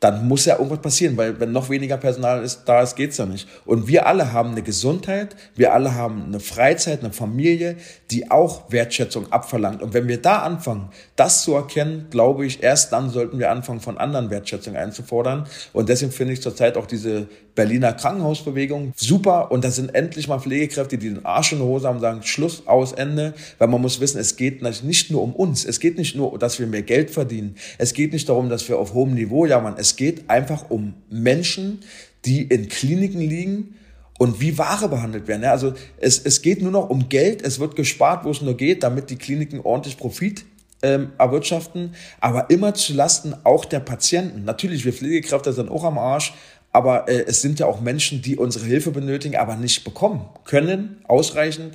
dann 0.00 0.28
muss 0.28 0.44
ja 0.44 0.56
irgendwas 0.56 0.80
passieren, 0.80 1.16
weil 1.16 1.40
wenn 1.40 1.52
noch 1.52 1.70
weniger 1.70 1.96
Personal 1.96 2.44
ist, 2.44 2.64
da 2.66 2.82
ist, 2.82 2.96
geht's 2.96 3.16
ja 3.16 3.24
nicht. 3.24 3.48
Und 3.64 3.88
wir 3.88 4.06
alle 4.06 4.32
haben 4.32 4.50
eine 4.50 4.62
Gesundheit, 4.62 5.34
wir 5.54 5.72
alle 5.72 5.94
haben 5.94 6.24
eine 6.26 6.40
Freizeit, 6.40 7.00
eine 7.00 7.12
Familie, 7.12 7.76
die 8.10 8.30
auch 8.30 8.70
Wertschätzung 8.70 9.32
abverlangt. 9.32 9.82
Und 9.82 9.94
wenn 9.94 10.06
wir 10.06 10.20
da 10.20 10.40
anfangen, 10.40 10.90
das 11.16 11.42
zu 11.42 11.54
erkennen, 11.54 12.08
glaube 12.10 12.44
ich, 12.44 12.62
erst 12.62 12.92
dann 12.92 13.08
sollten 13.08 13.38
wir 13.38 13.50
anfangen, 13.50 13.80
von 13.80 13.96
anderen 13.96 14.28
Wertschätzung 14.28 14.76
einzufordern. 14.76 15.46
Und 15.72 15.88
deswegen 15.88 16.12
finde 16.12 16.34
ich 16.34 16.42
zurzeit 16.42 16.76
auch 16.76 16.86
diese 16.86 17.28
Berliner 17.56 17.94
Krankenhausbewegung, 17.94 18.92
super. 18.94 19.50
Und 19.50 19.64
das 19.64 19.74
sind 19.74 19.92
endlich 19.94 20.28
mal 20.28 20.38
Pflegekräfte, 20.38 20.96
die 20.98 21.08
den 21.08 21.24
Arsch 21.24 21.52
in 21.52 21.58
der 21.58 21.66
Hose 21.66 21.88
haben, 21.88 21.98
sagen 21.98 22.22
Schluss, 22.22 22.66
aus, 22.66 22.92
Ende. 22.92 23.34
Weil 23.58 23.66
man 23.66 23.82
muss 23.82 23.98
wissen, 23.98 24.18
es 24.18 24.36
geht 24.36 24.62
nicht 24.62 25.10
nur 25.10 25.22
um 25.22 25.34
uns. 25.34 25.64
Es 25.64 25.80
geht 25.80 25.98
nicht 25.98 26.14
nur, 26.14 26.38
dass 26.38 26.60
wir 26.60 26.68
mehr 26.68 26.82
Geld 26.82 27.10
verdienen. 27.10 27.56
Es 27.78 27.94
geht 27.94 28.12
nicht 28.12 28.28
darum, 28.28 28.48
dass 28.48 28.68
wir 28.68 28.78
auf 28.78 28.94
hohem 28.94 29.14
Niveau 29.14 29.46
jammern. 29.46 29.74
Es 29.76 29.96
geht 29.96 30.30
einfach 30.30 30.70
um 30.70 30.94
Menschen, 31.10 31.80
die 32.24 32.42
in 32.42 32.68
Kliniken 32.68 33.20
liegen 33.20 33.74
und 34.18 34.40
wie 34.40 34.56
Ware 34.58 34.88
behandelt 34.88 35.26
werden. 35.26 35.44
Also 35.44 35.74
es, 35.98 36.18
es 36.18 36.42
geht 36.42 36.62
nur 36.62 36.72
noch 36.72 36.88
um 36.90 37.08
Geld. 37.08 37.42
Es 37.42 37.58
wird 37.58 37.74
gespart, 37.74 38.24
wo 38.24 38.30
es 38.30 38.42
nur 38.42 38.56
geht, 38.56 38.82
damit 38.82 39.10
die 39.10 39.16
Kliniken 39.16 39.60
ordentlich 39.60 39.96
Profit 39.96 40.44
ähm, 40.82 41.12
erwirtschaften, 41.18 41.94
aber 42.20 42.50
immer 42.50 42.74
zu 42.74 42.92
Lasten 42.92 43.34
auch 43.44 43.64
der 43.64 43.80
Patienten. 43.80 44.44
Natürlich, 44.44 44.84
wir 44.84 44.92
Pflegekräfte 44.92 45.52
sind 45.52 45.70
auch 45.70 45.84
am 45.84 45.98
Arsch, 45.98 46.34
aber 46.76 47.08
äh, 47.08 47.24
es 47.26 47.40
sind 47.40 47.58
ja 47.58 47.64
auch 47.64 47.80
Menschen, 47.80 48.20
die 48.20 48.36
unsere 48.36 48.66
Hilfe 48.66 48.90
benötigen, 48.90 49.36
aber 49.36 49.56
nicht 49.56 49.82
bekommen 49.82 50.26
können, 50.44 50.98
ausreichend, 51.08 51.74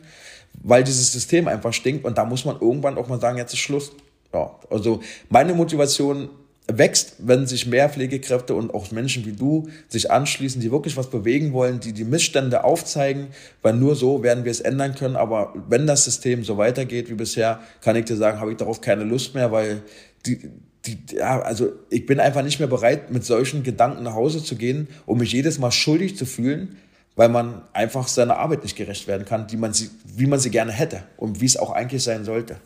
weil 0.61 0.83
dieses 0.83 1.11
System 1.11 1.47
einfach 1.47 1.73
stinkt 1.73 2.05
und 2.05 2.19
da 2.19 2.23
muss 2.23 2.45
man 2.45 2.61
irgendwann 2.61 2.99
auch 2.99 3.07
mal 3.07 3.19
sagen, 3.19 3.39
jetzt 3.39 3.51
ist 3.51 3.59
Schluss. 3.61 3.93
Ja, 4.31 4.51
also 4.69 5.01
meine 5.27 5.55
Motivation 5.55 6.29
wächst, 6.67 7.15
wenn 7.17 7.47
sich 7.47 7.65
mehr 7.65 7.89
Pflegekräfte 7.89 8.53
und 8.53 8.75
auch 8.75 8.91
Menschen 8.91 9.25
wie 9.25 9.31
du 9.31 9.69
sich 9.87 10.11
anschließen, 10.11 10.61
die 10.61 10.71
wirklich 10.71 10.95
was 10.95 11.09
bewegen 11.09 11.51
wollen, 11.51 11.79
die 11.79 11.93
die 11.93 12.03
Missstände 12.03 12.63
aufzeigen, 12.63 13.29
weil 13.63 13.73
nur 13.73 13.95
so 13.95 14.21
werden 14.21 14.45
wir 14.45 14.51
es 14.51 14.61
ändern 14.61 14.93
können. 14.93 15.15
Aber 15.15 15.51
wenn 15.67 15.87
das 15.87 16.05
System 16.05 16.43
so 16.43 16.57
weitergeht 16.57 17.09
wie 17.09 17.15
bisher, 17.15 17.59
kann 17.81 17.95
ich 17.95 18.05
dir 18.05 18.17
sagen, 18.17 18.39
habe 18.39 18.51
ich 18.51 18.57
darauf 18.57 18.81
keine 18.81 19.03
Lust 19.03 19.33
mehr, 19.33 19.51
weil 19.51 19.81
die, 20.25 20.49
die, 20.85 21.15
ja, 21.15 21.41
also 21.41 21.71
ich 21.89 22.05
bin 22.05 22.19
einfach 22.19 22.43
nicht 22.43 22.59
mehr 22.59 22.67
bereit, 22.67 23.11
mit 23.11 23.23
solchen 23.23 23.63
Gedanken 23.63 24.03
nach 24.03 24.13
Hause 24.13 24.43
zu 24.43 24.55
gehen, 24.55 24.87
um 25.05 25.19
mich 25.19 25.31
jedes 25.31 25.59
Mal 25.59 25.71
schuldig 25.71 26.17
zu 26.17 26.25
fühlen, 26.25 26.77
weil 27.15 27.29
man 27.29 27.61
einfach 27.73 28.07
seiner 28.07 28.37
Arbeit 28.37 28.63
nicht 28.63 28.75
gerecht 28.75 29.07
werden 29.07 29.25
kann, 29.25 29.47
die 29.47 29.57
man 29.57 29.73
sie, 29.73 29.89
wie 30.05 30.25
man 30.25 30.39
sie 30.39 30.49
gerne 30.49 30.71
hätte 30.71 31.03
und 31.17 31.41
wie 31.41 31.45
es 31.45 31.57
auch 31.57 31.71
eigentlich 31.71 32.03
sein 32.03 32.23
sollte. 32.23 32.57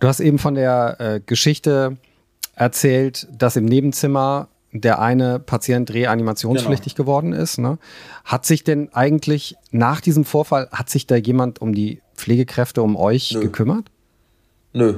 Du 0.00 0.08
hast 0.08 0.20
eben 0.20 0.38
von 0.38 0.54
der 0.54 0.96
äh, 0.98 1.20
Geschichte 1.24 1.98
erzählt, 2.54 3.28
dass 3.30 3.56
im 3.56 3.66
Nebenzimmer 3.66 4.48
der 4.72 5.00
eine 5.00 5.40
Patient 5.40 5.92
reanimationspflichtig 5.92 6.94
genau. 6.94 7.04
geworden 7.04 7.32
ist. 7.32 7.58
Ne? 7.58 7.78
Hat 8.24 8.46
sich 8.46 8.64
denn 8.64 8.92
eigentlich 8.92 9.56
nach 9.72 10.00
diesem 10.00 10.24
Vorfall, 10.24 10.68
hat 10.70 10.88
sich 10.88 11.06
da 11.06 11.16
jemand 11.16 11.60
um 11.60 11.74
die 11.74 12.00
Pflegekräfte, 12.14 12.82
um 12.82 12.96
euch 12.96 13.32
Nö. 13.32 13.40
gekümmert? 13.40 13.90
Nö. 14.72 14.94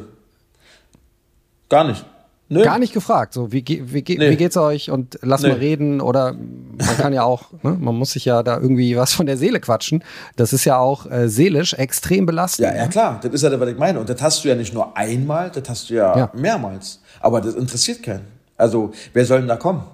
Gar 1.68 1.84
nicht. 1.84 2.04
Nö. 2.52 2.62
Gar 2.62 2.78
nicht 2.78 2.92
gefragt, 2.92 3.32
so 3.32 3.50
wie, 3.50 3.64
wie, 3.66 3.94
wie, 3.94 4.18
nee. 4.18 4.30
wie 4.30 4.36
geht's 4.36 4.58
euch 4.58 4.90
und 4.90 5.18
lass 5.22 5.40
nee. 5.40 5.48
mal 5.48 5.56
reden 5.56 6.02
oder 6.02 6.34
man 6.34 6.96
kann 6.98 7.14
ja 7.14 7.22
auch, 7.22 7.44
ne, 7.62 7.78
man 7.80 7.94
muss 7.94 8.10
sich 8.10 8.26
ja 8.26 8.42
da 8.42 8.58
irgendwie 8.58 8.94
was 8.94 9.14
von 9.14 9.24
der 9.24 9.38
Seele 9.38 9.58
quatschen. 9.58 10.04
Das 10.36 10.52
ist 10.52 10.66
ja 10.66 10.76
auch 10.76 11.10
äh, 11.10 11.30
seelisch 11.30 11.72
extrem 11.72 12.26
belastend. 12.26 12.68
Ja, 12.68 12.76
ja 12.76 12.88
klar, 12.88 13.20
das 13.22 13.32
ist 13.32 13.42
ja 13.42 13.48
das, 13.48 13.58
was 13.58 13.70
ich 13.70 13.78
meine. 13.78 14.00
Und 14.00 14.10
das 14.10 14.20
hast 14.20 14.44
du 14.44 14.48
ja 14.48 14.54
nicht 14.54 14.74
nur 14.74 14.94
einmal, 14.98 15.50
das 15.50 15.66
hast 15.66 15.88
du 15.88 15.94
ja, 15.94 16.14
ja. 16.14 16.30
mehrmals. 16.34 17.00
Aber 17.20 17.40
das 17.40 17.54
interessiert 17.54 18.02
keinen. 18.02 18.26
Also 18.58 18.92
wer 19.14 19.24
soll 19.24 19.38
denn 19.38 19.48
da 19.48 19.56
kommen? 19.56 19.84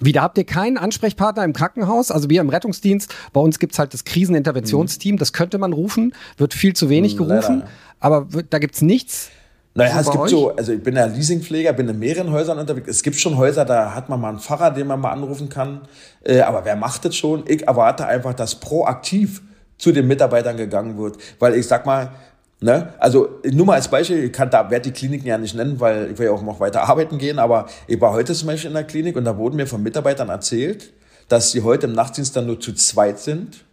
Wieder 0.00 0.22
habt 0.22 0.38
ihr 0.38 0.44
keinen 0.44 0.76
Ansprechpartner 0.76 1.44
im 1.44 1.52
Krankenhaus? 1.52 2.10
Also 2.10 2.28
wir 2.28 2.40
im 2.40 2.48
Rettungsdienst, 2.48 3.14
bei 3.32 3.40
uns 3.40 3.58
gibt's 3.58 3.78
halt 3.78 3.94
das 3.94 4.04
Kriseninterventionsteam, 4.04 5.18
das 5.18 5.32
könnte 5.32 5.58
man 5.58 5.72
rufen, 5.72 6.14
wird 6.36 6.52
viel 6.52 6.74
zu 6.74 6.88
wenig 6.88 7.14
mhm, 7.14 7.18
gerufen, 7.18 7.58
leider. 7.60 7.70
Aber 8.04 8.26
da 8.50 8.58
gibt's 8.58 8.82
nichts. 8.82 9.30
Naja, 9.72 9.98
es 9.98 10.10
gibt 10.10 10.24
euch? 10.24 10.30
so, 10.30 10.54
also 10.54 10.72
ich 10.72 10.82
bin 10.82 10.94
ja 10.94 11.06
Leasingpfleger, 11.06 11.72
bin 11.72 11.88
in 11.88 11.98
mehreren 11.98 12.30
Häusern 12.30 12.58
unterwegs. 12.58 12.86
Es 12.86 13.02
gibt 13.02 13.16
schon 13.16 13.38
Häuser, 13.38 13.64
da 13.64 13.94
hat 13.94 14.10
man 14.10 14.20
mal 14.20 14.28
einen 14.28 14.40
Pfarrer, 14.40 14.70
den 14.70 14.86
man 14.86 15.00
mal 15.00 15.10
anrufen 15.10 15.48
kann. 15.48 15.80
Äh, 16.22 16.42
aber 16.42 16.66
wer 16.66 16.76
macht 16.76 17.06
das 17.06 17.16
schon? 17.16 17.44
Ich 17.48 17.66
erwarte 17.66 18.06
einfach, 18.06 18.34
dass 18.34 18.56
proaktiv 18.56 19.40
zu 19.78 19.90
den 19.90 20.06
Mitarbeitern 20.06 20.58
gegangen 20.58 20.98
wird. 20.98 21.16
Weil 21.38 21.54
ich 21.54 21.66
sag 21.66 21.86
mal, 21.86 22.10
ne, 22.60 22.92
also 22.98 23.40
nur 23.50 23.64
mal 23.64 23.76
als 23.76 23.88
Beispiel, 23.88 24.24
ich 24.24 24.32
kann 24.32 24.50
da 24.50 24.70
werde 24.70 24.90
die 24.90 24.92
Kliniken 24.92 25.26
ja 25.26 25.38
nicht 25.38 25.54
nennen, 25.54 25.80
weil 25.80 26.10
ich 26.10 26.18
will 26.18 26.26
ja 26.26 26.32
auch 26.32 26.42
noch 26.42 26.60
weiter 26.60 26.82
arbeiten 26.82 27.16
gehen, 27.16 27.38
aber 27.38 27.66
ich 27.86 27.98
war 28.02 28.12
heute 28.12 28.34
zum 28.34 28.48
Beispiel 28.48 28.68
in 28.68 28.74
der 28.74 28.84
Klinik 28.84 29.16
und 29.16 29.24
da 29.24 29.38
wurden 29.38 29.56
mir 29.56 29.66
von 29.66 29.82
Mitarbeitern 29.82 30.28
erzählt, 30.28 30.92
dass 31.28 31.52
sie 31.52 31.62
heute 31.62 31.86
im 31.86 31.94
Nachtdienst 31.94 32.36
dann 32.36 32.46
nur 32.46 32.60
zu 32.60 32.74
zweit 32.74 33.18
sind. 33.18 33.64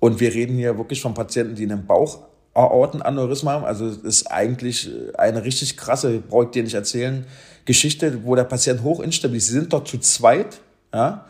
Und 0.00 0.18
wir 0.18 0.34
reden 0.34 0.56
hier 0.56 0.76
wirklich 0.76 1.00
von 1.00 1.14
Patienten, 1.14 1.54
die 1.54 1.62
einen 1.62 1.86
Bauch 1.86 2.27
Aortenaneurysma 2.58 3.52
haben. 3.52 3.64
Also 3.64 3.86
ist 3.86 4.30
eigentlich 4.30 4.90
eine 5.16 5.44
richtig 5.44 5.76
krasse, 5.76 6.18
brauche 6.18 6.44
ich 6.44 6.50
dir 6.50 6.62
nicht 6.62 6.74
erzählen, 6.74 7.26
Geschichte, 7.64 8.24
wo 8.24 8.34
der 8.34 8.44
Patient 8.44 8.82
hochinstabil 8.82 9.36
ist. 9.36 9.48
Sie 9.48 9.52
sind 9.52 9.72
dort 9.72 9.88
zu 9.88 9.98
zweit. 9.98 10.60
Ja? 10.92 11.26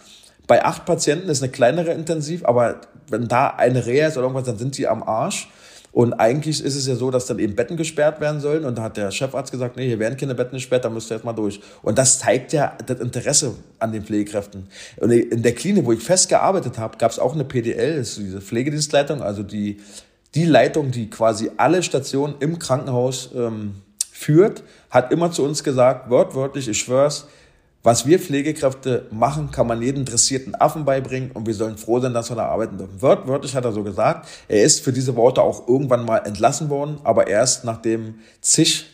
Bei 0.47 0.65
acht 0.65 0.87
Patienten 0.87 1.29
ist 1.29 1.43
eine 1.43 1.53
kleinere 1.53 1.93
Intensiv, 1.93 2.45
aber 2.45 2.81
wenn 3.09 3.29
da 3.29 3.49
eine 3.49 3.87
Reha 3.87 4.09
ist 4.09 4.17
oder 4.17 4.27
irgendwas, 4.27 4.47
dann 4.47 4.59
sind 4.59 4.75
sie 4.75 4.87
am 4.87 5.03
Arsch. 5.03 5.49
Und 5.91 6.13
eigentlich 6.13 6.63
ist 6.63 6.77
es 6.77 6.87
ja 6.87 6.95
so, 6.95 7.11
dass 7.11 7.27
dann 7.27 7.39
eben 7.39 7.57
Betten 7.57 7.77
gesperrt 7.77 8.21
werden 8.21 8.41
sollen. 8.41 8.65
Und 8.65 8.79
da 8.79 8.83
hat 8.83 8.97
der 8.97 9.11
Chefarzt 9.11 9.51
gesagt, 9.51 9.77
nee, 9.77 9.87
hier 9.87 9.99
werden 9.99 10.17
keine 10.17 10.35
Betten 10.35 10.57
gesperrt, 10.57 10.85
da 10.85 10.91
müsst 10.91 11.11
ihr 11.11 11.17
jetzt 11.17 11.25
mal 11.25 11.33
durch. 11.33 11.61
Und 11.83 11.99
das 11.99 12.19
zeigt 12.19 12.53
ja 12.53 12.77
das 12.87 13.01
Interesse 13.01 13.55
an 13.79 13.93
den 13.93 14.05
Pflegekräften. 14.05 14.69
Und 14.99 15.11
in 15.11 15.43
der 15.43 15.55
Klinik, 15.55 15.87
wo 15.87 15.93
ich 15.93 16.03
fest 16.03 16.29
gearbeitet 16.29 16.79
habe, 16.79 16.99
gab 16.99 17.11
es 17.11 17.19
auch 17.19 17.35
eine 17.35 17.45
PDL, 17.45 17.97
das 17.97 18.11
ist 18.11 18.19
diese 18.19 18.41
Pflegedienstleitung, 18.41 19.23
also 19.23 19.43
die 19.43 19.79
die 20.39 20.45
Leitung, 20.45 20.93
die 20.93 21.11
quasi 21.11 21.51
alle 21.57 21.83
Stationen 21.83 22.37
im 22.39 22.61
Krankenhaus 22.61 23.31
ähm, 23.35 23.75
führt, 24.13 24.63
hat 24.89 25.11
immer 25.11 25.33
zu 25.33 25.43
uns 25.43 25.65
gesagt, 25.65 26.11
wortwörtlich, 26.11 26.69
ich 26.69 26.79
schwör's, 26.79 27.27
was 27.83 28.07
wir 28.07 28.21
Pflegekräfte 28.21 29.07
machen, 29.11 29.51
kann 29.51 29.67
man 29.67 29.83
jedem 29.83 30.05
dressierten 30.05 30.55
Affen 30.55 30.85
beibringen 30.85 31.33
und 31.33 31.49
wir 31.49 31.55
sollen 31.55 31.77
froh 31.77 31.99
sein, 31.99 32.15
dass 32.15 32.31
wir 32.31 32.37
da 32.37 32.47
arbeiten 32.47 32.79
dürfen. 32.79 33.03
Wörtwörtlich 33.03 33.57
hat 33.57 33.65
er 33.65 33.73
so 33.73 33.83
gesagt. 33.83 34.29
Er 34.47 34.63
ist 34.63 34.85
für 34.85 34.93
diese 34.93 35.17
Worte 35.17 35.43
auch 35.43 35.67
irgendwann 35.67 36.05
mal 36.05 36.19
entlassen 36.19 36.71
worden, 36.71 36.99
aber 37.03 37.27
erst 37.27 37.65
nachdem 37.65 38.21
zig 38.41 38.87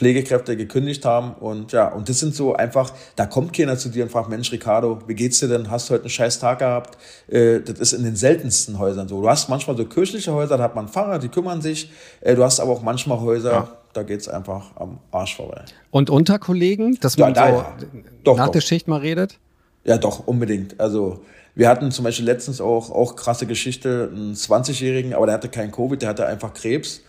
Pflegekräfte 0.00 0.56
gekündigt 0.56 1.04
haben. 1.04 1.34
Und 1.34 1.72
ja, 1.72 1.88
und 1.88 2.08
das 2.08 2.20
sind 2.20 2.34
so 2.34 2.54
einfach, 2.54 2.90
da 3.16 3.26
kommt 3.26 3.54
keiner 3.54 3.76
zu 3.76 3.90
dir 3.90 4.02
und 4.04 4.10
fragt, 4.10 4.30
Mensch, 4.30 4.50
Ricardo, 4.50 4.98
wie 5.06 5.14
geht's 5.14 5.40
dir 5.40 5.48
denn? 5.48 5.70
Hast 5.70 5.90
du 5.90 5.94
heute 5.94 6.04
einen 6.04 6.10
scheiß 6.10 6.38
Tag 6.38 6.60
gehabt? 6.60 6.96
Äh, 7.28 7.60
das 7.60 7.78
ist 7.78 7.92
in 7.92 8.04
den 8.04 8.16
seltensten 8.16 8.78
Häusern 8.78 9.08
so. 9.08 9.20
Du 9.20 9.28
hast 9.28 9.50
manchmal 9.50 9.76
so 9.76 9.84
kirchliche 9.84 10.32
Häuser, 10.32 10.56
da 10.56 10.64
hat 10.64 10.74
man 10.74 10.88
Pfarrer, 10.88 11.18
die 11.18 11.28
kümmern 11.28 11.60
sich. 11.60 11.90
Äh, 12.22 12.34
du 12.34 12.42
hast 12.42 12.60
aber 12.60 12.72
auch 12.72 12.80
manchmal 12.80 13.20
Häuser, 13.20 13.52
ja. 13.52 13.68
da 13.92 14.02
geht's 14.02 14.26
einfach 14.26 14.74
am 14.76 15.00
Arsch 15.10 15.36
vorbei. 15.36 15.66
Und 15.90 16.08
unter 16.08 16.38
Kollegen, 16.38 16.96
dass 17.02 17.18
man 17.18 17.34
ja, 17.34 17.46
so 17.46 17.56
ja. 17.56 17.76
Doch, 18.24 18.36
nach 18.38 18.46
doch. 18.46 18.52
der 18.52 18.62
Schicht 18.62 18.88
mal 18.88 19.00
redet? 19.00 19.38
Ja, 19.84 19.98
doch, 19.98 20.26
unbedingt. 20.26 20.80
Also, 20.80 21.20
wir 21.54 21.68
hatten 21.68 21.90
zum 21.90 22.06
Beispiel 22.06 22.24
letztens 22.24 22.62
auch, 22.62 22.90
auch 22.90 23.16
krasse 23.16 23.44
Geschichte, 23.44 24.10
einen 24.10 24.32
20-Jährigen, 24.32 25.12
aber 25.12 25.26
der 25.26 25.34
hatte 25.34 25.50
keinen 25.50 25.72
Covid, 25.72 26.00
der 26.00 26.08
hatte 26.08 26.24
einfach 26.24 26.54
Krebs. 26.54 27.02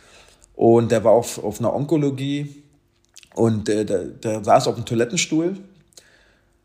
Und 0.56 0.92
der 0.92 1.06
war 1.06 1.14
auf, 1.14 1.42
auf 1.42 1.62
einer 1.62 1.74
Onkologie 1.74 2.62
und 3.36 3.70
äh, 3.70 3.86
der, 3.86 4.06
der 4.06 4.44
saß 4.44 4.68
auf 4.68 4.76
dem 4.76 4.86
Toilettenstuhl. 4.86 5.58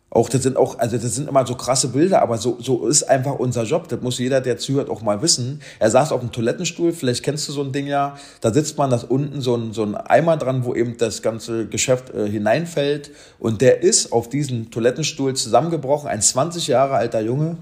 Auch 0.09 0.29
das 0.31 0.45
sind 0.45 0.57
auch, 0.57 0.79
also 0.79 0.97
das 0.97 1.15
sind 1.15 1.29
immer 1.29 1.47
so 1.47 1.57
krasse 1.57 1.89
Bilder, 1.89 2.23
aber 2.23 2.39
so, 2.39 2.57
so 2.61 2.87
ist 2.87 3.03
einfach 3.03 3.35
unser 3.39 3.65
Job. 3.65 3.89
Das 3.89 4.01
muss 4.01 4.19
jeder, 4.19 4.41
der 4.41 4.57
zuhört, 4.57 4.89
auch 4.89 5.03
mal 5.03 5.21
wissen. 5.21 5.61
Er 5.79 5.91
saß 5.91 6.13
auf 6.13 6.21
dem 6.21 6.33
Toilettenstuhl, 6.33 6.93
vielleicht 6.93 7.23
kennst 7.23 7.49
du 7.49 7.53
so 7.53 7.63
ein 7.63 7.73
Ding 7.73 7.87
ja. 7.87 8.17
Da 8.41 8.55
sitzt 8.55 8.79
man, 8.79 8.89
da 8.89 8.97
ist 8.97 9.11
unten 9.11 9.41
so 9.41 9.57
ein, 9.57 9.73
so 9.73 9.83
ein 9.83 9.95
Eimer 9.95 10.37
dran, 10.37 10.65
wo 10.65 10.75
eben 10.75 10.97
das 10.97 11.23
ganze 11.23 11.67
Geschäft 11.67 12.15
äh, 12.15 12.29
hineinfällt. 12.31 13.11
Und 13.39 13.61
der 13.61 13.83
ist 13.83 14.13
auf 14.13 14.29
diesen 14.31 14.71
Toilettenstuhl 14.71 15.35
zusammengebrochen, 15.35 16.09
ein 16.09 16.23
20 16.23 16.69
Jahre 16.69 16.95
alter 16.95 17.21
Junge, 17.21 17.59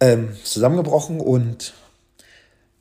ähm, 0.00 0.30
zusammengebrochen 0.44 1.20
und 1.20 1.74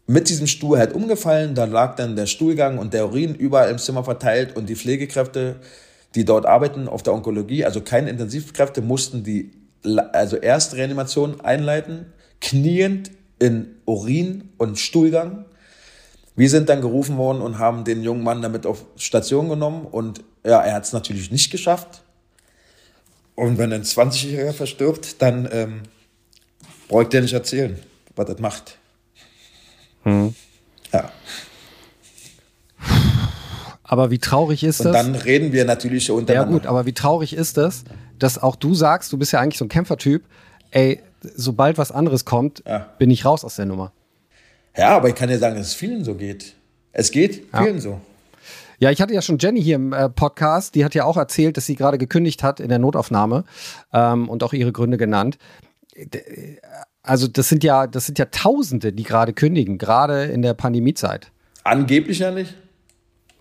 mit 0.08 0.30
diesem 0.30 0.48
Stuhl 0.48 0.78
halt 0.78 0.94
umgefallen. 0.94 1.56
Da 1.56 1.66
lag 1.66 1.96
dann 1.96 2.16
der 2.16 2.26
Stuhlgang 2.28 2.78
und 2.78 2.94
der 2.94 3.08
Urin 3.08 3.36
überall 3.36 3.70
im 3.70 3.78
Zimmer 3.78 4.04
verteilt 4.04 4.56
und 4.56 4.70
die 4.70 4.76
Pflegekräfte, 4.76 5.58
die 6.14 6.26
dort 6.26 6.46
arbeiten 6.46 6.88
auf 6.88 7.04
der 7.04 7.14
Onkologie, 7.14 7.66
also 7.66 7.82
keine 7.82 8.10
Intensivkräfte, 8.10 8.82
mussten 8.82 9.24
die 9.24 9.52
also 10.14 10.38
Erstreanimation 10.38 11.42
einleiten, 11.42 12.08
kniend 12.42 13.12
in 13.40 13.76
Urin 13.86 14.50
und 14.58 14.80
Stuhlgang. 14.80 15.46
Wir 16.36 16.50
sind 16.50 16.70
dann 16.70 16.82
gerufen 16.82 17.18
worden 17.18 17.42
und 17.42 17.60
haben 17.60 17.84
den 17.84 18.04
jungen 18.04 18.24
Mann 18.24 18.42
damit 18.42 18.66
auf 18.66 18.86
Station 18.98 19.50
genommen 19.50 19.86
und 19.86 20.24
ja, 20.44 20.62
er 20.62 20.74
hat 20.74 20.86
es 20.86 20.94
natürlich 20.94 21.32
nicht 21.32 21.52
geschafft. 21.52 22.02
Und 23.36 23.58
wenn 23.58 23.74
ein 23.74 23.84
20-Jähriger 23.84 24.54
verstirbt, 24.54 25.22
dann 25.22 25.50
ähm, 25.52 25.84
braucht 26.88 27.14
er 27.14 27.22
nicht 27.22 27.34
erzählen, 27.34 27.78
was 28.16 28.28
das 28.28 28.40
macht. 28.40 28.78
Hm. 30.06 30.34
Ja. 30.94 31.12
Aber 33.84 34.10
wie 34.10 34.20
traurig 34.20 34.64
ist 34.64 34.80
Und 34.80 34.94
das? 34.94 34.96
dann 34.96 35.16
reden 35.16 35.52
wir 35.52 35.66
natürlich 35.66 36.10
untereinander. 36.10 36.52
Ja 36.52 36.58
gut, 36.58 36.66
aber 36.66 36.86
wie 36.86 36.94
traurig 36.94 37.34
ist 37.34 37.58
das, 37.58 37.84
dass 38.18 38.42
auch 38.42 38.56
du 38.56 38.74
sagst, 38.74 39.12
du 39.12 39.18
bist 39.18 39.32
ja 39.34 39.40
eigentlich 39.40 39.58
so 39.60 39.66
ein 39.66 39.70
Kämpfertyp, 39.70 40.24
ey, 40.72 41.02
sobald 41.22 41.78
was 41.78 41.92
anderes 41.92 42.26
kommt, 42.26 42.64
ja. 42.66 42.90
bin 42.98 43.12
ich 43.12 43.26
raus 43.26 43.44
aus 43.44 43.56
der 43.56 43.66
Nummer. 43.66 43.92
Ja, 44.78 44.96
aber 44.96 45.10
ich 45.10 45.16
kann 45.16 45.30
dir 45.30 45.38
sagen, 45.38 45.56
dass 45.56 45.68
es 45.68 45.74
vielen 45.74 46.04
so 46.04 46.16
geht. 46.16 46.56
Es 46.92 47.12
geht 47.12 47.48
vielen 47.56 47.76
ja. 47.76 47.82
so. 47.82 48.02
Ja, 48.80 48.92
ich 48.92 49.02
hatte 49.02 49.14
ja 49.14 49.22
schon 49.22 49.38
Jenny 49.38 49.62
hier 49.62 49.76
im 49.76 49.94
äh, 49.94 50.10
Podcast, 50.10 50.76
die 50.76 50.84
hat 50.84 50.96
ja 50.96 51.06
auch 51.06 51.16
erzählt, 51.16 51.56
dass 51.56 51.66
sie 51.66 51.76
gerade 51.76 51.98
gekündigt 51.98 52.44
hat 52.44 52.60
in 52.60 52.70
der 52.70 52.80
Notaufnahme 52.80 53.46
ähm, 53.94 54.28
und 54.28 54.44
auch 54.44 54.54
ihre 54.54 54.72
Gründe 54.72 54.98
genannt. 54.98 55.38
Also 57.06 57.28
das 57.28 57.50
sind 57.50 57.64
ja, 57.64 57.88
das 57.88 58.06
sind 58.06 58.20
ja 58.20 58.26
Tausende, 58.26 58.94
die 58.94 59.04
gerade 59.04 59.34
kündigen, 59.34 59.78
gerade 59.78 60.26
in 60.26 60.42
der 60.42 60.54
Pandemiezeit. 60.54 61.32
Angeblich 61.64 62.20
ja 62.20 62.32
nicht. 62.32 62.56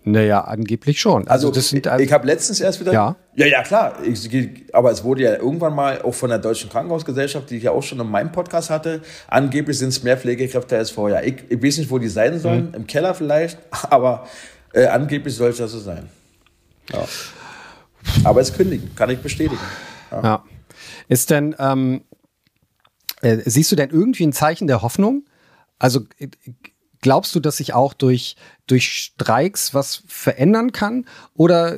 Naja, 0.07 0.41
angeblich 0.41 0.99
schon. 0.99 1.27
Also, 1.27 1.47
also 1.47 1.51
das 1.51 1.69
sind, 1.69 1.87
also, 1.87 2.03
ich 2.03 2.11
habe 2.11 2.27
letztens 2.27 2.59
erst 2.59 2.79
wieder. 2.79 2.93
Ja. 2.93 3.15
Ja, 3.35 3.47
ja, 3.47 3.63
klar. 3.63 3.97
Ich, 4.03 4.29
aber 4.71 4.91
es 4.91 5.03
wurde 5.03 5.23
ja 5.23 5.35
irgendwann 5.35 5.73
mal 5.73 5.99
auch 6.03 6.13
von 6.13 6.29
der 6.29 6.37
Deutschen 6.37 6.69
Krankenhausgesellschaft, 6.69 7.49
die 7.49 7.57
ich 7.57 7.63
ja 7.63 7.71
auch 7.71 7.81
schon 7.81 7.99
in 7.99 8.07
meinem 8.07 8.31
Podcast 8.31 8.69
hatte, 8.69 9.01
angeblich 9.27 9.79
sind 9.79 9.89
es 9.89 10.03
mehr 10.03 10.15
Pflegekräfte 10.15 10.77
als 10.77 10.91
vorher. 10.91 11.25
Ich, 11.25 11.37
ich 11.49 11.61
weiß 11.61 11.79
nicht, 11.79 11.89
wo 11.89 11.97
die 11.97 12.07
sein 12.07 12.39
sollen, 12.39 12.67
mhm. 12.67 12.75
im 12.75 12.87
Keller 12.87 13.15
vielleicht, 13.15 13.57
aber 13.89 14.27
äh, 14.73 14.85
angeblich 14.85 15.35
soll 15.35 15.49
es 15.49 15.57
das 15.57 15.71
so 15.71 15.79
sein. 15.79 16.07
Ja. 16.93 17.03
Aber 18.23 18.41
es 18.41 18.53
kündigen, 18.53 18.93
kann 18.95 19.09
ich 19.09 19.19
bestätigen. 19.19 19.57
Ja. 20.11 20.21
ja. 20.21 20.43
Ist 21.07 21.31
denn, 21.31 21.55
ähm, 21.57 22.03
äh, 23.25 23.41
siehst 23.45 23.71
du 23.71 23.75
denn 23.75 23.89
irgendwie 23.89 24.25
ein 24.25 24.33
Zeichen 24.33 24.67
der 24.67 24.81
Hoffnung? 24.81 25.25
Also 25.79 26.01
äh, 26.17 26.27
Glaubst 27.05 27.35
du, 27.35 27.39
dass 27.39 27.57
sich 27.57 27.75
auch 27.75 27.93
durch, 27.93 28.35
durch 28.65 28.91
Streiks 28.91 29.75
was 29.75 30.01
verändern 30.07 30.71
kann? 30.71 31.05
Oder 31.35 31.77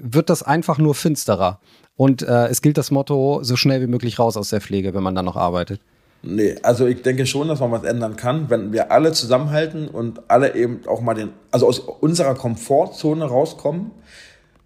wird 0.00 0.28
das 0.28 0.42
einfach 0.42 0.78
nur 0.78 0.96
finsterer? 0.96 1.60
Und 1.94 2.22
äh, 2.22 2.48
es 2.48 2.60
gilt 2.60 2.76
das 2.76 2.90
Motto, 2.90 3.38
so 3.44 3.54
schnell 3.54 3.80
wie 3.82 3.86
möglich 3.86 4.18
raus 4.18 4.36
aus 4.36 4.48
der 4.48 4.60
Pflege, 4.60 4.92
wenn 4.92 5.04
man 5.04 5.14
dann 5.14 5.26
noch 5.26 5.36
arbeitet. 5.36 5.80
Nee, 6.22 6.56
also 6.64 6.88
ich 6.88 7.02
denke 7.02 7.24
schon, 7.24 7.46
dass 7.46 7.60
man 7.60 7.70
was 7.70 7.84
ändern 7.84 8.16
kann, 8.16 8.50
wenn 8.50 8.72
wir 8.72 8.90
alle 8.90 9.12
zusammenhalten 9.12 9.86
und 9.86 10.28
alle 10.28 10.56
eben 10.56 10.80
auch 10.88 11.02
mal 11.02 11.14
den, 11.14 11.28
also 11.52 11.68
aus 11.68 11.78
unserer 11.78 12.34
Komfortzone 12.34 13.26
rauskommen. 13.26 13.92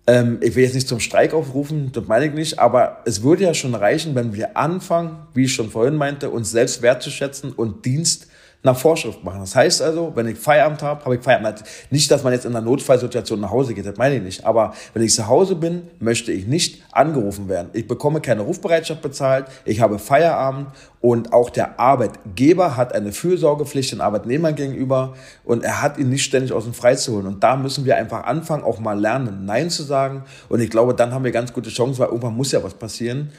Ähm, 0.09 0.39
ich 0.41 0.57
will 0.57 0.65
jetzt 0.65 0.75
nicht 0.75 0.89
zum 0.89 1.01
Streik 1.01 1.35
aufrufen, 1.35 1.93
das 1.93 2.07
meine 2.07 2.27
ich 2.27 2.33
nicht, 2.33 2.59
aber 2.59 3.03
es 3.05 3.23
würde 3.23 3.45
ja 3.45 3.53
schon 3.53 3.75
reichen, 3.75 4.15
wenn 4.15 4.33
wir 4.33 4.57
anfangen, 4.57 5.19
wie 5.35 5.45
ich 5.45 5.55
schon 5.55 5.71
vorhin 5.71 5.97
meinte, 5.97 6.31
uns 6.31 6.51
selbst 6.51 6.81
wertzuschätzen 6.81 7.53
und 7.53 7.85
Dienst 7.85 8.27
nach 8.65 8.77
Vorschrift 8.77 9.23
machen. 9.23 9.41
Das 9.41 9.55
heißt 9.55 9.83
also, 9.83 10.13
wenn 10.17 10.27
ich 10.27 10.37
Feierabend 10.37 10.83
habe, 10.83 11.05
habe 11.05 11.15
ich 11.15 11.23
Feierabend. 11.23 11.63
Nicht, 11.91 12.11
dass 12.11 12.25
man 12.25 12.33
jetzt 12.33 12.45
in 12.45 12.57
einer 12.57 12.65
Notfallsituation 12.65 13.39
nach 13.41 13.51
Hause 13.51 13.73
geht, 13.73 13.87
das 13.87 13.97
meine 13.97 14.17
ich 14.17 14.23
nicht. 14.23 14.45
Aber 14.45 14.75
wenn 14.95 15.03
ich 15.03 15.15
zu 15.15 15.29
Hause 15.29 15.55
bin, 15.55 15.83
möchte 16.01 16.33
ich 16.33 16.47
nicht 16.47 16.83
angerufen 16.91 17.49
werden. 17.49 17.69
Ich 17.73 17.87
bekomme 17.87 18.21
keine 18.21 18.43
Rufbereitschaft 18.43 19.01
bezahlt, 19.01 19.47
ich 19.65 19.81
habe 19.81 20.01
Feierabend 20.01 20.69
und 21.01 21.33
auch 21.33 21.51
der 21.51 21.79
Arbeitgeber 21.79 22.77
hat 22.77 22.93
eine 22.93 23.13
Fürsorgepflicht 23.13 23.93
den 23.93 24.01
Arbeitnehmern 24.01 24.57
gegenüber 24.57 25.15
und 25.45 25.63
er 25.63 25.81
hat 25.81 25.97
ihn 25.97 26.09
nicht 26.09 26.25
ständig 26.25 26.53
aus 26.53 26.65
dem 26.65 26.75
Frei 26.75 26.97
zu 26.97 27.15
holen. 27.15 27.27
Und 27.29 27.45
da 27.45 27.57
müssen 27.57 27.85
wir 27.85 27.97
einfach 27.97 28.25
anfangen, 28.25 28.65
auch 28.65 28.81
mal 28.81 28.99
lernen, 28.99 29.45
Nein 29.45 29.71
zu 29.71 29.85
sagen. 29.85 30.25
Und 30.49 30.61
ich 30.61 30.71
glaube, 30.71 30.95
dann 30.95 31.15
haben 31.15 31.23
wir 31.23 31.31
ganz 31.31 31.53
gute 31.53 31.71
Chancen, 31.71 32.01
weil 32.01 32.09
irgendwann 32.09 32.35
muss 32.35 32.51
ja 32.51 32.63
was 32.65 32.75
passieren. 32.75 33.31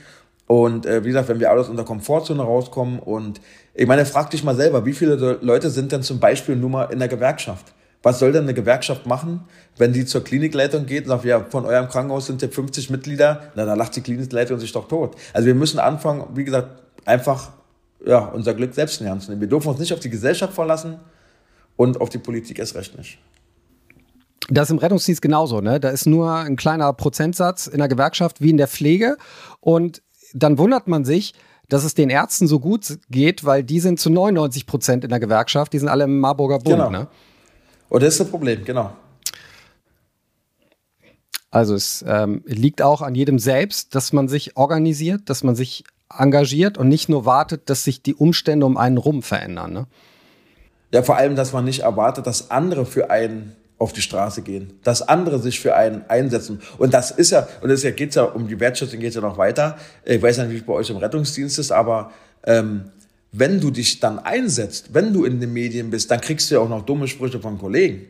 Und 0.48 0.88
äh, 0.88 1.04
wie 1.04 1.10
gesagt, 1.10 1.30
wenn 1.30 1.40
wir 1.40 1.52
alles 1.52 1.70
unter 1.70 1.84
Komfortzone 1.84 2.42
rauskommen 2.42 2.98
und 2.98 3.40
ich 3.80 3.88
meine, 3.88 4.06
frag 4.06 4.30
dich 4.30 4.44
mal 4.44 4.58
selber, 4.58 4.86
wie 4.86 4.92
viele 4.92 5.40
Leute 5.42 5.70
sind 5.70 5.94
denn 5.94 6.04
zum 6.04 6.20
Beispiel 6.20 6.58
nur 6.58 6.70
mal 6.70 6.84
in 6.92 7.00
der 7.00 7.08
Gewerkschaft? 7.08 7.74
Was 8.04 8.20
soll 8.20 8.34
denn 8.34 8.44
eine 8.44 8.54
Gewerkschaft 8.54 9.06
machen, 9.06 9.46
wenn 9.78 9.94
die 9.94 10.06
zur 10.06 10.22
Klinikleitung 10.22 10.86
geht 10.86 11.06
und 11.06 11.12
sagt, 11.12 11.24
ja, 11.24 11.46
von 11.46 11.66
eurem 11.66 11.88
Krankenhaus 11.88 12.26
sind 12.26 12.42
ja 12.42 12.50
50 12.50 12.90
Mitglieder, 12.90 13.52
na, 13.56 13.64
da 13.64 13.76
lacht 13.76 13.96
die 13.96 14.02
Klinikleitung 14.02 14.60
sich 14.60 14.74
doch 14.74 14.90
tot. 14.90 15.16
Also 15.32 15.46
wir 15.46 15.56
müssen 15.56 15.80
anfangen, 15.80 16.26
wie 16.36 16.44
gesagt, 16.44 16.84
einfach 17.06 17.52
ja, 18.06 18.20
unser 18.20 18.54
Glück 18.54 18.74
selbst 18.74 19.00
in 19.00 19.06
die 19.06 19.12
Hand 19.12 19.24
zu 19.24 19.30
nehmen. 19.30 19.40
Wir 19.40 19.48
dürfen 19.48 19.70
uns 19.70 19.80
nicht 19.80 19.94
auf 19.94 20.02
die 20.02 20.10
Gesellschaft 20.10 20.54
verlassen 20.54 21.00
und 21.78 22.02
auf 22.02 22.10
die 22.10 22.18
Politik 22.18 22.60
erst 22.60 22.76
recht 22.76 22.98
nicht. 22.98 23.18
Das 24.50 24.68
ist 24.68 24.72
im 24.72 24.80
Rettungsdienst 24.80 25.22
genauso, 25.22 25.62
ne? 25.62 25.80
Da 25.80 25.90
ist 25.90 26.06
nur 26.06 26.34
ein 26.34 26.58
kleiner 26.58 26.92
Prozentsatz 26.92 27.68
in 27.68 27.78
der 27.78 27.88
Gewerkschaft 27.88 28.42
wie 28.42 28.50
in 28.50 28.58
der 28.58 28.68
Pflege. 28.68 29.16
Und 29.62 30.02
dann 30.34 30.58
wundert 30.58 30.90
man 30.90 31.06
sich, 31.06 31.34
dass 31.70 31.84
es 31.84 31.94
den 31.94 32.10
Ärzten 32.10 32.48
so 32.48 32.60
gut 32.60 33.00
geht, 33.10 33.46
weil 33.46 33.64
die 33.64 33.80
sind 33.80 34.00
zu 34.00 34.10
99 34.10 34.66
Prozent 34.66 35.04
in 35.04 35.10
der 35.10 35.20
Gewerkschaft, 35.20 35.72
die 35.74 35.80
sind 35.80 35.88
alle 35.88 36.04
im 36.04 36.20
Marburger 36.20 36.60
Bund. 36.60 36.76
Genau. 36.76 36.90
Ne? 36.90 37.08
Und 37.90 38.04
das 38.04 38.14
ist 38.14 38.20
das 38.20 38.30
Problem, 38.30 38.66
genau. 38.66 38.92
Also 41.52 41.74
es 41.74 42.04
ähm, 42.08 42.44
liegt 42.46 42.82
auch 42.82 43.02
an 43.02 43.16
jedem 43.16 43.40
selbst, 43.40 43.96
dass 43.96 44.14
man 44.14 44.28
sich 44.28 44.56
organisiert, 44.56 45.30
dass 45.30 45.44
man 45.44 45.56
sich 45.56 45.84
engagiert 46.16 46.78
und 46.78 46.90
nicht 46.90 47.10
nur 47.10 47.26
wartet, 47.26 47.70
dass 47.70 47.84
sich 47.84 48.04
die 48.04 48.16
Umstände 48.16 48.66
um 48.66 48.78
einen 48.78 48.98
rum 48.98 49.24
verändern. 49.24 49.74
Ne? 49.74 49.88
Ja, 50.92 51.04
vor 51.04 51.18
allem, 51.18 51.36
dass 51.36 51.54
man 51.54 51.66
nicht 51.66 51.82
erwartet, 51.82 52.28
dass 52.28 52.52
andere 52.52 52.86
für 52.86 53.10
einen 53.10 53.56
auf 53.80 53.94
die 53.94 54.02
Straße 54.02 54.42
gehen, 54.42 54.74
dass 54.84 55.02
andere 55.02 55.40
sich 55.40 55.60
für 55.60 55.76
einen 55.76 56.04
einsetzen. 56.10 56.62
Und 56.78 56.94
das 56.94 57.12
ist 57.12 57.32
ja, 57.32 57.48
und 57.62 57.70
es 57.70 57.82
geht 57.82 58.14
ja 58.14 58.24
um 58.24 58.48
die 58.48 58.60
Wertschätzung, 58.60 59.00
geht 59.00 59.16
ja 59.16 59.22
noch 59.22 59.38
weiter. 59.38 59.78
Ich 60.04 60.22
weiß 60.22 60.38
nicht, 60.40 60.52
wie 60.52 60.58
es 60.58 60.64
bei 60.64 60.74
euch 60.74 60.90
im 60.90 60.98
Rettungsdienst 60.98 61.58
ist, 61.58 61.72
aber 61.72 62.12
ähm, 62.44 62.92
wenn 63.32 63.62
du 63.62 63.72
dich 63.72 64.00
dann 64.00 64.20
einsetzt, 64.20 64.94
wenn 64.94 65.14
du 65.14 65.24
in 65.24 65.40
den 65.40 65.54
Medien 65.54 65.92
bist, 65.92 66.12
dann 66.12 66.20
kriegst 66.20 66.52
du 66.52 66.56
ja 66.56 66.62
auch 66.62 66.70
noch 66.70 66.86
dumme 66.86 67.08
Sprüche 67.08 67.40
von 67.40 67.58
Kollegen. 67.58 68.08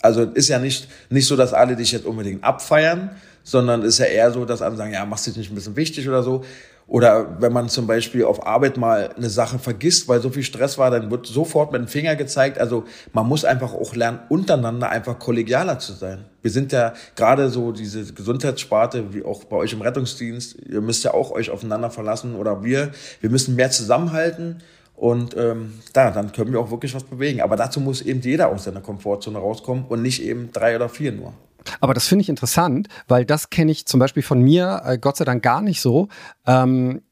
Also 0.00 0.22
ist 0.22 0.48
ja 0.48 0.58
nicht, 0.58 0.88
nicht 1.10 1.26
so, 1.26 1.36
dass 1.36 1.52
alle 1.52 1.76
dich 1.76 1.92
jetzt 1.92 2.06
unbedingt 2.06 2.42
abfeiern, 2.42 3.10
sondern 3.42 3.82
ist 3.82 3.98
ja 3.98 4.06
eher 4.06 4.30
so, 4.32 4.44
dass 4.44 4.62
andere 4.62 4.78
sagen, 4.78 4.92
ja, 4.92 5.04
machst 5.04 5.26
dich 5.26 5.36
nicht 5.36 5.50
ein 5.50 5.54
bisschen 5.54 5.76
wichtig 5.76 6.08
oder 6.08 6.22
so. 6.22 6.44
Oder 6.88 7.40
wenn 7.40 7.52
man 7.52 7.68
zum 7.68 7.88
Beispiel 7.88 8.24
auf 8.24 8.46
Arbeit 8.46 8.76
mal 8.76 9.10
eine 9.16 9.28
Sache 9.28 9.58
vergisst, 9.58 10.06
weil 10.06 10.20
so 10.20 10.30
viel 10.30 10.44
Stress 10.44 10.78
war, 10.78 10.90
dann 10.90 11.10
wird 11.10 11.26
sofort 11.26 11.72
mit 11.72 11.80
dem 11.80 11.88
Finger 11.88 12.14
gezeigt. 12.14 12.58
Also 12.58 12.84
man 13.12 13.26
muss 13.26 13.44
einfach 13.44 13.74
auch 13.74 13.96
lernen, 13.96 14.20
untereinander 14.28 14.88
einfach 14.88 15.18
kollegialer 15.18 15.80
zu 15.80 15.94
sein. 15.94 16.26
Wir 16.42 16.52
sind 16.52 16.70
ja 16.70 16.94
gerade 17.16 17.50
so 17.50 17.72
diese 17.72 18.12
Gesundheitssparte, 18.12 19.12
wie 19.12 19.24
auch 19.24 19.42
bei 19.44 19.56
euch 19.56 19.72
im 19.72 19.80
Rettungsdienst, 19.80 20.58
ihr 20.68 20.80
müsst 20.80 21.02
ja 21.02 21.12
auch 21.12 21.32
euch 21.32 21.50
aufeinander 21.50 21.90
verlassen 21.90 22.36
oder 22.36 22.62
wir. 22.62 22.92
Wir 23.20 23.30
müssen 23.30 23.56
mehr 23.56 23.72
zusammenhalten 23.72 24.62
und 24.94 25.36
ähm, 25.36 25.74
da, 25.92 26.12
dann 26.12 26.30
können 26.30 26.52
wir 26.52 26.60
auch 26.60 26.70
wirklich 26.70 26.94
was 26.94 27.02
bewegen. 27.02 27.40
Aber 27.40 27.56
dazu 27.56 27.80
muss 27.80 28.00
eben 28.00 28.20
jeder 28.20 28.48
aus 28.48 28.62
seiner 28.62 28.80
Komfortzone 28.80 29.38
rauskommen 29.38 29.86
und 29.88 30.02
nicht 30.02 30.22
eben 30.22 30.50
drei 30.52 30.76
oder 30.76 30.88
vier 30.88 31.10
nur. 31.10 31.34
Aber 31.80 31.94
das 31.94 32.06
finde 32.06 32.22
ich 32.22 32.28
interessant, 32.28 32.88
weil 33.08 33.24
das 33.24 33.50
kenne 33.50 33.72
ich 33.72 33.86
zum 33.86 34.00
Beispiel 34.00 34.22
von 34.22 34.40
mir, 34.40 34.82
äh, 34.84 34.98
Gott 34.98 35.16
sei 35.16 35.24
Dank 35.24 35.42
gar 35.42 35.62
nicht 35.62 35.80
so. 35.80 36.08
Ähm, 36.46 37.02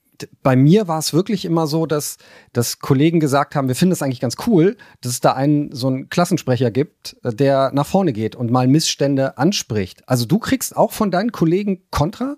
bei 0.43 0.57
mir 0.57 0.87
war 0.89 0.99
es 0.99 1.13
wirklich 1.13 1.45
immer 1.45 1.67
so, 1.67 1.87
dass, 1.87 2.19
dass 2.53 2.79
Kollegen 2.79 3.21
gesagt 3.21 3.55
haben, 3.55 3.69
wir 3.69 3.75
finden 3.75 3.93
es 3.93 4.03
eigentlich 4.03 4.21
ganz 4.21 4.37
cool, 4.47 4.77
dass 5.01 5.13
es 5.13 5.21
da 5.21 5.33
einen 5.33 5.73
so 5.73 5.89
einen 5.89 6.09
Klassensprecher 6.09 6.71
gibt, 6.71 7.17
äh, 7.25 7.35
der 7.35 7.73
nach 7.73 7.87
vorne 7.87 8.13
geht 8.13 8.37
und 8.37 8.51
mal 8.51 8.69
Missstände 8.69 9.39
anspricht. 9.39 10.09
Also 10.09 10.27
du 10.27 10.39
kriegst 10.39 10.77
auch 10.77 10.93
von 10.93 11.11
deinen 11.11 11.33
Kollegen 11.33 11.83
Kontra? 11.91 12.37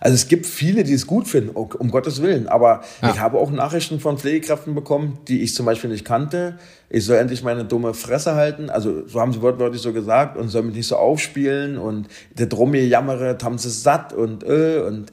Also 0.00 0.14
es 0.14 0.28
gibt 0.28 0.46
viele, 0.46 0.84
die 0.84 0.92
es 0.92 1.06
gut 1.06 1.28
finden, 1.28 1.50
um 1.50 1.90
Gottes 1.90 2.22
Willen. 2.22 2.48
Aber 2.48 2.82
ja. 3.02 3.10
ich 3.10 3.20
habe 3.20 3.38
auch 3.38 3.50
Nachrichten 3.50 4.00
von 4.00 4.18
Pflegekräften 4.18 4.74
bekommen, 4.74 5.18
die 5.28 5.42
ich 5.42 5.54
zum 5.54 5.66
Beispiel 5.66 5.90
nicht 5.90 6.04
kannte. 6.04 6.58
Ich 6.88 7.04
soll 7.04 7.16
endlich 7.16 7.42
meine 7.42 7.64
dumme 7.64 7.94
Fresse 7.94 8.34
halten. 8.34 8.70
Also 8.70 9.06
so 9.06 9.20
haben 9.20 9.32
sie 9.32 9.42
wortwörtlich 9.42 9.82
so 9.82 9.92
gesagt 9.92 10.36
und 10.36 10.48
soll 10.48 10.62
mich 10.62 10.76
nicht 10.76 10.88
so 10.88 10.96
aufspielen 10.96 11.78
und 11.78 12.08
der 12.30 12.46
drum 12.46 12.70
mir 12.70 12.86
jammere, 12.86 13.36
haben 13.42 13.58
sie 13.58 13.70
satt 13.70 14.12
und 14.12 14.44
äh, 14.44 14.80
und 14.80 15.12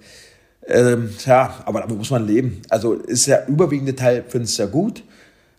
ähm, 0.68 1.10
ja, 1.26 1.54
aber 1.66 1.82
damit 1.82 1.98
muss 1.98 2.10
man 2.12 2.26
leben. 2.26 2.62
Also 2.70 2.94
ist 2.94 3.28
ja 3.28 3.46
überwiegende 3.48 3.96
Teil 3.96 4.24
finde 4.28 4.46
es 4.46 4.58
ja 4.58 4.66
gut. 4.66 5.04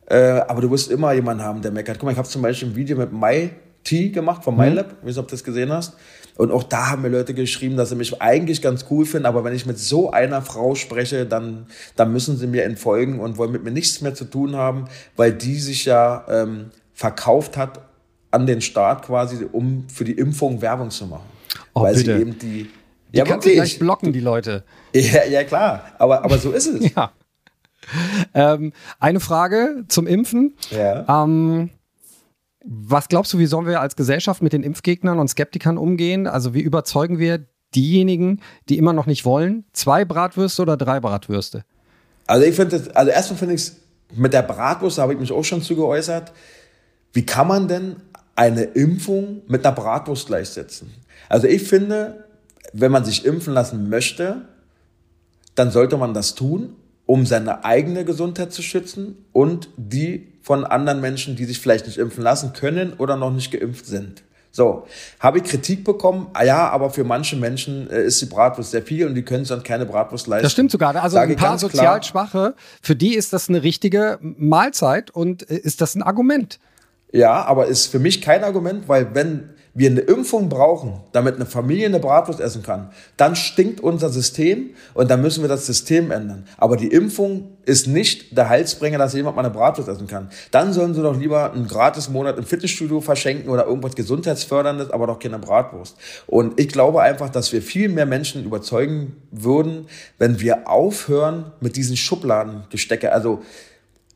Äh, 0.07 0.16
aber 0.16 0.61
du 0.61 0.70
wirst 0.70 0.91
immer 0.91 1.12
jemanden 1.12 1.43
haben, 1.43 1.62
der 1.62 1.72
meckert. 1.72 1.99
Guck 1.99 2.05
mal, 2.05 2.12
ich 2.12 2.18
habe 2.18 2.29
zum 2.29 2.43
Beispiel 2.43 2.68
ein 2.68 2.77
Video 2.77 2.97
mit 2.97 3.12
Mai 3.12 3.51
T 3.83 4.11
gemacht 4.11 4.45
von 4.45 4.57
MyLab. 4.57 4.87
Mhm. 4.87 4.93
Ich 5.01 5.03
weiß 5.03 5.09
nicht, 5.09 5.18
ob 5.18 5.29
du 5.29 5.33
das 5.33 5.45
gesehen 5.45 5.72
hast. 5.72 5.95
Und 6.37 6.51
auch 6.51 6.62
da 6.62 6.91
haben 6.91 7.03
mir 7.03 7.09
Leute 7.09 7.34
geschrieben, 7.34 7.76
dass 7.76 7.89
sie 7.89 7.97
mich 7.97 8.20
eigentlich 8.20 8.61
ganz 8.61 8.87
cool 8.91 9.07
finden, 9.07 9.26
aber 9.26 9.43
wenn 9.45 9.55
ich 9.55 9.64
mit 9.64 9.78
so 9.78 10.11
einer 10.11 10.43
Frau 10.43 10.74
spreche, 10.74 11.24
dann, 11.24 11.66
dann 11.97 12.12
müssen 12.12 12.37
sie 12.37 12.47
mir 12.47 12.64
entfolgen 12.64 13.20
und 13.20 13.39
wollen 13.39 13.53
mit 13.53 13.64
mir 13.64 13.70
nichts 13.70 14.03
mehr 14.03 14.14
zu 14.14 14.26
tun 14.26 14.55
haben, 14.55 14.84
weil 15.16 15.32
die 15.32 15.59
sich 15.59 15.87
ja 15.87 16.26
ähm, 16.28 16.70
verkauft 16.93 17.57
hat 17.57 17.80
an 18.30 18.47
den 18.47 18.61
Staat 18.61 19.07
quasi, 19.07 19.47
um 19.51 19.87
für 19.89 20.05
die 20.05 20.12
Impfung 20.12 20.61
Werbung 20.61 20.91
zu 20.91 21.07
machen. 21.07 21.24
Oh, 21.72 21.82
weil 21.82 21.95
bitte. 21.95 22.14
sie 22.14 22.20
eben 22.20 22.39
die. 22.39 22.70
Die 23.12 23.18
ja, 23.18 23.24
kannst 23.24 23.47
du 23.47 23.53
gleich 23.53 23.78
blocken, 23.78 24.12
die 24.12 24.20
Leute. 24.20 24.64
Ja, 24.95 25.24
ja 25.24 25.45
klar. 25.45 25.93
Aber, 25.99 26.24
aber 26.24 26.39
so 26.39 26.53
ist 26.53 26.66
es. 26.66 26.93
ja. 26.97 27.12
Ähm, 28.32 28.72
eine 28.99 29.20
Frage 29.20 29.84
zum 29.89 30.07
Impfen. 30.07 30.57
Ja. 30.70 31.24
Ähm, 31.24 31.70
was 32.67 33.09
glaubst 33.09 33.33
du, 33.33 33.39
wie 33.39 33.47
sollen 33.47 33.67
wir 33.67 33.81
als 33.81 33.97
Gesellschaft 33.97 34.43
mit 34.43 34.53
den 34.53 34.62
Impfgegnern 34.62 35.19
und 35.19 35.29
Skeptikern 35.29 35.79
umgehen? 35.79 36.27
Also 36.27 36.53
wie 36.53 36.61
überzeugen 36.61 37.19
wir 37.19 37.47
diejenigen, 37.75 38.41
die 38.69 38.79
immer 38.79 38.93
noch 38.93 39.07
nicht 39.07 39.25
wollen? 39.25 39.64
Zwei 39.73 40.05
Bratwürste 40.05 40.62
oder 40.62 40.77
drei 40.77 40.99
Bratwürste? 40.99 41.64
Also 42.27 42.45
ich 42.45 42.57
finde, 42.57 42.83
also 42.95 43.11
erstmal 43.11 43.39
finde 43.39 43.55
ich 43.55 43.61
es 43.62 43.77
mit 44.14 44.33
der 44.33 44.43
Bratwurst, 44.43 44.99
da 44.99 45.03
habe 45.03 45.12
ich 45.12 45.21
mich 45.21 45.33
auch 45.33 45.45
schon 45.45 45.62
zu 45.62 45.77
geäußert. 45.77 46.33
Wie 47.12 47.25
kann 47.25 47.47
man 47.47 47.69
denn 47.69 47.97
eine 48.35 48.62
Impfung 48.62 49.43
mit 49.47 49.64
einer 49.64 49.75
Bratwurst 49.75 50.27
gleichsetzen? 50.27 50.93
Also 51.29 51.47
ich 51.47 51.62
finde, 51.62 52.25
wenn 52.73 52.93
man 52.93 53.05
sich 53.05 53.25
impfen 53.25 53.55
lassen 53.55 53.89
möchte, 53.89 54.49
dann 55.55 55.71
sollte 55.71 55.97
man 55.97 56.14
das 56.14 56.35
tun, 56.35 56.77
um 57.07 57.24
seine 57.24 57.64
eigene 57.64 58.04
Gesundheit 58.04 58.52
zu 58.52 58.62
schützen 58.62 59.24
und 59.32 59.68
die 59.76 60.32
von 60.42 60.64
anderen 60.64 61.00
Menschen, 61.00 61.36
die 61.36 61.44
sich 61.44 61.61
vielleicht 61.61 61.86
nicht 61.86 61.98
impfen 61.98 62.22
lassen 62.22 62.52
können 62.52 62.92
oder 62.98 63.16
noch 63.16 63.32
nicht 63.32 63.50
geimpft 63.52 63.86
sind. 63.86 64.22
So, 64.57 64.86
habe 65.20 65.38
ich 65.38 65.44
Kritik 65.44 65.84
bekommen? 65.84 66.28
Ah 66.32 66.42
ja, 66.42 66.70
aber 66.70 66.88
für 66.88 67.04
manche 67.04 67.36
Menschen 67.36 67.90
äh, 67.90 68.04
ist 68.04 68.22
die 68.22 68.26
Bratwurst 68.26 68.70
sehr 68.70 68.82
viel 68.82 69.07
und 69.07 69.14
die 69.14 69.22
können 69.22 69.44
sonst 69.44 69.64
keine 69.64 69.84
Bratwurst 69.84 70.26
leisten. 70.26 70.44
Das 70.44 70.52
stimmt 70.52 70.70
sogar. 70.70 70.96
Also 70.96 71.16
Sage 71.16 71.34
ein 71.34 71.36
paar 71.36 71.59
sozial 71.59 72.02
Schwache, 72.02 72.54
für 72.80 72.96
die 72.96 73.14
ist 73.14 73.34
das 73.34 73.50
eine 73.50 73.62
richtige 73.62 74.18
Mahlzeit 74.22 75.11
und 75.11 75.48
äh, 75.50 75.57
ist 75.57 75.82
das 75.82 75.94
ein 75.94 76.02
Argument. 76.02 76.59
Ja, 77.12 77.44
aber 77.44 77.66
ist 77.66 77.88
für 77.88 77.98
mich 77.98 78.22
kein 78.22 78.44
Argument, 78.44 78.88
weil 78.88 79.14
wenn 79.14 79.50
wir 79.77 79.91
eine 79.91 80.01
Impfung 80.01 80.49
brauchen, 80.49 80.95
damit 81.12 81.35
eine 81.37 81.45
Familie 81.45 81.87
eine 81.87 82.01
Bratwurst 82.01 82.41
essen 82.41 82.62
kann, 82.62 82.91
dann 83.18 83.37
stinkt 83.37 83.81
unser 83.81 84.09
System 84.09 84.70
und 84.95 85.11
dann 85.11 85.20
müssen 85.20 85.43
wir 85.43 85.49
das 85.49 85.66
System 85.66 86.11
ändern. 86.11 86.47
Aber 86.57 86.79
die 86.79 86.89
Impfung 86.89 87.51
ist 87.66 87.87
nicht 87.87 88.35
der 88.37 88.49
Heilsbringer, 88.49 88.97
dass 88.97 89.12
jemand 89.12 89.37
mal 89.37 89.45
eine 89.45 89.53
Bratwurst 89.53 89.89
essen 89.89 90.07
kann. 90.07 90.31
Dann 90.51 90.72
sollen 90.72 90.95
sie 90.95 91.03
doch 91.03 91.18
lieber 91.18 91.53
einen 91.53 91.68
gratis 91.68 92.09
Monat 92.09 92.39
im 92.39 92.45
Fitnessstudio 92.45 93.03
verschenken 93.03 93.51
oder 93.51 93.66
irgendwas 93.66 93.95
Gesundheitsförderndes, 93.95 94.91
aber 94.91 95.07
doch 95.07 95.18
keine 95.18 95.39
Bratwurst. 95.39 95.97
Und 96.27 96.59
ich 96.59 96.68
glaube 96.68 97.03
einfach, 97.03 97.29
dass 97.29 97.53
wir 97.53 97.61
viel 97.61 97.91
mehr 97.91 98.07
Menschen 98.07 98.45
überzeugen 98.45 99.16
würden, 99.31 99.89
wenn 100.16 100.41
wir 100.41 100.70
aufhören 100.70 101.53
mit 101.61 101.77
diesen 101.77 101.99
Schubladengestecke. 101.99 103.12
Also 103.12 103.43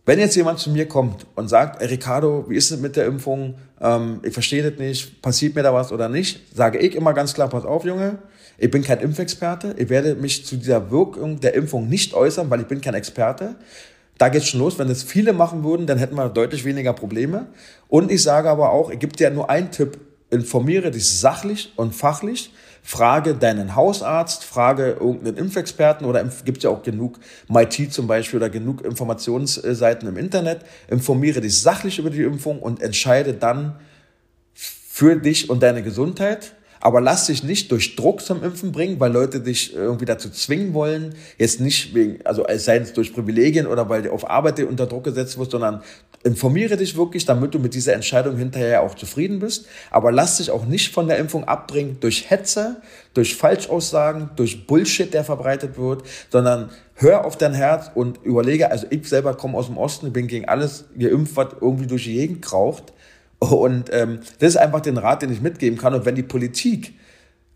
wenn 0.07 0.19
jetzt 0.19 0.35
jemand 0.35 0.59
zu 0.59 0.71
mir 0.71 0.89
kommt 0.89 1.27
und 1.35 1.49
sagt, 1.49 1.81
Ricardo, 1.83 2.47
wie 2.49 2.57
ist 2.57 2.71
es 2.71 2.81
mit 2.81 2.97
der 2.97 3.07
Impfung? 3.07 3.55
Ähm, 3.81 4.21
ich 4.23 4.33
verstehe 4.33 4.69
das 4.69 4.79
nicht, 4.79 5.23
passiert 5.23 5.55
mir 5.55 5.63
da 5.63 5.75
was 5.75 5.93
oder 5.93 6.09
nicht, 6.09 6.57
sage 6.57 6.79
ich 6.79 6.95
immer 6.95 7.13
ganz 7.13 7.35
klar, 7.35 7.49
pass 7.49 7.65
auf, 7.65 7.85
Junge, 7.85 8.19
ich 8.59 8.71
bin 8.71 8.83
kein 8.83 9.01
Impfexperte, 9.01 9.75
ich 9.79 9.89
werde 9.89 10.15
mich 10.15 10.45
zu 10.45 10.57
dieser 10.57 10.91
Wirkung 10.91 11.41
der 11.41 11.55
Impfung 11.55 11.89
nicht 11.89 12.15
äußern, 12.15 12.51
weil 12.51 12.61
ich 12.61 12.67
bin 12.67 12.81
kein 12.81 12.95
Experte. 12.95 13.57
Da 14.19 14.29
geht's 14.29 14.49
schon 14.49 14.61
los. 14.61 14.79
Wenn 14.79 14.89
das 14.89 15.03
viele 15.03 15.33
machen 15.33 15.65
würden, 15.65 15.87
dann 15.87 15.97
hätten 15.97 16.15
wir 16.15 16.29
deutlich 16.29 16.67
weniger 16.67 16.93
Probleme. 16.93 17.47
Und 17.89 18.11
ich 18.11 18.23
sage 18.23 18.51
aber 18.51 18.71
auch, 18.71 18.91
ich 18.91 18.99
gebe 18.99 19.17
dir 19.17 19.31
nur 19.31 19.49
einen 19.49 19.71
Tipp, 19.71 19.97
informiere 20.29 20.91
dich 20.91 21.09
sachlich 21.11 21.73
und 21.77 21.95
fachlich 21.95 22.53
Frage 22.91 23.35
deinen 23.35 23.77
Hausarzt, 23.77 24.43
frage 24.43 24.97
irgendeinen 24.99 25.37
Impfexperten 25.37 26.05
oder 26.05 26.29
gibt 26.45 26.65
ja 26.65 26.71
auch 26.71 26.83
genug 26.83 27.21
MIT 27.47 27.93
zum 27.93 28.09
Beispiel 28.09 28.39
oder 28.39 28.51
genug 28.51 28.85
Informationsseiten 28.85 30.09
im 30.09 30.17
Internet. 30.17 30.63
Informiere 30.89 31.41
dich 31.41 31.63
sachlich 31.63 32.01
über 32.01 32.11
die 32.11 32.25
Impfung 32.25 32.59
und 32.59 32.83
entscheide 32.83 33.35
dann 33.35 33.77
für 34.53 35.15
dich 35.15 35.49
und 35.51 35.63
deine 35.63 35.85
Gesundheit. 35.85 36.57
Aber 36.81 37.01
lass 37.01 37.27
dich 37.27 37.45
nicht 37.45 37.71
durch 37.71 37.95
Druck 37.95 38.23
zum 38.23 38.43
Impfen 38.43 38.73
bringen, 38.73 38.99
weil 38.99 39.13
Leute 39.13 39.39
dich 39.39 39.73
irgendwie 39.73 40.07
dazu 40.07 40.29
zwingen 40.29 40.75
wollen. 40.75 41.15
Jetzt 41.39 41.61
nicht 41.61 41.95
wegen, 41.95 42.19
also 42.27 42.45
sei 42.57 42.79
es 42.79 42.93
durch 42.93 43.15
Privilegien 43.15 43.69
oder 43.69 43.89
weil 43.89 44.03
du 44.03 44.11
auf 44.11 44.29
Arbeit 44.29 44.59
unter 44.65 44.87
Druck 44.87 45.05
gesetzt 45.05 45.39
wirst, 45.39 45.53
sondern 45.53 45.83
informiere 46.23 46.77
dich 46.77 46.97
wirklich, 46.97 47.25
damit 47.25 47.55
du 47.55 47.59
mit 47.59 47.75
dieser 47.75 47.95
Entscheidung 47.95 48.37
hinterher 48.37 48.83
auch 48.83 48.95
zufrieden 48.95 49.39
bist. 49.39 49.67
Aber 49.91 50.13
lass 50.13 50.37
dich 50.37 50.51
auch 50.51 50.67
nicht 50.67 50.93
von 50.93 51.09
der 51.09 51.19
Impfung 51.19 51.45
abbringen 51.45 51.97
durch 52.01 52.29
Hetze, 52.29 52.83
durch 53.15 53.37
Falschaussagen, 53.37 54.31
durch 54.37 54.67
Bullshit, 54.67 55.13
der 55.13 55.25
verbreitet 55.25 55.79
wird, 55.79 56.03
sondern 56.31 56.71
hör 56.95 57.25
auf 57.25 57.39
dein 57.39 57.55
Herz 57.55 57.91
und 57.95 58.23
überlege, 58.23 58.71
also 58.71 58.87
ich 58.91 59.09
selber 59.09 59.35
komme 59.35 59.57
aus 59.57 59.67
dem 59.67 59.79
Osten, 59.79 60.13
bin 60.13 60.27
gegen 60.27 60.45
alles 60.45 60.85
geimpft, 60.99 61.37
was 61.37 61.55
irgendwie 61.61 61.87
durch 61.87 62.05
die 62.05 62.15
Gegend 62.15 62.43
kraucht. 62.43 62.93
Und 63.39 63.91
ähm, 63.93 64.21
das 64.39 64.51
ist 64.51 64.57
einfach 64.59 64.81
den 64.81 64.99
Rat, 64.99 65.23
den 65.23 65.33
ich 65.33 65.41
mitgeben 65.41 65.79
kann. 65.79 65.95
Und 65.95 66.05
wenn 66.05 66.15
die 66.15 66.23
Politik 66.23 66.93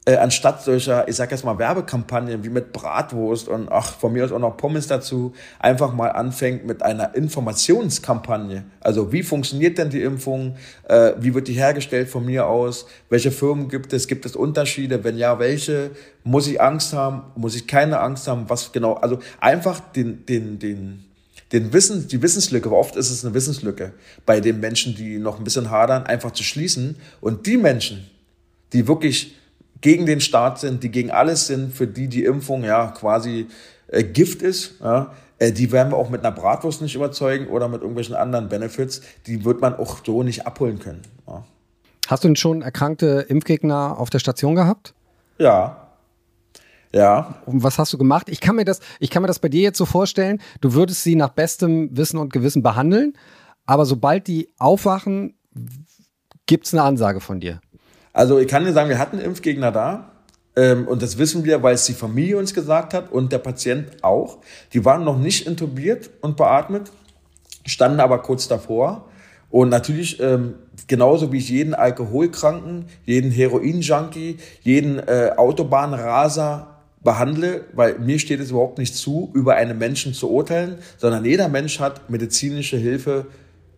äh, 0.07 0.17
anstatt 0.17 0.63
solcher, 0.63 1.09
ich 1.09 1.17
sag 1.17 1.31
jetzt 1.31 1.45
mal, 1.45 1.59
Werbekampagnen 1.59 2.45
wie 2.45 2.51
mit 2.51 2.73
Bratwurst 2.73 3.49
und 3.49 3.71
ach, 3.71 3.95
von 3.95 4.13
mir 4.13 4.25
aus 4.25 4.33
auch 4.33 4.39
noch 4.39 4.57
Pommes 4.57 4.87
dazu, 4.87 5.33
einfach 5.59 5.95
mal 5.95 6.09
anfängt 6.09 6.67
mit 6.67 6.83
einer 6.83 7.15
Informationskampagne. 7.15 8.65
Also 8.81 9.13
wie 9.13 9.23
funktioniert 9.23 9.79
denn 9.79 9.89
die 9.89 10.03
Impfung? 10.03 10.57
Äh, 10.89 11.13
wie 11.19 11.33
wird 11.33 11.49
die 11.49 11.55
hergestellt 11.55 12.11
von 12.11 12.27
mir 12.27 12.47
aus? 12.47 12.87
Welche 13.09 13.31
Firmen 13.31 13.71
gibt 13.71 13.95
es? 13.95 14.07
Gibt 14.07 14.27
es 14.27 14.37
Unterschiede? 14.37 15.05
Wenn 15.05 15.17
ja, 15.17 15.39
welche? 15.39 15.93
Muss 16.23 16.47
ich 16.49 16.61
Angst 16.61 16.93
haben? 16.93 17.23
Muss 17.35 17.55
ich 17.55 17.67
keine 17.67 18.01
Angst 18.01 18.29
haben? 18.29 18.45
Was 18.49 18.73
genau? 18.73 18.95
Also 18.95 19.21
einfach 19.41 19.81
den, 19.81 20.27
den, 20.27 20.59
den, 20.59 21.05
den 21.53 21.73
Wissen, 21.73 22.09
die 22.09 22.21
Wissenslücke, 22.21 22.69
aber 22.69 22.77
oft 22.77 22.97
ist 22.97 23.11
es 23.11 23.25
eine 23.25 23.33
Wissenslücke 23.33 23.95
bei 24.27 24.41
den 24.41 24.61
Menschen, 24.61 24.95
die 24.95 25.19
noch 25.19 25.39
ein 25.39 25.45
bisschen 25.45 25.71
hadern, 25.71 26.05
einfach 26.05 26.33
zu 26.33 26.43
schließen. 26.43 26.97
Und 27.23 27.47
die 27.47 27.57
Menschen, 27.57 28.11
die 28.75 28.87
wirklich 28.87 29.35
gegen 29.85 30.07
den 30.07 30.23
Staat 30.23 30.61
sind, 30.61 30.83
die 30.83 30.91
gegen 30.91 31.11
alles 31.11 31.47
sind, 31.47 31.71
für 31.71 31.87
die 31.87 32.09
die 32.09 32.25
Impfung 32.25 32.65
ja 32.65 32.87
quasi 32.87 33.49
äh, 33.89 34.03
Gift 34.03 34.41
ist, 34.41 34.81
ja, 34.81 35.13
äh, 35.39 35.53
die 35.53 35.73
werden 35.73 35.93
wir 35.93 35.99
auch 35.99 36.09
mit 36.09 36.25
einer 36.25 36.35
Bratwurst 36.35 36.81
nicht 36.81 36.95
überzeugen 36.95 37.49
oder 37.49 37.69
mit 37.69 37.83
irgendwelchen 37.83 38.15
anderen 38.15 38.49
Benefits. 38.49 39.03
Die 39.27 39.45
wird 39.45 39.61
man 39.61 39.75
auch 39.77 39.99
so 40.03 40.23
nicht 40.23 40.47
abholen 40.47 40.79
können. 40.79 41.03
Ja. 41.27 41.45
Hast 42.07 42.25
du 42.25 42.29
denn 42.29 42.37
schon 42.37 42.63
erkrankte 42.63 43.27
Impfgegner 43.29 43.99
auf 43.99 44.09
der 44.09 44.21
Station 44.21 44.55
gehabt? 44.55 44.95
Ja. 45.37 45.91
Ja. 46.91 47.35
Und 47.45 47.63
was 47.63 47.79
hast 47.79 47.93
du 47.93 47.99
gemacht? 47.99 48.31
Ich 48.31 48.41
kann 48.41 48.57
mir 48.57 48.65
das, 48.65 48.81
ich 49.01 49.11
kann 49.11 49.21
mir 49.21 49.29
das 49.29 49.39
bei 49.39 49.51
dir 49.51 49.61
jetzt 49.61 49.77
so 49.77 49.85
vorstellen, 49.85 50.41
du 50.63 50.73
würdest 50.73 51.03
sie 51.03 51.15
nach 51.15 51.29
bestem 51.29 51.95
Wissen 51.95 52.17
und 52.17 52.33
Gewissen 52.33 52.63
behandeln, 52.63 53.13
aber 53.67 53.85
sobald 53.85 54.29
die 54.29 54.49
aufwachen, 54.59 55.35
gibt 56.47 56.65
es 56.65 56.73
eine 56.73 56.85
Ansage 56.85 57.21
von 57.21 57.39
dir. 57.39 57.61
Also 58.15 58.39
ich 58.39 58.49
kann 58.49 58.65
dir 58.65 58.73
sagen, 58.73 58.89
wir 58.89 58.99
hatten 58.99 59.19
Impfgegner 59.19 59.73
da. 59.73 60.13
Ähm, 60.57 60.87
und 60.87 61.03
das 61.03 61.19
wissen 61.19 61.45
wir, 61.45 61.63
weil 61.63 61.75
es 61.75 61.85
die 61.85 61.95
Familie 61.95 62.39
uns 62.39 62.55
gesagt 62.55 62.95
hat 62.95 63.13
und 63.13 63.33
der 63.33 63.39
Patient 63.39 64.03
auch. 64.03 64.39
Die 64.73 64.85
waren 64.85 65.05
noch 65.05 65.19
nicht 65.19 65.47
intubiert 65.47 66.11
und 66.21 66.37
beatmet, 66.37 66.93
standen 67.67 68.01
aber 68.01 68.23
kurz 68.23 68.49
davor. 68.49 69.09
Und 69.51 69.69
natürlich, 69.69 70.21
ähm, 70.21 70.55
genauso 70.87 71.33
wie 71.33 71.39
ich 71.39 71.49
jeden 71.49 71.75
Alkoholkranken, 71.75 72.87
jeden 73.05 73.31
Heroin-Junkie, 73.31 74.39
jeden 74.63 74.99
äh, 75.01 75.33
Autobahnraser 75.37 76.69
behandle, 77.03 77.65
weil 77.73 77.99
mir 77.99 78.19
steht 78.19 78.41
es 78.41 78.51
überhaupt 78.51 78.79
nicht 78.79 78.95
zu, 78.97 79.31
über 79.35 79.55
einen 79.55 79.77
Menschen 79.77 80.15
zu 80.15 80.31
urteilen, 80.31 80.79
sondern 80.99 81.25
jeder 81.25 81.49
Mensch 81.49 81.81
hat 81.81 82.11
medizinische 82.11 82.77
Hilfe 82.77 83.27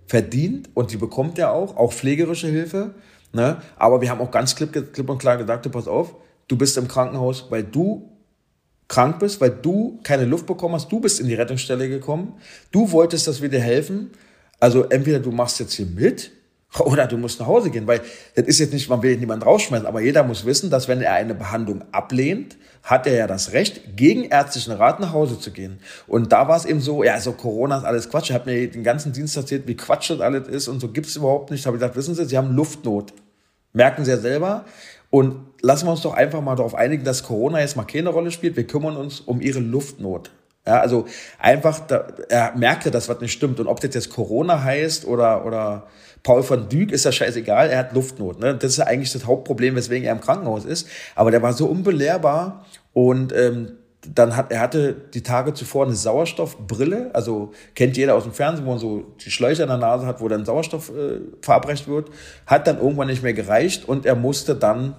verdient 0.06 0.68
und 0.74 0.92
die 0.92 0.96
bekommt 0.96 1.38
er 1.38 1.52
auch, 1.52 1.76
auch 1.76 1.92
pflegerische 1.92 2.48
Hilfe. 2.48 2.94
Ne? 3.36 3.58
Aber 3.76 4.00
wir 4.00 4.08
haben 4.08 4.20
auch 4.22 4.30
ganz 4.30 4.56
klipp, 4.56 4.72
klipp 4.72 5.10
und 5.10 5.18
klar 5.18 5.36
gesagt, 5.36 5.70
pass 5.70 5.86
auf, 5.86 6.16
du 6.48 6.56
bist 6.56 6.78
im 6.78 6.88
Krankenhaus, 6.88 7.46
weil 7.50 7.62
du 7.62 8.10
krank 8.88 9.18
bist, 9.18 9.42
weil 9.42 9.50
du 9.50 10.00
keine 10.02 10.24
Luft 10.24 10.46
bekommen 10.46 10.74
hast, 10.74 10.90
du 10.90 11.00
bist 11.00 11.20
in 11.20 11.26
die 11.26 11.34
Rettungsstelle 11.34 11.90
gekommen, 11.90 12.32
du 12.72 12.90
wolltest, 12.92 13.28
dass 13.28 13.42
wir 13.42 13.50
dir 13.50 13.60
helfen. 13.60 14.10
Also 14.58 14.84
entweder 14.84 15.20
du 15.20 15.32
machst 15.32 15.60
jetzt 15.60 15.74
hier 15.74 15.84
mit 15.84 16.30
oder 16.78 17.06
du 17.06 17.18
musst 17.18 17.38
nach 17.40 17.46
Hause 17.46 17.68
gehen, 17.68 17.86
weil 17.86 18.00
das 18.34 18.46
ist 18.46 18.58
jetzt 18.58 18.72
nicht, 18.72 18.88
man 18.88 19.02
will 19.02 19.18
niemand 19.18 19.44
rausschmeißen, 19.44 19.86
aber 19.86 20.00
jeder 20.00 20.22
muss 20.22 20.46
wissen, 20.46 20.70
dass 20.70 20.88
wenn 20.88 21.02
er 21.02 21.12
eine 21.12 21.34
Behandlung 21.34 21.84
ablehnt, 21.92 22.56
hat 22.82 23.06
er 23.06 23.16
ja 23.16 23.26
das 23.26 23.52
Recht, 23.52 23.96
gegen 23.96 24.24
ärztlichen 24.24 24.72
Rat 24.72 25.00
nach 25.00 25.12
Hause 25.12 25.38
zu 25.38 25.50
gehen. 25.50 25.80
Und 26.06 26.32
da 26.32 26.48
war 26.48 26.56
es 26.56 26.64
eben 26.64 26.80
so, 26.80 27.02
ja, 27.02 27.20
so 27.20 27.32
Corona 27.32 27.78
ist 27.78 27.84
alles 27.84 28.08
Quatsch. 28.08 28.30
Er 28.30 28.36
hat 28.36 28.46
mir 28.46 28.70
den 28.70 28.84
ganzen 28.84 29.12
Dienst 29.12 29.36
erzählt, 29.36 29.66
wie 29.66 29.76
Quatsch 29.76 30.08
das 30.08 30.20
alles 30.20 30.46
ist 30.48 30.68
und 30.68 30.80
so 30.80 30.88
gibt 30.88 31.08
es 31.08 31.16
überhaupt 31.16 31.50
nicht. 31.50 31.64
Da 31.64 31.66
habe 31.66 31.76
ich 31.76 31.80
gesagt, 31.80 31.96
wissen 31.96 32.14
Sie, 32.14 32.24
Sie 32.24 32.38
haben 32.38 32.54
Luftnot. 32.54 33.12
Merken 33.76 34.06
Sie 34.06 34.10
ja 34.10 34.16
selber. 34.16 34.64
Und 35.10 35.36
lassen 35.60 35.86
wir 35.86 35.92
uns 35.92 36.00
doch 36.00 36.14
einfach 36.14 36.40
mal 36.40 36.56
darauf 36.56 36.74
einigen, 36.74 37.04
dass 37.04 37.22
Corona 37.22 37.60
jetzt 37.60 37.76
mal 37.76 37.84
keine 37.84 38.08
Rolle 38.08 38.30
spielt. 38.30 38.56
Wir 38.56 38.66
kümmern 38.66 38.96
uns 38.96 39.20
um 39.20 39.40
Ihre 39.40 39.60
Luftnot. 39.60 40.30
Ja, 40.66 40.80
also 40.80 41.04
einfach, 41.38 41.80
da, 41.80 42.08
er 42.28 42.56
merkte, 42.56 42.90
dass 42.90 43.08
was 43.08 43.20
nicht 43.20 43.32
stimmt. 43.32 43.60
Und 43.60 43.66
ob 43.68 43.80
das 43.80 43.94
jetzt 43.94 44.10
Corona 44.10 44.64
heißt 44.64 45.04
oder, 45.06 45.44
oder 45.44 45.86
Paul 46.22 46.42
von 46.42 46.70
Dyk, 46.70 46.90
ist 46.90 47.04
ja 47.04 47.12
scheißegal, 47.12 47.68
er 47.68 47.78
hat 47.78 47.92
Luftnot. 47.92 48.40
Ne? 48.40 48.54
Das 48.54 48.72
ist 48.72 48.78
ja 48.78 48.86
eigentlich 48.86 49.12
das 49.12 49.26
Hauptproblem, 49.26 49.76
weswegen 49.76 50.06
er 50.06 50.12
im 50.12 50.22
Krankenhaus 50.22 50.64
ist. 50.64 50.88
Aber 51.14 51.30
der 51.30 51.42
war 51.42 51.52
so 51.52 51.66
unbelehrbar 51.66 52.64
und 52.94 53.32
ähm, 53.32 53.72
dann 54.14 54.36
hat 54.36 54.52
er 54.52 54.60
hatte 54.60 54.94
die 55.14 55.22
Tage 55.22 55.54
zuvor 55.54 55.86
eine 55.86 55.94
Sauerstoffbrille, 55.94 57.10
also 57.14 57.52
kennt 57.74 57.96
jeder 57.96 58.14
aus 58.14 58.24
dem 58.24 58.32
Fernsehen, 58.32 58.66
wo 58.66 58.70
man 58.70 58.78
so 58.78 59.14
die 59.24 59.30
Schläuche 59.30 59.62
in 59.62 59.68
der 59.68 59.78
Nase 59.78 60.06
hat, 60.06 60.20
wo 60.20 60.28
dann 60.28 60.44
Sauerstoff 60.44 60.90
äh, 60.90 61.20
verabreicht 61.40 61.88
wird, 61.88 62.10
hat 62.46 62.66
dann 62.66 62.78
irgendwann 62.78 63.08
nicht 63.08 63.22
mehr 63.22 63.34
gereicht 63.34 63.88
und 63.88 64.06
er 64.06 64.14
musste 64.14 64.54
dann 64.54 64.94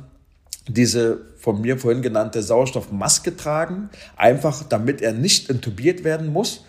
diese 0.67 1.19
von 1.37 1.61
mir 1.61 1.77
vorhin 1.77 2.01
genannte 2.01 2.41
Sauerstoffmaske 2.41 3.37
tragen, 3.37 3.89
einfach 4.15 4.63
damit 4.63 5.01
er 5.01 5.13
nicht 5.13 5.49
intubiert 5.49 6.03
werden 6.03 6.31
muss. 6.31 6.65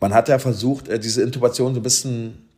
Man 0.00 0.14
hat 0.14 0.28
ja 0.28 0.38
versucht, 0.38 0.88
äh, 0.88 0.98
diese 0.98 1.22
Intubation 1.22 1.74
so 1.74 1.80
ein 1.80 1.82
bisschen 1.82 2.48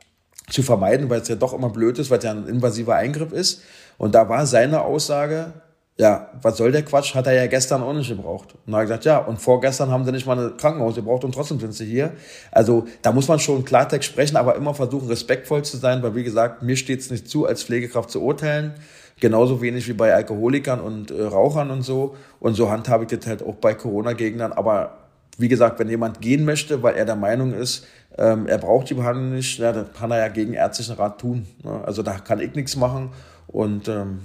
zu 0.51 0.63
vermeiden, 0.63 1.09
weil 1.09 1.21
es 1.21 1.29
ja 1.29 1.37
doch 1.37 1.55
immer 1.55 1.71
blöd 1.71 1.99
ist, 1.99 2.11
weil 2.11 2.19
es 2.19 2.25
ja 2.25 2.33
ein 2.33 2.47
invasiver 2.47 2.97
Eingriff 2.97 3.33
ist. 3.33 3.63
Und 3.97 4.15
da 4.15 4.29
war 4.29 4.47
seine 4.47 4.83
Aussage, 4.83 5.55
ja, 5.97 6.29
was 6.43 6.57
soll 6.57 6.73
der 6.73 6.83
Quatsch? 6.83 7.15
Hat 7.15 7.29
er 7.29 7.35
ja 7.35 7.47
gestern 7.47 7.83
auch 7.83 7.93
nicht 7.93 8.09
gebraucht. 8.09 8.55
Und 8.67 8.73
dann 8.73 8.75
hat 8.75 8.81
er 8.81 8.85
gesagt, 8.87 9.05
ja, 9.05 9.19
und 9.19 9.41
vorgestern 9.41 9.91
haben 9.93 10.05
sie 10.05 10.11
nicht 10.11 10.27
mal 10.27 10.39
ein 10.39 10.57
Krankenhaus 10.57 10.97
gebraucht 10.97 11.23
und 11.25 11.33
trotzdem 11.33 11.61
sind 11.61 11.73
sie 11.73 11.87
hier. 11.87 12.13
Also 12.51 12.87
da 13.03 13.13
muss 13.13 13.29
man 13.29 13.39
schon 13.39 13.65
Klartext 13.65 14.09
sprechen, 14.09 14.37
aber 14.37 14.57
immer 14.57 14.75
versuchen, 14.75 15.07
respektvoll 15.07 15.65
zu 15.65 15.77
sein, 15.77 16.03
weil 16.03 16.17
wie 16.17 16.25
gesagt, 16.25 16.63
mir 16.65 16.77
steht 16.77 17.01
es 17.01 17.11
nicht 17.11 17.29
zu, 17.29 17.47
als 17.47 17.63
Pflegekraft 17.63 18.11
zu 18.11 18.23
urteilen. 18.23 18.75
Genauso 19.21 19.63
wenig 19.63 19.87
wie 19.87 19.93
bei 19.93 20.13
Alkoholikern 20.13 20.81
und 20.81 21.13
äh, 21.13 21.23
Rauchern 21.23 21.71
und 21.71 21.83
so. 21.83 22.17
Und 22.41 22.55
so 22.55 22.71
handhabe 22.71 23.05
ich 23.05 23.17
das 23.17 23.29
halt 23.29 23.45
auch 23.45 23.55
bei 23.55 23.75
Corona-Gegnern. 23.75 24.53
Aber 24.53 24.99
wie 25.39 25.49
gesagt, 25.49 25.79
wenn 25.79 25.89
jemand 25.89 26.21
gehen 26.21 26.45
möchte, 26.45 26.83
weil 26.83 26.97
er 26.97 27.05
der 27.05 27.15
Meinung 27.15 27.55
ist, 27.55 27.87
ähm, 28.19 28.49
er 28.49 28.59
braucht 28.59 28.91
die 28.91 28.95
Behandlung 28.95 29.33
nicht, 29.33 29.61
ja, 29.61 29.71
dann 29.71 29.93
kann 29.93 30.11
er 30.11 30.19
ja 30.19 30.29
gegen 30.29 30.55
ärztlichen 30.55 30.97
Rat 30.97 31.21
tun. 31.21 31.47
Ne? 31.63 31.81
Also 31.85 32.03
da 32.03 32.19
kann 32.19 32.41
ich 32.41 32.55
nichts 32.55 32.75
machen. 32.75 33.11
und 33.47 33.89
ähm, 33.89 34.21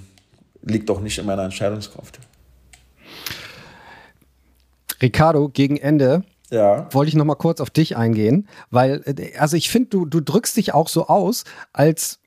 liegt 0.70 0.89
auch 0.89 1.01
nicht 1.01 1.17
in 1.17 1.26
meiner 1.26 1.43
Entscheidungskraft. 1.43 2.20
Ricardo, 5.01 5.49
gegen 5.49 5.78
Ende 5.78 6.24
ja. 6.49 6.88
wollte 6.91 7.09
ich 7.09 7.15
noch 7.15 7.26
mal 7.26 7.36
kurz 7.36 7.61
auf 7.61 7.70
dich 7.70 7.95
eingehen, 7.95 8.47
weil 8.70 9.01
äh, 9.05 9.38
also 9.38 9.55
ich 9.55 9.70
finde, 9.70 9.89
du 9.89 10.05
du 10.05 10.20
drückst 10.20 10.57
dich 10.57 10.74
auch 10.74 10.88
so 10.88 11.07
aus, 11.07 11.43
als 11.74 12.18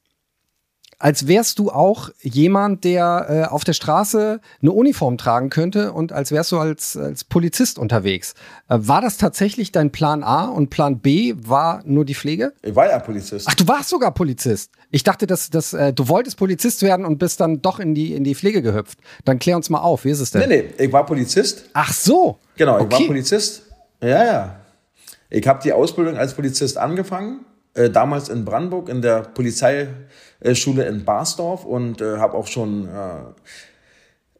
als 1.03 1.26
wärst 1.26 1.59
du 1.59 1.70
auch 1.72 2.11
jemand, 2.20 2.84
der 2.84 3.26
äh, 3.28 3.53
auf 3.53 3.64
der 3.64 3.72
Straße 3.72 4.40
eine 4.61 4.70
Uniform 4.70 5.18
tragen 5.18 5.50
könnte 5.50 5.92
und 5.92 6.12
als 6.12 6.30
wärst 6.30 6.53
du 6.53 6.59
als, 6.59 6.96
als 6.96 7.24
Polizist 7.24 7.76
unterwegs. 7.80 8.34
Äh, 8.68 8.78
war 8.82 9.00
das 9.00 9.16
tatsächlich 9.16 9.72
dein 9.72 9.90
Plan 9.90 10.22
A 10.22 10.44
und 10.44 10.70
Plan 10.70 11.00
B 11.00 11.34
war 11.36 11.82
nur 11.84 12.05
die 12.05 12.14
Pflege? 12.14 12.53
Ich 12.62 12.76
war 12.76 12.88
ja 12.88 13.00
Polizist. 13.00 13.48
Ach, 13.50 13.55
du 13.57 13.66
warst 13.66 13.88
sogar 13.88 14.14
Polizist. 14.14 14.70
Ich 14.92 15.03
dachte, 15.03 15.26
dass, 15.26 15.50
dass 15.50 15.72
äh, 15.72 15.92
du 15.92 16.07
wolltest 16.07 16.36
Polizist 16.36 16.82
werden 16.82 17.05
und 17.05 17.18
bist 17.18 17.40
dann 17.40 17.61
doch 17.62 17.80
in 17.80 17.96
die, 17.96 18.14
in 18.14 18.22
die 18.22 18.36
Pflege 18.36 18.62
gehüpft. 18.62 18.98
Dann 19.24 19.40
klär 19.40 19.57
uns 19.57 19.70
mal 19.70 19.80
auf, 19.80 20.05
wie 20.05 20.11
ist 20.11 20.20
es 20.20 20.30
denn? 20.30 20.48
Nee, 20.48 20.62
nee, 20.78 20.84
ich 20.84 20.92
war 20.92 21.05
Polizist. 21.05 21.64
Ach 21.72 21.92
so. 21.92 22.38
Genau, 22.57 22.76
ich 22.78 22.84
Okay. 22.84 23.00
war 23.00 23.07
Polizist. 23.09 23.62
Ja, 24.00 24.24
ja. 24.24 24.57
Ich 25.30 25.48
habe 25.48 25.61
die 25.64 25.72
Ausbildung 25.72 26.16
als 26.16 26.34
Polizist 26.34 26.78
angefangen, 26.78 27.40
äh, 27.74 27.90
damals 27.90 28.28
in 28.28 28.44
Brandenburg 28.44 28.88
in 28.88 29.03
der 29.03 29.22
Polizeischule 30.43 30.84
in 30.86 31.05
Barsdorf 31.05 31.64
und 31.64 32.01
äh, 32.01 32.18
habe 32.18 32.36
auch 32.36 32.47
schon, 32.47 32.88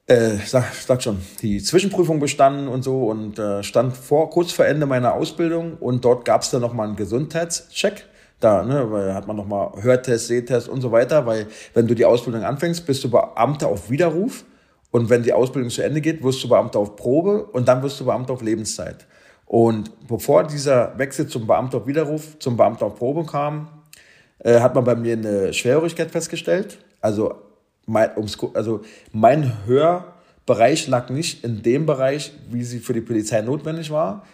äh, 0.09 0.12
äh, 0.12 0.36
sag, 0.44 0.74
sag 0.74 1.03
schon, 1.03 1.18
die 1.40 1.62
Zwischenprüfung 1.62 2.18
bestanden 2.18 2.68
und 2.68 2.82
so 2.82 3.07
und 3.09 3.38
äh, 3.38 3.62
stand 3.62 3.96
vor 3.96 4.30
kurz 4.30 4.53
vor 4.53 4.66
Ende 4.66 4.86
meiner 4.86 5.14
Ausbildung 5.14 5.76
und 5.78 6.05
dort 6.05 6.24
gab 6.24 6.42
es 6.42 6.50
dann 6.50 6.61
nochmal 6.61 6.88
einen 6.88 6.96
Gesundheitscheck. 6.96 8.07
Da, 8.40 8.64
ne, 8.64 8.90
weil 8.90 9.14
hat 9.14 9.28
man 9.28 9.36
nochmal 9.36 9.70
Hörtest, 9.80 10.26
Sehtest 10.26 10.68
und 10.68 10.80
so 10.80 10.90
weiter, 10.90 11.26
weil 11.26 11.46
wenn 11.74 11.86
du 11.86 11.94
die 11.94 12.05
Ausbildung 12.05 12.42
anfängst, 12.42 12.84
bist 12.84 13.05
du 13.05 13.11
Beamter 13.11 13.68
auf 13.68 13.88
Widerruf 13.88 14.44
und 14.90 15.09
wenn 15.11 15.22
die 15.22 15.32
Ausbildung 15.32 15.70
zu 15.70 15.82
Ende 15.82 16.00
geht, 16.00 16.24
wirst 16.24 16.42
du 16.42 16.48
Beamter 16.48 16.80
auf 16.80 16.96
Probe 16.96 17.44
und 17.44 17.68
dann 17.68 17.84
wirst 17.84 18.00
du 18.00 18.05
Beamter 18.05 18.32
auf 18.32 18.42
Lebenszeit. 18.42 19.07
Und 19.46 19.92
bevor 20.09 20.42
dieser 20.42 20.98
Wechsel 20.98 21.28
zum 21.28 21.46
Beamter 21.46 21.78
auf 21.78 21.86
Widerruf, 21.86 22.36
zum 22.40 22.57
Beamter 22.57 22.86
auf 22.86 22.96
Probe 22.96 23.24
kam, 23.24 23.68
äh, 24.45 24.61
hat 24.61 24.74
man 24.74 24.84
bei 24.84 24.95
mir 24.95 25.14
eine 25.14 25.53
Schwerhörigkeit 25.53 26.11
festgestellt. 26.11 26.78
Also 27.01 27.36
mein, 27.86 28.11
also 28.55 28.82
mein 29.12 29.66
Hörbereich 29.66 30.88
lag 30.88 31.11
nicht 31.11 31.45
in 31.45 31.62
dem 31.62 31.86
Bereich, 31.86 32.32
wie 32.51 32.64
sie 32.64 32.80
für 32.80 32.93
die 32.93 33.01
Polizei 33.01 33.40
notwendig 33.40 33.90
war. 33.90 34.24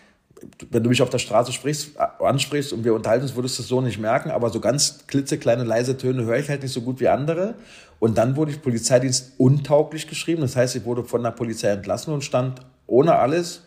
Wenn 0.70 0.84
du 0.84 0.88
mich 0.88 1.02
auf 1.02 1.10
der 1.10 1.18
Straße 1.18 1.52
sprichst, 1.52 1.96
äh, 1.96 2.24
ansprichst 2.24 2.72
und 2.72 2.84
wir 2.84 2.94
unterhalten 2.94 3.24
uns, 3.24 3.34
würdest 3.34 3.58
du 3.58 3.62
es 3.62 3.68
so 3.68 3.80
nicht 3.80 3.98
merken, 3.98 4.30
aber 4.30 4.50
so 4.50 4.60
ganz 4.60 5.06
klitzekleine, 5.06 5.64
leise 5.64 5.96
Töne 5.96 6.24
höre 6.24 6.38
ich 6.38 6.48
halt 6.48 6.62
nicht 6.62 6.72
so 6.72 6.80
gut 6.80 7.00
wie 7.00 7.08
andere. 7.08 7.54
Und 7.98 8.16
dann 8.16 8.36
wurde 8.36 8.52
ich 8.52 8.62
Polizeidienst 8.62 9.32
untauglich 9.38 10.06
geschrieben. 10.06 10.40
Das 10.42 10.54
heißt, 10.54 10.76
ich 10.76 10.84
wurde 10.84 11.02
von 11.02 11.22
der 11.22 11.32
Polizei 11.32 11.68
entlassen 11.68 12.14
und 12.14 12.22
stand 12.22 12.60
ohne 12.86 13.16
alles 13.16 13.62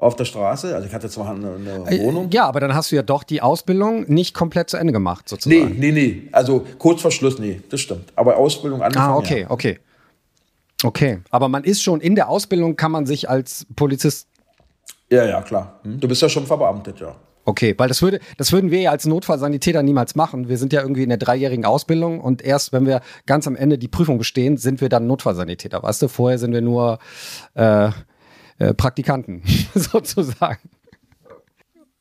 auf 0.00 0.16
der 0.16 0.24
Straße. 0.24 0.74
Also 0.74 0.88
ich 0.88 0.94
hatte 0.94 1.08
zwar 1.08 1.30
eine, 1.30 1.54
eine 1.54 2.00
Wohnung. 2.00 2.30
Ja, 2.30 2.46
aber 2.46 2.58
dann 2.60 2.74
hast 2.74 2.90
du 2.90 2.96
ja 2.96 3.02
doch 3.02 3.22
die 3.22 3.42
Ausbildung 3.42 4.04
nicht 4.08 4.34
komplett 4.34 4.70
zu 4.70 4.76
Ende 4.76 4.92
gemacht, 4.92 5.28
sozusagen. 5.28 5.78
Nee, 5.78 5.92
nee, 5.92 5.92
nee. 5.92 6.28
Also 6.32 6.66
kurz 6.78 7.02
vor 7.02 7.10
Schluss, 7.10 7.38
nee, 7.38 7.60
das 7.68 7.80
stimmt. 7.80 8.12
Aber 8.16 8.36
Ausbildung 8.36 8.82
angefangen. 8.82 9.12
Ah, 9.12 9.16
okay, 9.16 9.42
Ja. 9.42 9.50
okay. 9.50 9.78
Okay, 10.82 11.18
aber 11.28 11.48
man 11.48 11.62
ist 11.64 11.82
schon 11.82 12.00
in 12.00 12.14
der 12.14 12.30
Ausbildung, 12.30 12.74
kann 12.74 12.90
man 12.90 13.04
sich 13.04 13.28
als 13.28 13.66
Polizist 13.76 14.28
ja, 15.10 15.24
ja, 15.24 15.42
klar. 15.42 15.80
Hm? 15.82 16.00
Du 16.00 16.08
bist 16.08 16.22
ja 16.22 16.28
schon 16.28 16.46
verbeamtet, 16.46 17.00
ja. 17.00 17.16
Okay, 17.44 17.74
weil 17.76 17.88
das 17.88 18.00
würde, 18.00 18.20
das 18.36 18.52
würden 18.52 18.70
wir 18.70 18.80
ja 18.80 18.90
als 18.90 19.06
Notfallsanitäter 19.06 19.82
niemals 19.82 20.14
machen. 20.14 20.48
Wir 20.48 20.56
sind 20.56 20.72
ja 20.72 20.82
irgendwie 20.82 21.02
in 21.02 21.08
der 21.08 21.18
dreijährigen 21.18 21.64
Ausbildung 21.64 22.20
und 22.20 22.42
erst 22.42 22.72
wenn 22.72 22.86
wir 22.86 23.00
ganz 23.26 23.46
am 23.46 23.56
Ende 23.56 23.76
die 23.76 23.88
Prüfung 23.88 24.18
bestehen, 24.18 24.56
sind 24.56 24.80
wir 24.80 24.88
dann 24.88 25.06
Notfallsanitäter. 25.06 25.82
Weißt 25.82 26.00
du, 26.02 26.08
vorher 26.08 26.38
sind 26.38 26.52
wir 26.52 26.60
nur 26.60 26.98
äh, 27.54 27.90
äh, 28.60 28.74
Praktikanten 28.74 29.42
sozusagen. 29.74 30.70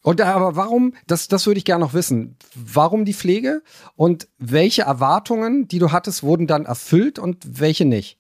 Und 0.02 0.22
aber 0.22 0.56
warum, 0.56 0.94
das, 1.08 1.28
das 1.28 1.46
würde 1.46 1.58
ich 1.58 1.66
gerne 1.66 1.84
noch 1.84 1.94
wissen, 1.94 2.38
warum 2.56 3.06
die 3.06 3.14
Pflege 3.14 3.62
und 3.96 4.28
welche 4.38 4.84
Erwartungen, 4.84 5.68
die 5.68 5.80
du 5.80 5.92
hattest, 5.92 6.24
wurden 6.24 6.48
dann 6.48 6.66
erfüllt 6.66 7.20
und 7.20 7.60
welche 7.60 7.86
nicht? 7.86 8.18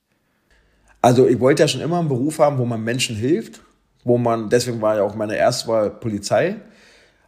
Also 1.02 1.28
ich 1.28 1.40
wollte 1.40 1.64
ja 1.64 1.68
schon 1.68 1.82
immer 1.82 2.00
einen 2.00 2.10
Beruf 2.10 2.40
haben, 2.40 2.58
wo 2.58 2.66
man 2.66 2.84
Menschen 2.84 3.16
hilft, 3.16 3.62
wo 4.04 4.18
man, 4.18 4.50
deswegen 4.50 4.82
war 4.82 4.98
ja 4.98 5.04
auch 5.04 5.16
meine 5.16 5.38
Erstwahl 5.38 5.90
Polizei. 5.90 6.56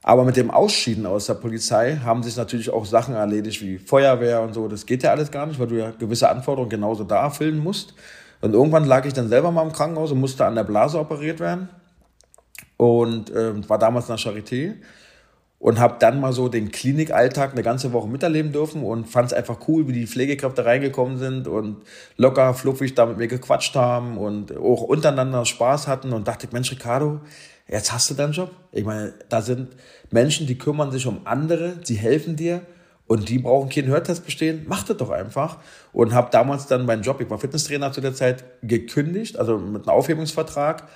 Aber 0.04 0.26
mit 0.26 0.36
dem 0.36 0.50
Ausschieden 0.50 1.06
aus 1.06 1.28
der 1.28 1.36
Polizei 1.36 1.98
haben 1.98 2.24
sich 2.24 2.36
natürlich 2.36 2.72
auch 2.72 2.86
Sachen 2.86 3.16
erledigt 3.16 3.62
wie 3.62 3.78
Feuerwehr 3.78 4.42
und 4.42 4.54
so. 4.54 4.68
Das 4.68 4.86
geht 4.86 5.04
ja 5.04 5.12
alles 5.12 5.30
gar 5.30 5.46
nicht, 5.46 5.60
weil 5.60 5.68
du 5.68 5.76
ja 5.76 5.92
gewisse 5.92 6.28
Anforderungen 6.30 6.72
genauso 6.72 7.04
da 7.04 7.24
erfüllen 7.24 7.60
musst. 7.60 7.94
Und 8.42 8.54
irgendwann 8.54 8.86
lag 8.86 9.06
ich 9.06 9.14
dann 9.14 9.30
selber 9.30 9.52
mal 9.52 9.64
im 9.64 9.72
Krankenhaus 9.72 10.12
und 10.12 10.20
musste 10.20 10.46
an 10.46 10.56
der 10.56 10.64
Blase 10.64 11.00
operiert 11.00 11.40
werden. 11.40 11.70
Und 12.78 13.32
ähm, 13.36 13.68
war 13.70 13.78
damals 13.78 14.10
in 14.10 14.16
der 14.16 14.20
Charité 14.20 14.74
und 15.62 15.80
habe 15.80 15.98
dann 16.00 16.20
mal 16.20 16.34
so 16.34 16.50
den 16.50 16.72
Klinikalltag 16.72 17.52
eine 17.52 17.62
ganze 17.62 17.94
Woche 17.94 18.08
miterleben 18.08 18.52
dürfen 18.52 18.84
und 18.84 19.08
fand 19.08 19.28
es 19.28 19.34
einfach 19.34 19.60
cool, 19.68 19.88
wie 19.88 19.94
die 19.94 20.08
Pflegekräfte 20.08 20.66
reingekommen 20.66 21.20
sind 21.20 21.48
und 21.48 21.84
locker, 22.18 22.56
fluffig 22.56 22.96
da 22.96 23.06
mit 23.06 23.18
mir 23.18 23.28
gequatscht 23.28 23.76
haben 23.76 24.18
und 24.18 24.58
auch 24.58 24.82
untereinander 24.82 25.46
Spaß 25.46 25.88
hatten 25.88 26.14
und 26.14 26.28
dachte, 26.28 26.48
Mensch, 26.52 26.72
Ricardo, 26.72 27.22
jetzt 27.68 27.94
hast 27.94 28.10
du 28.10 28.16
deinen 28.16 28.34
Job. 28.34 28.50
Ich 28.72 28.84
meine, 28.84 29.14
da 29.30 29.44
sind 29.44 29.76
Menschen, 30.10 30.48
die 30.48 30.58
kümmern 30.58 30.92
sich 30.92 31.06
um 31.06 31.22
andere, 31.26 31.76
sie 31.84 31.96
helfen 31.96 32.36
dir 32.36 32.62
und 33.12 33.28
die 33.28 33.40
brauchen 33.40 33.68
keinen 33.68 33.90
Hörtest 33.90 34.24
bestehen. 34.24 34.64
Mach 34.70 34.84
das 34.84 34.96
doch 34.96 35.10
einfach. 35.10 35.58
Und 35.92 36.14
habe 36.14 36.30
damals 36.32 36.68
dann 36.68 36.86
meinen 36.86 37.02
Job, 37.02 37.20
ich 37.20 37.30
war 37.30 37.40
Fitnesstrainer 37.40 37.92
zu 37.92 38.00
der 38.00 38.14
Zeit, 38.14 38.46
gekündigt, 38.62 39.38
also 39.38 39.58
mit 39.58 39.86
einem 39.86 39.98
Aufhebungsvertrag 39.98 40.88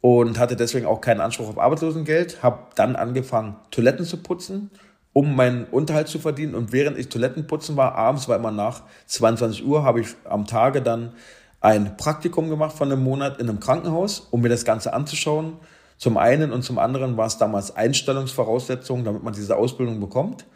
und 0.00 0.38
hatte 0.38 0.54
deswegen 0.54 0.86
auch 0.86 1.00
keinen 1.00 1.20
Anspruch 1.20 1.48
auf 1.48 1.58
Arbeitslosengeld. 1.58 2.44
Habe 2.44 2.60
dann 2.76 2.94
angefangen, 2.94 3.56
Toiletten 3.72 4.04
zu 4.04 4.18
putzen, 4.18 4.70
um 5.12 5.34
meinen 5.34 5.64
Unterhalt 5.64 6.06
zu 6.06 6.20
verdienen. 6.20 6.54
Und 6.54 6.70
während 6.70 6.96
ich 6.96 7.08
Toilettenputzen 7.08 7.76
war, 7.76 7.96
abends 7.96 8.28
war 8.28 8.36
immer 8.36 8.52
nach 8.52 8.82
22 9.06 9.66
Uhr, 9.66 9.82
habe 9.82 10.00
ich 10.00 10.10
am 10.22 10.46
Tage 10.46 10.80
dann 10.80 11.12
ein 11.60 11.96
Praktikum 11.96 12.50
gemacht 12.50 12.78
von 12.78 12.92
einem 12.92 13.02
Monat 13.02 13.40
in 13.40 13.48
einem 13.48 13.58
Krankenhaus, 13.58 14.28
um 14.30 14.42
mir 14.42 14.48
das 14.48 14.64
Ganze 14.64 14.92
anzuschauen. 14.92 15.54
Zum 15.98 16.18
einen 16.18 16.52
und 16.52 16.62
zum 16.62 16.78
anderen 16.78 17.16
war 17.16 17.26
es 17.26 17.36
damals 17.36 17.74
Einstellungsvoraussetzung, 17.74 19.02
damit 19.02 19.24
man 19.24 19.34
diese 19.34 19.56
Ausbildung 19.56 19.98
bekommt. 19.98 20.46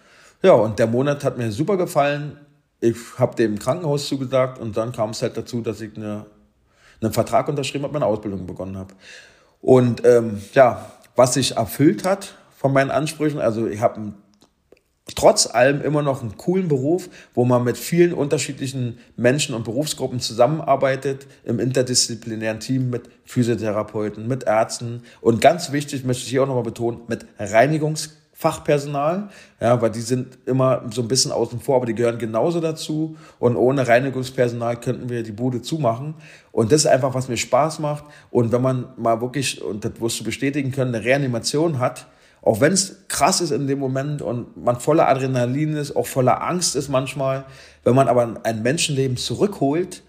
Ja, 0.42 0.52
und 0.52 0.78
der 0.78 0.86
Monat 0.86 1.24
hat 1.24 1.36
mir 1.36 1.50
super 1.50 1.76
gefallen. 1.76 2.38
Ich 2.80 2.96
habe 3.18 3.34
dem 3.34 3.58
Krankenhaus 3.58 4.06
zugesagt 4.06 4.58
und 4.58 4.76
dann 4.76 4.92
kam 4.92 5.10
es 5.10 5.20
halt 5.20 5.36
dazu, 5.36 5.60
dass 5.60 5.80
ich 5.80 5.96
eine, 5.96 6.26
einen 7.00 7.12
Vertrag 7.12 7.48
unterschrieben 7.48 7.84
habe, 7.84 7.94
meine 7.94 8.06
Ausbildung 8.06 8.46
begonnen 8.46 8.76
habe. 8.76 8.94
Und 9.60 10.04
ähm, 10.04 10.40
ja, 10.54 10.92
was 11.16 11.34
sich 11.34 11.56
erfüllt 11.56 12.04
hat 12.04 12.36
von 12.56 12.72
meinen 12.72 12.92
Ansprüchen, 12.92 13.40
also 13.40 13.66
ich 13.66 13.80
habe 13.80 14.12
trotz 15.16 15.46
allem 15.52 15.80
immer 15.80 16.02
noch 16.02 16.22
einen 16.22 16.36
coolen 16.36 16.68
Beruf, 16.68 17.08
wo 17.34 17.44
man 17.44 17.64
mit 17.64 17.76
vielen 17.76 18.12
unterschiedlichen 18.12 18.98
Menschen 19.16 19.56
und 19.56 19.64
Berufsgruppen 19.64 20.20
zusammenarbeitet, 20.20 21.26
im 21.44 21.58
interdisziplinären 21.58 22.60
Team 22.60 22.90
mit 22.90 23.08
Physiotherapeuten, 23.24 24.28
mit 24.28 24.44
Ärzten 24.44 25.02
und 25.20 25.40
ganz 25.40 25.72
wichtig, 25.72 26.04
möchte 26.04 26.22
ich 26.22 26.30
hier 26.30 26.44
auch 26.44 26.46
nochmal 26.46 26.62
betonen, 26.62 27.00
mit 27.08 27.26
Reinigungsfachpersonal, 28.38 29.28
ja, 29.60 29.80
weil 29.82 29.90
die 29.90 30.00
sind 30.00 30.38
immer 30.46 30.82
so 30.92 31.02
ein 31.02 31.08
bisschen 31.08 31.32
außen 31.32 31.60
vor, 31.60 31.76
aber 31.76 31.86
die 31.86 31.94
gehören 31.94 32.18
genauso 32.18 32.60
dazu. 32.60 33.16
Und 33.38 33.56
ohne 33.56 33.86
Reinigungspersonal 33.86 34.76
könnten 34.76 35.08
wir 35.08 35.22
die 35.22 35.32
Bude 35.32 35.60
zumachen. 35.60 36.14
Und 36.52 36.70
das 36.70 36.82
ist 36.82 36.86
einfach, 36.86 37.14
was 37.14 37.28
mir 37.28 37.36
Spaß 37.36 37.80
macht. 37.80 38.04
Und 38.30 38.52
wenn 38.52 38.62
man 38.62 38.86
mal 38.96 39.20
wirklich, 39.20 39.62
und 39.62 39.84
das 39.84 40.00
wirst 40.00 40.20
du 40.20 40.24
bestätigen 40.24 40.70
können, 40.70 40.94
eine 40.94 41.04
Reanimation 41.04 41.78
hat, 41.78 42.06
auch 42.40 42.60
wenn 42.60 42.72
es 42.72 43.08
krass 43.08 43.40
ist 43.40 43.50
in 43.50 43.66
dem 43.66 43.80
Moment 43.80 44.22
und 44.22 44.56
man 44.56 44.78
voller 44.78 45.08
Adrenalin 45.08 45.74
ist, 45.74 45.96
auch 45.96 46.06
voller 46.06 46.42
Angst 46.42 46.76
ist 46.76 46.88
manchmal, 46.88 47.44
wenn 47.82 47.96
man 47.96 48.06
aber 48.06 48.40
ein 48.44 48.62
Menschenleben 48.62 49.16
zurückholt, 49.16 50.02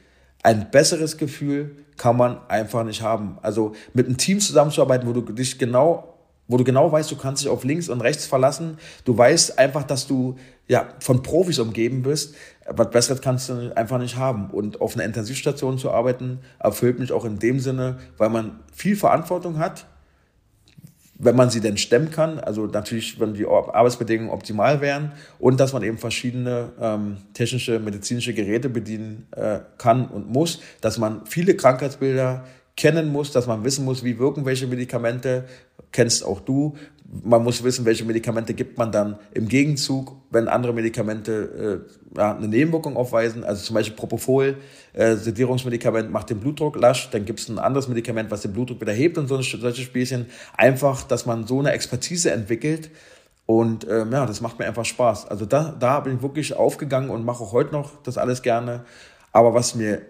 ein 0.44 0.70
besseres 0.70 1.18
Gefühl 1.18 1.76
kann 1.98 2.16
man 2.16 2.38
einfach 2.48 2.84
nicht 2.86 3.02
haben. 3.02 3.40
Also 3.42 3.74
mit 3.94 4.06
einem 4.06 4.18
Team 4.18 4.40
zusammenzuarbeiten, 4.40 5.10
wo 5.10 5.14
du 5.14 5.22
dich 5.34 5.58
genau, 5.58 6.19
wo 6.50 6.58
du 6.58 6.66
genau 6.66 6.92
weißt, 6.92 7.10
du 7.10 7.16
kannst 7.16 7.44
dich 7.44 7.50
auf 7.50 7.64
links 7.64 7.88
und 7.88 8.02
rechts 8.02 8.26
verlassen. 8.26 8.78
Du 9.06 9.18
weißt 9.18 9.58
einfach, 9.58 9.84
dass 9.84 10.08
du 10.08 10.36
ja 10.68 10.90
von 11.00 11.24
Profis 11.24 11.60
umgeben 11.60 12.02
bist. 12.02 12.36
Was 12.68 12.90
Besseres 12.90 13.22
kannst 13.22 13.50
du 13.50 13.72
einfach 13.78 14.00
nicht 14.00 14.18
haben. 14.18 14.50
Und 14.50 14.82
auf 14.82 14.96
einer 14.96 15.06
Intensivstation 15.06 15.78
zu 15.78 15.92
arbeiten, 15.92 16.40
erfüllt 16.58 17.00
mich 17.00 17.12
auch 17.12 17.24
in 17.24 17.40
dem 17.40 17.60
Sinne, 17.60 18.00
weil 18.18 18.30
man 18.30 18.60
viel 18.74 18.96
Verantwortung 18.96 19.60
hat, 19.60 19.86
wenn 21.22 21.36
man 21.36 21.50
sie 21.50 21.60
denn 21.60 21.78
stemmen 21.78 22.12
kann, 22.12 22.40
also 22.40 22.66
natürlich, 22.66 23.20
wenn 23.20 23.34
die 23.34 23.46
Arbeitsbedingungen 23.46 24.32
optimal 24.32 24.80
wären 24.80 25.12
und 25.38 25.60
dass 25.60 25.74
man 25.74 25.84
eben 25.84 25.98
verschiedene 25.98 26.70
ähm, 26.80 27.18
technische, 27.34 27.78
medizinische 27.80 28.34
Geräte 28.34 28.70
bedienen 28.70 29.28
äh, 29.32 29.60
kann 29.78 30.08
und 30.08 30.30
muss, 30.30 30.62
dass 30.80 30.98
man 30.98 31.26
viele 31.26 31.58
Krankheitsbilder 31.58 32.46
kennen 32.80 33.12
muss, 33.12 33.32
dass 33.32 33.46
man 33.46 33.66
wissen 33.66 33.84
muss, 33.84 34.06
wie 34.06 34.18
wirken 34.20 34.46
welche 34.46 34.66
Medikamente, 34.66 35.44
kennst 35.92 36.24
auch 36.24 36.40
du. 36.40 36.76
Man 37.24 37.44
muss 37.44 37.62
wissen, 37.62 37.84
welche 37.84 38.06
Medikamente 38.06 38.54
gibt 38.54 38.78
man 38.78 38.92
dann 38.92 39.20
im 39.34 39.50
Gegenzug, 39.50 40.16
wenn 40.30 40.48
andere 40.48 40.72
Medikamente 40.72 41.84
äh, 42.16 42.18
ja, 42.18 42.38
eine 42.38 42.48
Nebenwirkung 42.48 42.96
aufweisen. 42.96 43.44
Also 43.44 43.64
zum 43.64 43.74
Beispiel 43.74 43.98
Propofol, 43.98 44.58
äh, 44.94 45.16
Sedierungsmedikament 45.16 46.10
macht 46.10 46.30
den 46.30 46.40
Blutdruck 46.40 46.80
lasch, 46.80 47.10
dann 47.10 47.26
gibt 47.26 47.42
es 47.42 47.50
ein 47.50 47.60
anderes 47.60 47.90
Medikament, 47.90 48.32
was 48.32 48.44
den 48.44 48.54
Blutdruck 48.54 48.80
wieder 48.80 48.94
hebt 48.94 49.18
und 49.18 49.28
so 49.28 49.42
solche 49.42 49.82
Spielchen. 49.82 50.28
Einfach, 50.56 51.04
dass 51.04 51.26
man 51.26 51.46
so 51.48 51.60
eine 51.60 51.72
Expertise 51.72 52.32
entwickelt. 52.32 52.92
Und 53.46 53.86
ähm, 53.90 54.14
ja, 54.14 54.26
das 54.26 54.40
macht 54.40 54.58
mir 54.58 54.68
einfach 54.68 54.86
Spaß. 54.86 55.28
Also 55.28 55.46
da, 55.46 55.76
da 55.78 56.00
bin 56.00 56.16
ich 56.16 56.22
wirklich 56.22 56.56
aufgegangen 56.56 57.10
und 57.10 57.26
mache 57.26 57.44
auch 57.44 57.52
heute 57.52 57.74
noch 57.74 58.02
das 58.04 58.18
alles 58.18 58.42
gerne. 58.42 58.86
Aber 59.34 59.54
was 59.54 59.76
mir, 59.76 60.02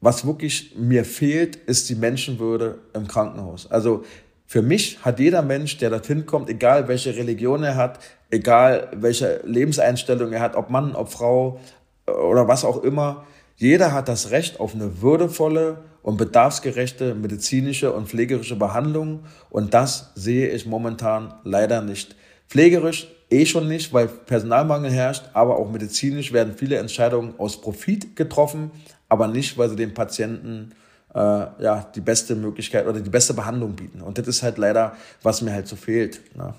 was 0.00 0.26
wirklich 0.26 0.74
mir 0.76 1.04
fehlt, 1.04 1.56
ist 1.56 1.88
die 1.88 1.94
Menschenwürde 1.94 2.78
im 2.94 3.08
Krankenhaus. 3.08 3.70
Also 3.70 4.04
für 4.46 4.62
mich 4.62 5.04
hat 5.04 5.18
jeder 5.18 5.42
Mensch, 5.42 5.76
der 5.78 5.90
dorthin 5.90 6.24
kommt, 6.24 6.48
egal 6.48 6.88
welche 6.88 7.14
Religion 7.16 7.62
er 7.62 7.76
hat, 7.76 7.98
egal 8.30 8.88
welche 8.94 9.40
Lebenseinstellung 9.44 10.32
er 10.32 10.40
hat, 10.40 10.56
ob 10.56 10.70
Mann, 10.70 10.94
ob 10.94 11.10
Frau 11.10 11.60
äh, 12.06 12.12
oder 12.12 12.48
was 12.48 12.64
auch 12.64 12.82
immer, 12.82 13.26
jeder 13.56 13.92
hat 13.92 14.08
das 14.08 14.30
Recht 14.30 14.60
auf 14.60 14.74
eine 14.74 15.02
würdevolle 15.02 15.78
und 16.02 16.16
bedarfsgerechte 16.16 17.14
medizinische 17.14 17.92
und 17.92 18.08
pflegerische 18.08 18.56
Behandlung. 18.56 19.24
Und 19.50 19.74
das 19.74 20.12
sehe 20.14 20.48
ich 20.48 20.64
momentan 20.64 21.34
leider 21.42 21.82
nicht. 21.82 22.14
Pflegerisch 22.48 23.08
eh 23.30 23.44
schon 23.44 23.68
nicht, 23.68 23.92
weil 23.92 24.08
Personalmangel 24.08 24.90
herrscht, 24.90 25.24
aber 25.34 25.58
auch 25.58 25.70
medizinisch 25.70 26.32
werden 26.32 26.54
viele 26.56 26.76
Entscheidungen 26.76 27.34
aus 27.38 27.60
Profit 27.60 28.16
getroffen, 28.16 28.70
aber 29.08 29.28
nicht, 29.28 29.56
weil 29.58 29.68
sie 29.70 29.76
den 29.76 29.94
Patienten 29.94 30.72
äh, 31.14 31.18
ja, 31.18 31.90
die 31.94 32.00
beste 32.00 32.34
Möglichkeit 32.34 32.86
oder 32.86 33.00
die 33.00 33.10
beste 33.10 33.34
Behandlung 33.34 33.74
bieten. 33.74 34.00
Und 34.00 34.18
das 34.18 34.28
ist 34.28 34.42
halt 34.42 34.58
leider, 34.58 34.96
was 35.22 35.42
mir 35.42 35.52
halt 35.52 35.68
so 35.68 35.76
fehlt. 35.76 36.20
Ne? 36.36 36.54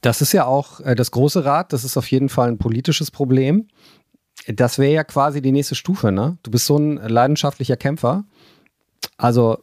Das 0.00 0.20
ist 0.20 0.32
ja 0.32 0.44
auch 0.44 0.80
äh, 0.80 0.94
das 0.94 1.10
große 1.10 1.44
Rad, 1.44 1.72
das 1.72 1.84
ist 1.84 1.96
auf 1.96 2.10
jeden 2.10 2.28
Fall 2.28 2.48
ein 2.48 2.58
politisches 2.58 3.10
Problem. 3.10 3.68
Das 4.46 4.78
wäre 4.78 4.92
ja 4.92 5.04
quasi 5.04 5.42
die 5.42 5.52
nächste 5.52 5.74
Stufe, 5.74 6.12
ne? 6.12 6.38
Du 6.42 6.50
bist 6.50 6.66
so 6.66 6.78
ein 6.78 6.96
leidenschaftlicher 6.96 7.76
Kämpfer. 7.76 8.24
Also, 9.16 9.58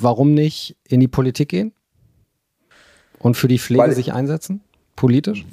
warum 0.00 0.34
nicht 0.34 0.76
in 0.88 1.00
die 1.00 1.08
Politik 1.08 1.50
gehen? 1.50 1.72
Und 3.18 3.36
für 3.36 3.48
die 3.48 3.58
Pflege 3.58 3.82
weil, 3.82 3.94
sich 3.94 4.12
einsetzen? 4.12 4.62
Politisch? 4.96 5.44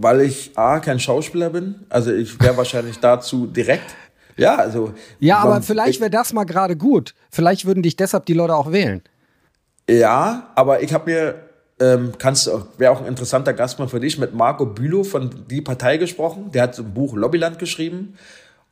Weil 0.00 0.20
ich 0.22 0.56
A, 0.56 0.78
kein 0.78 1.00
Schauspieler 1.00 1.50
bin. 1.50 1.74
Also 1.88 2.12
ich 2.12 2.40
wäre 2.40 2.56
wahrscheinlich 2.56 2.98
dazu 3.00 3.46
direkt. 3.46 3.94
Ja, 4.36 4.54
also. 4.54 4.94
Ja, 5.18 5.38
aber 5.38 5.60
vielleicht 5.62 6.00
wäre 6.00 6.10
das 6.10 6.32
mal 6.32 6.44
gerade 6.44 6.76
gut. 6.76 7.14
Vielleicht 7.30 7.66
würden 7.66 7.82
dich 7.82 7.96
deshalb 7.96 8.26
die 8.26 8.34
Leute 8.34 8.54
auch 8.54 8.70
wählen. 8.70 9.02
Ja, 9.90 10.50
aber 10.54 10.82
ich 10.82 10.92
habe 10.94 11.10
mir, 11.10 11.34
ähm, 11.80 12.12
kannst 12.18 12.48
wäre 12.76 12.92
auch 12.92 13.00
ein 13.00 13.06
interessanter 13.06 13.52
Gast 13.52 13.78
mal 13.78 13.88
für 13.88 14.00
dich, 14.00 14.18
mit 14.18 14.34
Marco 14.34 14.66
Bülow 14.66 15.02
von 15.02 15.30
Die 15.50 15.60
Partei 15.60 15.96
gesprochen. 15.96 16.52
Der 16.52 16.62
hat 16.62 16.74
so 16.76 16.82
ein 16.82 16.94
Buch 16.94 17.14
Lobbyland 17.14 17.58
geschrieben. 17.58 18.14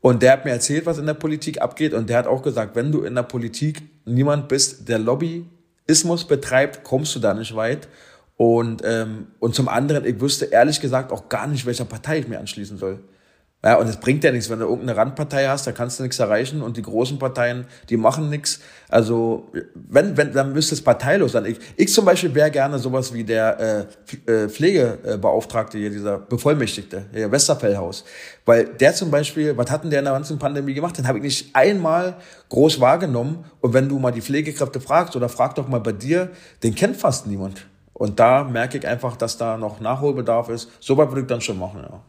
Und 0.01 0.22
der 0.22 0.33
hat 0.33 0.45
mir 0.45 0.53
erzählt, 0.53 0.87
was 0.87 0.99
in 0.99 1.07
der 1.07 1.14
Politik 1.14 1.61
abgeht. 1.61 1.93
Und 1.93 2.09
der 2.09 2.18
hat 2.18 2.27
auch 2.29 2.43
gesagt, 2.43 2.77
wenn 2.77 2.93
du 2.93 3.03
in 3.03 3.16
der 3.16 3.24
Politik 3.24 3.83
niemand 4.05 4.47
bist, 4.47 4.89
der 4.89 5.01
Lobbyismus 5.01 6.29
betreibt, 6.29 6.85
kommst 6.85 7.16
du 7.16 7.18
da 7.18 7.35
nicht 7.35 7.57
weit. 7.57 7.89
Und, 8.37 8.82
ähm, 8.84 9.28
und 9.39 9.55
zum 9.55 9.68
anderen, 9.68 10.05
ich 10.05 10.20
wüsste 10.20 10.47
ehrlich 10.47 10.80
gesagt 10.80 11.11
auch 11.11 11.28
gar 11.28 11.47
nicht, 11.47 11.64
welcher 11.64 11.87
Partei 11.87 12.18
ich 12.18 12.28
mir 12.28 12.39
anschließen 12.39 12.76
soll. 12.76 13.01
Ja, 13.64 13.78
und 13.78 13.89
es 13.89 13.97
bringt 13.97 14.22
ja 14.22 14.30
nichts, 14.30 14.49
wenn 14.49 14.61
du 14.61 14.66
irgendeine 14.66 14.97
Randpartei 14.97 15.49
hast, 15.49 15.66
da 15.66 15.72
kannst 15.72 15.99
du 15.99 16.05
nichts 16.05 16.20
erreichen 16.20 16.62
und 16.62 16.76
die 16.76 16.82
großen 16.82 17.18
Parteien, 17.18 17.64
die 17.89 17.97
machen 17.97 18.30
nichts. 18.30 18.61
Also, 18.89 19.51
wenn, 19.74 20.16
wenn, 20.16 20.32
dann 20.32 20.53
müsste 20.53 20.74
es 20.76 20.84
parteilos 20.84 21.32
sein. 21.32 21.47
Ich, 21.47 21.59
ich 21.74 21.93
zum 21.93 22.05
Beispiel 22.05 22.32
wäre 22.32 22.51
gerne 22.51 22.78
sowas 22.78 23.12
wie 23.12 23.24
der 23.24 23.89
äh, 24.28 24.30
äh, 24.30 24.49
Pflegebeauftragte 24.49 25.78
hier, 25.78 25.91
dieser 25.91 26.18
Bevollmächtigte, 26.18 27.07
der 27.12 27.32
Westerfellhaus. 27.32 28.05
Weil 28.45 28.66
der 28.66 28.95
zum 28.95 29.11
Beispiel, 29.11 29.57
was 29.57 29.68
hatten 29.70 29.91
der 29.91 29.99
in 29.99 30.05
der 30.05 30.14
ganzen 30.14 30.39
Pandemie 30.39 30.74
gemacht? 30.74 30.97
Den 30.97 31.09
habe 31.09 31.18
ich 31.18 31.24
nicht 31.24 31.57
einmal 31.57 32.18
groß 32.51 32.78
wahrgenommen. 32.78 33.47
Und 33.62 33.72
wenn 33.72 33.89
du 33.89 33.99
mal 33.99 34.12
die 34.12 34.22
Pflegekräfte 34.22 34.78
fragst 34.80 35.16
oder 35.16 35.28
frag 35.28 35.57
doch 35.57 35.66
mal 35.66 35.80
bei 35.80 35.93
dir, 35.93 36.30
den 36.62 36.74
kennt 36.76 36.97
fast 36.99 37.26
niemand. 37.26 37.66
Und 37.99 38.20
da 38.20 38.44
merke 38.44 38.76
ich 38.76 38.86
einfach, 38.86 39.16
dass 39.16 39.38
da 39.38 39.57
noch 39.57 39.80
Nachholbedarf 39.80 40.51
ist. 40.51 40.70
So 40.80 40.99
weit 40.99 41.09
würde 41.09 41.22
ich 41.22 41.26
dann 41.28 41.40
schon 41.40 41.59
machen, 41.59 41.80
ja. 41.82 42.03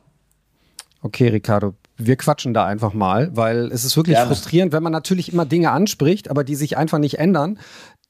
Okay, 1.01 1.29
Ricardo, 1.29 1.75
wir 1.95 2.17
quatschen 2.17 2.53
da 2.53 2.65
einfach 2.65 2.93
mal, 2.93 3.33
weil 3.37 3.71
es 3.71 3.85
ist 3.85 3.95
wirklich 3.95 4.17
Gerne. 4.17 4.27
frustrierend, 4.27 4.73
wenn 4.73 4.83
man 4.83 4.91
natürlich 4.91 5.31
immer 5.31 5.45
Dinge 5.45 5.71
anspricht, 5.71 6.29
aber 6.29 6.43
die 6.43 6.55
sich 6.55 6.75
einfach 6.75 6.97
nicht 6.97 7.19
ändern, 7.19 7.59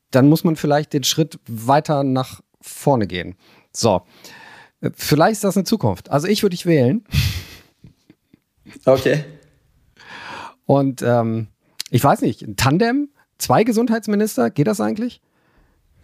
dann 0.09 0.27
muss 0.27 0.43
man 0.43 0.55
vielleicht 0.55 0.93
den 0.93 1.03
Schritt 1.03 1.39
weiter 1.47 2.03
nach 2.03 2.41
vorne 2.61 3.05
gehen. 3.05 3.35
So, 3.71 4.01
vielleicht 4.95 5.33
ist 5.33 5.43
das 5.43 5.55
eine 5.55 5.65
Zukunft. 5.65 6.09
Also 6.09 6.27
ich 6.27 6.41
würde 6.41 6.55
dich 6.55 6.65
wählen. 6.65 7.03
Okay. 8.85 9.23
Und 10.65 11.03
ähm, 11.03 11.49
ich 11.91 12.03
weiß 12.03 12.21
nicht, 12.21 12.41
ein 12.41 12.55
Tandem, 12.55 13.09
zwei 13.37 13.63
Gesundheitsminister, 13.63 14.49
geht 14.49 14.65
das 14.65 14.81
eigentlich? 14.81 15.21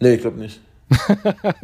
Nee, 0.00 0.14
ich 0.14 0.20
glaube 0.20 0.38
nicht. 0.38 0.60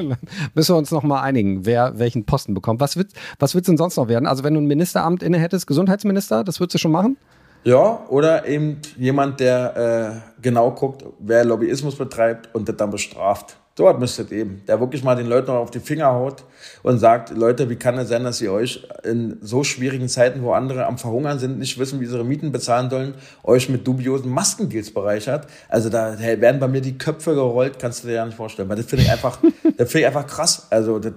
Müssen 0.55 0.75
wir 0.75 0.79
uns 0.79 0.91
noch 0.91 1.03
mal 1.03 1.21
einigen, 1.21 1.67
wer 1.67 1.99
welchen 1.99 2.25
Posten 2.25 2.55
bekommt. 2.55 2.81
Was 2.81 2.97
wird 2.97 3.13
was 3.39 3.53
denn 3.53 3.77
sonst 3.77 3.97
noch 3.97 4.09
werden? 4.09 4.27
Also 4.27 4.45
wenn 4.45 4.55
du 4.55 4.61
ein 4.61 4.67
Ministeramt 4.67 5.23
inne 5.23 5.39
hättest, 5.39 5.67
Gesundheitsminister, 5.67 6.45
das 6.45 6.61
würdest 6.61 6.75
du 6.75 6.79
schon 6.79 6.93
machen? 6.93 7.17
Ja, 7.65 8.05
oder 8.09 8.47
eben 8.47 8.81
jemand, 8.97 9.41
der 9.41 10.23
äh, 10.39 10.41
genau 10.43 10.71
guckt, 10.71 11.05
wer 11.19 11.45
Lobbyismus 11.45 11.97
betreibt 11.97 12.49
und 12.55 12.69
das 12.69 12.77
dann 12.77 12.91
bestraft. 12.91 13.57
Dort 13.81 13.99
müsstet 13.99 14.31
eben, 14.31 14.61
der 14.69 14.79
wirklich 14.79 15.03
mal 15.03 15.17
den 15.17 15.27
Leuten 15.27 15.53
auf 15.53 15.71
die 15.71 15.81
Finger 15.81 16.13
haut 16.13 16.45
und 16.83 16.99
sagt, 16.99 17.31
Leute, 17.31 17.71
wie 17.71 17.77
kann 17.77 17.97
es 17.97 18.11
sein, 18.11 18.25
dass 18.25 18.39
ihr 18.43 18.53
euch 18.53 18.87
in 19.05 19.39
so 19.41 19.65
schwierigen 19.65 20.07
Zeiten, 20.07 20.43
wo 20.43 20.53
andere 20.53 20.85
am 20.85 20.99
Verhungern 20.99 21.39
sind, 21.39 21.59
nicht 21.59 21.79
wissen, 21.79 21.99
wie 21.99 22.05
sie 22.05 22.15
ihre 22.15 22.27
Mieten 22.27 22.53
bezahlen 22.53 22.91
sollen, 22.91 23.15
euch 23.43 23.71
mit 23.71 23.87
dubiosen 23.87 24.31
Maskendeals 24.31 24.93
bereichert. 24.93 25.47
Also 25.71 25.89
da 25.89 26.19
werden 26.19 26.61
bei 26.61 26.69
mir 26.69 26.83
die 26.83 26.99
Köpfe 26.99 27.35
gerollt, 27.35 27.79
kannst 27.79 28.05
du 28.05 28.09
dir 28.09 28.17
ja 28.17 28.27
nicht 28.27 28.37
vorstellen. 28.37 28.69
Weil 28.69 28.77
das 28.77 28.85
finde 28.85 29.07
ich 29.07 29.11
einfach, 29.11 29.39
das 29.79 29.91
finde 29.91 30.01
ich 30.01 30.07
einfach 30.09 30.27
krass. 30.27 30.67
Also 30.69 30.99
das, 30.99 31.15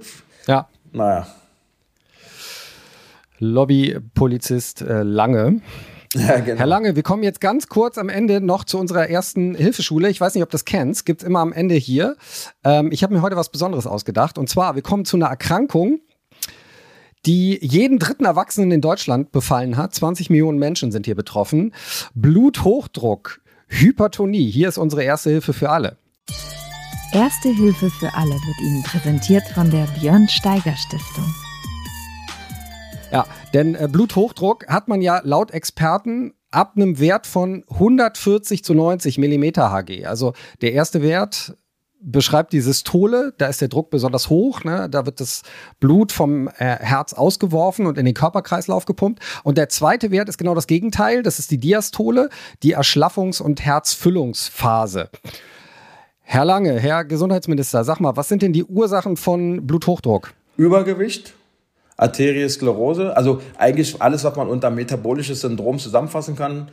ja. 0.48 0.66
naja. 0.94 1.28
Lobbypolizist 3.40 4.84
äh, 4.84 5.04
Lange 5.04 5.60
ja, 6.16 6.40
genau. 6.40 6.60
Herr 6.60 6.68
Lange, 6.68 6.96
wir 6.96 7.04
kommen 7.04 7.24
jetzt 7.24 7.42
ganz 7.42 7.68
kurz 7.68 7.98
am 7.98 8.10
Ende 8.10 8.40
noch 8.40 8.64
zu 8.64 8.78
unserer 8.78 9.10
ersten 9.10 9.56
Hilfeschule. 9.56 10.10
Ich 10.10 10.22
weiß 10.22 10.36
nicht, 10.36 10.44
ob 10.44 10.50
du 10.50 10.56
das 10.56 10.66
kennst, 10.66 11.06
gibt 11.06 11.22
es 11.22 11.28
immer 11.28 11.40
am 11.40 11.54
Ende 11.54 11.76
hier. 11.76 12.18
Ähm, 12.64 12.92
ich 12.92 13.04
habe 13.04 13.14
mir 13.14 13.22
heute 13.22 13.36
was 13.36 13.50
Besonderes 13.50 13.88
ausgedacht. 13.88 14.38
Und 14.38 14.48
zwar, 14.48 14.76
wir 14.76 14.84
kommen 14.84 15.06
zu 15.06 15.18
einer 15.18 15.28
Erkrankung, 15.28 16.02
die 17.26 17.58
jeden 17.66 17.98
dritten 17.98 18.26
Erwachsenen 18.26 18.72
in 18.72 18.82
Deutschland 18.82 19.32
befallen 19.32 19.76
hat. 19.76 19.96
20 19.96 20.30
Millionen 20.30 20.60
Menschen 20.60 20.92
sind 20.92 21.06
hier 21.06 21.16
betroffen. 21.16 21.74
Bluthochdruck, 22.14 23.42
Hypertonie. 23.68 24.52
Hier 24.52 24.70
ist 24.70 24.78
unsere 24.78 25.04
erste 25.04 25.32
Hilfe 25.32 25.54
für 25.54 25.70
alle. 25.70 25.98
Erste 27.12 27.50
Hilfe 27.50 27.90
für 27.90 28.14
alle 28.14 28.34
wird 28.34 28.62
Ihnen 28.62 28.84
präsentiert 28.84 29.44
von 29.54 29.70
der 29.72 29.88
Björn 30.00 30.28
Steiger 30.28 30.76
Stiftung. 30.76 31.53
Ja, 33.14 33.26
denn 33.54 33.76
äh, 33.76 33.88
Bluthochdruck 33.90 34.68
hat 34.68 34.88
man 34.88 35.02
ja 35.02 35.22
laut 35.24 35.52
Experten 35.52 36.34
ab 36.50 36.74
einem 36.76 37.00
Wert 37.00 37.28
von 37.28 37.64
140 37.70 38.64
zu 38.64 38.74
90 38.74 39.20
Millimeter 39.20 39.72
Hg. 39.72 40.06
Also 40.06 40.34
der 40.62 40.74
erste 40.74 41.04
Wert 41.04 41.56
beschreibt 42.00 42.54
die 42.54 42.60
Systole, 42.60 43.34
da 43.38 43.48
ist 43.48 43.62
der 43.62 43.68
Druck 43.68 43.92
besonders 43.92 44.30
hoch, 44.30 44.64
ne? 44.64 44.90
da 44.90 45.06
wird 45.06 45.20
das 45.20 45.44
Blut 45.80 46.12
vom 46.12 46.48
äh, 46.48 46.52
Herz 46.58 47.14
ausgeworfen 47.14 47.86
und 47.86 48.00
in 48.00 48.06
den 48.06 48.16
Körperkreislauf 48.16 48.86
gepumpt. 48.86 49.24
Und 49.44 49.60
der 49.60 49.70
zweite 49.70 50.10
Wert 50.10 50.28
ist 50.28 50.38
genau 50.38 50.56
das 50.56 50.68
Gegenteil, 50.68 51.22
das 51.22 51.38
ist 51.38 51.52
die 51.52 51.60
Diastole, 51.60 52.30
die 52.64 52.76
Erschlaffungs- 52.76 53.42
und 53.42 53.64
Herzfüllungsphase. 53.64 55.10
Herr 56.22 56.46
Lange, 56.46 56.80
Herr 56.80 57.06
Gesundheitsminister, 57.06 57.84
sag 57.84 58.00
mal, 58.00 58.18
was 58.18 58.28
sind 58.28 58.42
denn 58.42 58.54
die 58.54 58.64
Ursachen 58.64 59.18
von 59.18 59.68
Bluthochdruck? 59.68 60.34
Übergewicht, 60.58 61.36
Arteriosklerose, 62.04 63.16
also 63.16 63.42
eigentlich 63.58 64.02
alles, 64.02 64.26
was 64.26 64.36
man 64.36 64.50
unter 64.50 64.70
metabolisches 64.70 65.42
Syndrom 65.42 65.80
zusammenfassen 65.80 66.36
kann. 66.36 66.70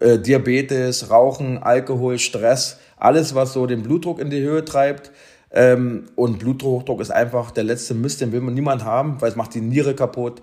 Äh, 0.00 0.18
Diabetes, 0.18 1.10
Rauchen, 1.10 1.58
Alkohol, 1.58 2.18
Stress, 2.18 2.78
alles, 2.96 3.34
was 3.34 3.52
so 3.52 3.66
den 3.66 3.82
Blutdruck 3.82 4.18
in 4.18 4.30
die 4.30 4.40
Höhe 4.40 4.64
treibt. 4.64 5.10
Ähm, 5.52 6.06
und 6.16 6.38
Bluthochdruck 6.38 7.00
ist 7.00 7.10
einfach 7.10 7.50
der 7.50 7.64
letzte 7.64 7.92
Mist, 7.92 8.20
den 8.20 8.32
will 8.32 8.40
man 8.40 8.54
niemand 8.54 8.84
haben, 8.84 9.20
weil 9.20 9.28
es 9.28 9.36
macht 9.36 9.54
die 9.54 9.60
Niere 9.60 9.94
kaputt, 9.94 10.40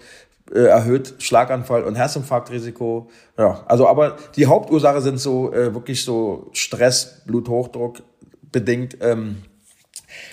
äh, 0.53 0.65
erhöht 0.65 1.15
Schlaganfall 1.17 1.83
und 1.83 1.95
Herzinfarktrisiko. 1.95 3.09
Ja, 3.39 3.63
also 3.67 3.87
aber 3.87 4.17
die 4.35 4.45
Hauptursache 4.45 5.01
sind 5.01 5.19
so 5.19 5.51
äh, 5.51 5.73
wirklich 5.73 6.03
so 6.03 6.49
Stress, 6.53 7.23
Bluthochdruck 7.25 8.03
bedingt. 8.51 8.97
Ähm, 9.01 9.37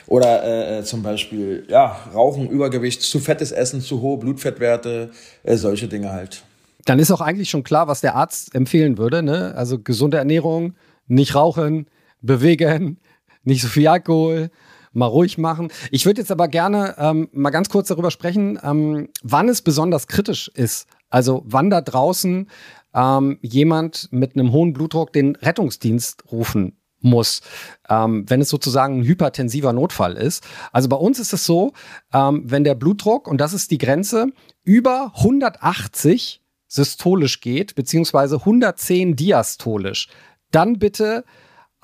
oder 0.07 0.43
äh, 0.43 0.79
äh, 0.79 0.85
zum 0.85 1.03
Beispiel, 1.03 1.67
ja, 1.69 1.97
Rauchen, 2.15 2.49
Übergewicht, 2.49 3.03
zu 3.03 3.19
fettes 3.21 3.53
Essen, 3.53 3.81
zu 3.81 4.01
hohe 4.01 4.19
Blutfettwerte, 4.19 5.11
äh, 5.43 5.57
solche 5.57 5.89
Dinge 5.89 6.13
halt. 6.13 6.43
Dann 6.85 6.99
ist 6.99 7.11
auch 7.11 7.21
eigentlich 7.21 7.51
schon 7.51 7.65
klar, 7.65 7.89
was 7.89 8.01
der 8.01 8.15
Arzt 8.15 8.55
empfehlen 8.55 8.99
würde. 8.99 9.23
Ne? 9.23 9.55
Also 9.57 9.79
gesunde 9.79 10.19
Ernährung, 10.19 10.75
nicht 11.07 11.35
rauchen, 11.35 11.87
bewegen, 12.21 12.99
nicht 13.45 13.63
so 13.63 13.69
viel 13.69 13.89
Alkohol, 13.89 14.51
mal 14.93 15.07
ruhig 15.07 15.39
machen. 15.39 15.69
Ich 15.91 16.07
würde 16.07 16.21
jetzt 16.21 16.31
aber 16.31 16.49
gerne 16.49 16.95
ähm, 16.99 17.29
mal 17.33 17.51
ganz 17.51 17.69
kurz 17.69 17.89
darüber 17.89 18.11
sprechen, 18.11 18.59
ähm, 18.63 19.09
wann 19.23 19.49
es 19.49 19.63
besonders 19.63 20.07
kritisch 20.07 20.51
ist. 20.55 20.87
Also 21.11 21.43
wann 21.47 21.71
da 21.71 21.81
draußen 21.81 22.49
ähm, 22.95 23.39
jemand 23.43 24.09
mit 24.13 24.35
einem 24.35 24.53
hohen 24.53 24.73
Blutdruck 24.73 25.13
den 25.13 25.37
Rettungsdienst 25.37 26.25
rufen 26.31 26.77
muss, 27.05 27.43
ähm, 27.89 28.25
wenn 28.29 28.41
es 28.41 28.49
sozusagen 28.49 29.01
ein 29.01 29.05
hypertensiver 29.05 29.73
Notfall 29.73 30.17
ist. 30.17 30.45
Also 30.73 30.89
bei 30.89 30.97
uns 30.97 31.19
ist 31.19 31.33
es 31.33 31.47
so, 31.47 31.73
ähm, 32.13 32.43
wenn 32.45 32.65
der 32.65 32.75
Blutdruck, 32.75 33.29
und 33.29 33.41
das 33.41 33.53
ist 33.53 33.71
die 33.71 33.79
Grenze, 33.79 34.27
über 34.65 35.13
180 35.17 36.41
systolisch 36.67 37.41
geht, 37.41 37.75
beziehungsweise 37.75 38.37
110 38.37 39.15
diastolisch, 39.15 40.09
dann 40.51 40.79
bitte 40.79 41.25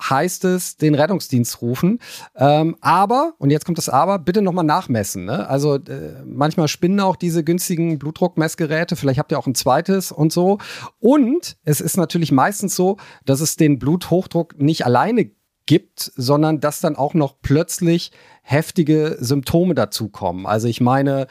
heißt 0.01 0.45
es, 0.45 0.77
den 0.77 0.95
Rettungsdienst 0.95 1.61
rufen. 1.61 1.99
Ähm, 2.35 2.75
aber, 2.81 3.33
und 3.37 3.51
jetzt 3.51 3.65
kommt 3.65 3.77
das 3.77 3.89
Aber, 3.89 4.19
bitte 4.19 4.41
nochmal 4.41 4.65
nachmessen. 4.65 5.25
Ne? 5.25 5.47
Also 5.47 5.75
äh, 5.75 6.23
manchmal 6.25 6.67
spinnen 6.67 6.99
auch 6.99 7.15
diese 7.15 7.43
günstigen 7.43 7.99
Blutdruckmessgeräte, 7.99 8.95
vielleicht 8.95 9.19
habt 9.19 9.31
ihr 9.31 9.39
auch 9.39 9.47
ein 9.47 9.55
zweites 9.55 10.11
und 10.11 10.33
so. 10.33 10.57
Und 10.99 11.57
es 11.63 11.81
ist 11.81 11.97
natürlich 11.97 12.31
meistens 12.31 12.75
so, 12.75 12.97
dass 13.25 13.41
es 13.41 13.55
den 13.55 13.79
Bluthochdruck 13.79 14.59
nicht 14.59 14.85
alleine 14.85 15.31
gibt, 15.65 16.11
sondern 16.15 16.59
dass 16.59 16.81
dann 16.81 16.95
auch 16.95 17.13
noch 17.13 17.35
plötzlich 17.41 18.11
heftige 18.41 19.17
Symptome 19.19 19.75
dazukommen. 19.75 20.45
Also 20.45 20.67
ich 20.67 20.81
meine, 20.81 21.27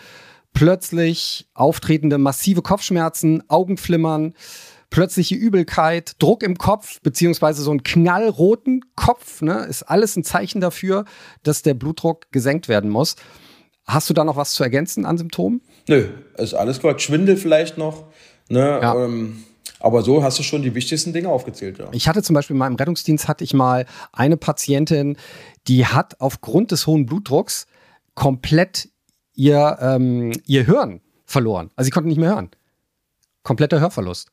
plötzlich 0.53 1.49
auftretende 1.55 2.19
massive 2.19 2.63
Kopfschmerzen, 2.63 3.43
Augenflimmern, 3.49 4.35
plötzliche 4.91 5.37
Übelkeit, 5.37 6.15
Druck 6.19 6.43
im 6.43 6.59
Kopf, 6.59 7.01
beziehungsweise 7.01 7.63
so 7.63 7.71
einen 7.71 7.83
knallroten 7.83 8.85
Kopf, 8.97 9.41
ne, 9.41 9.65
ist 9.65 9.85
alles 9.85 10.17
ein 10.17 10.25
Zeichen 10.25 10.61
dafür, 10.61 11.05
dass 11.43 11.63
der 11.63 11.75
Blutdruck 11.75 12.31
gesenkt 12.33 12.69
werden 12.69 12.91
muss. 12.91 13.17
Hast 13.87 14.11
du 14.11 14.15
da 14.15 14.25
noch 14.25 14.37
was 14.37 14.53
zu 14.53 14.63
ergänzen 14.63 15.07
an 15.07 15.17
Symptomen? 15.17 15.63
Nö, 15.89 16.09
ist 16.37 16.55
alles 16.55 16.81
gut. 16.81 17.01
Schwindel 17.01 17.37
vielleicht 17.37 17.79
noch. 17.79 18.05
Ne, 18.49 18.81
ja. 18.83 19.05
ähm, 19.05 19.45
aber 19.79 20.03
so 20.03 20.23
hast 20.23 20.39
du 20.39 20.43
schon 20.43 20.63
die 20.63 20.75
wichtigsten 20.75 21.13
Dinge 21.13 21.29
aufgezählt, 21.29 21.79
ja. 21.79 21.89
Ich 21.93 22.07
hatte 22.07 22.23
zum 22.23 22.35
Beispiel 22.35 22.55
in 22.55 22.59
meinem 22.59 22.77
Rettungsdienst 22.77 23.29
hatte 23.29 23.45
ich 23.45 23.55
mal 23.55 23.87
eine 24.13 24.37
Patientin, 24.37 25.17
die 25.69 25.87
hat 25.87 26.21
aufgrund 26.21 26.73
des 26.73 26.87
hohen 26.87 27.07
Blutdrucks 27.07 27.67
komplett 28.15 28.91
ihr, 29.35 29.79
ähm, 29.81 30.33
ihr 30.47 30.67
Hören 30.67 31.01
verloren. 31.25 31.71
Also 31.77 31.87
sie 31.87 31.93
konnte 31.93 32.09
nicht 32.09 32.19
mehr 32.19 32.35
hören. 32.35 32.51
Kompletter 33.43 33.81
Hörverlust 33.81 34.31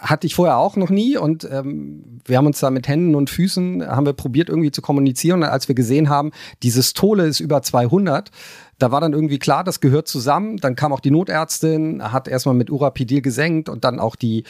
hatte 0.00 0.26
ich 0.26 0.34
vorher 0.34 0.56
auch 0.58 0.76
noch 0.76 0.90
nie 0.90 1.16
und 1.16 1.48
ähm, 1.50 2.20
wir 2.24 2.36
haben 2.36 2.46
uns 2.46 2.60
da 2.60 2.70
mit 2.70 2.88
Händen 2.88 3.14
und 3.14 3.30
Füßen, 3.30 3.86
haben 3.86 4.06
wir 4.06 4.12
probiert 4.12 4.48
irgendwie 4.48 4.70
zu 4.70 4.82
kommunizieren 4.82 5.42
und 5.42 5.48
als 5.48 5.68
wir 5.68 5.74
gesehen 5.74 6.08
haben, 6.08 6.32
die 6.62 6.70
Systole 6.70 7.26
ist 7.26 7.40
über 7.40 7.62
200, 7.62 8.30
da 8.78 8.90
war 8.90 9.00
dann 9.00 9.12
irgendwie 9.12 9.38
klar, 9.38 9.64
das 9.64 9.80
gehört 9.80 10.08
zusammen, 10.08 10.56
dann 10.56 10.76
kam 10.76 10.92
auch 10.92 11.00
die 11.00 11.10
Notärztin, 11.10 12.12
hat 12.12 12.28
erstmal 12.28 12.54
mit 12.54 12.70
Urapidil 12.70 13.22
gesenkt 13.22 13.68
und 13.68 13.84
dann 13.84 14.00
auch 14.00 14.16
die 14.16 14.44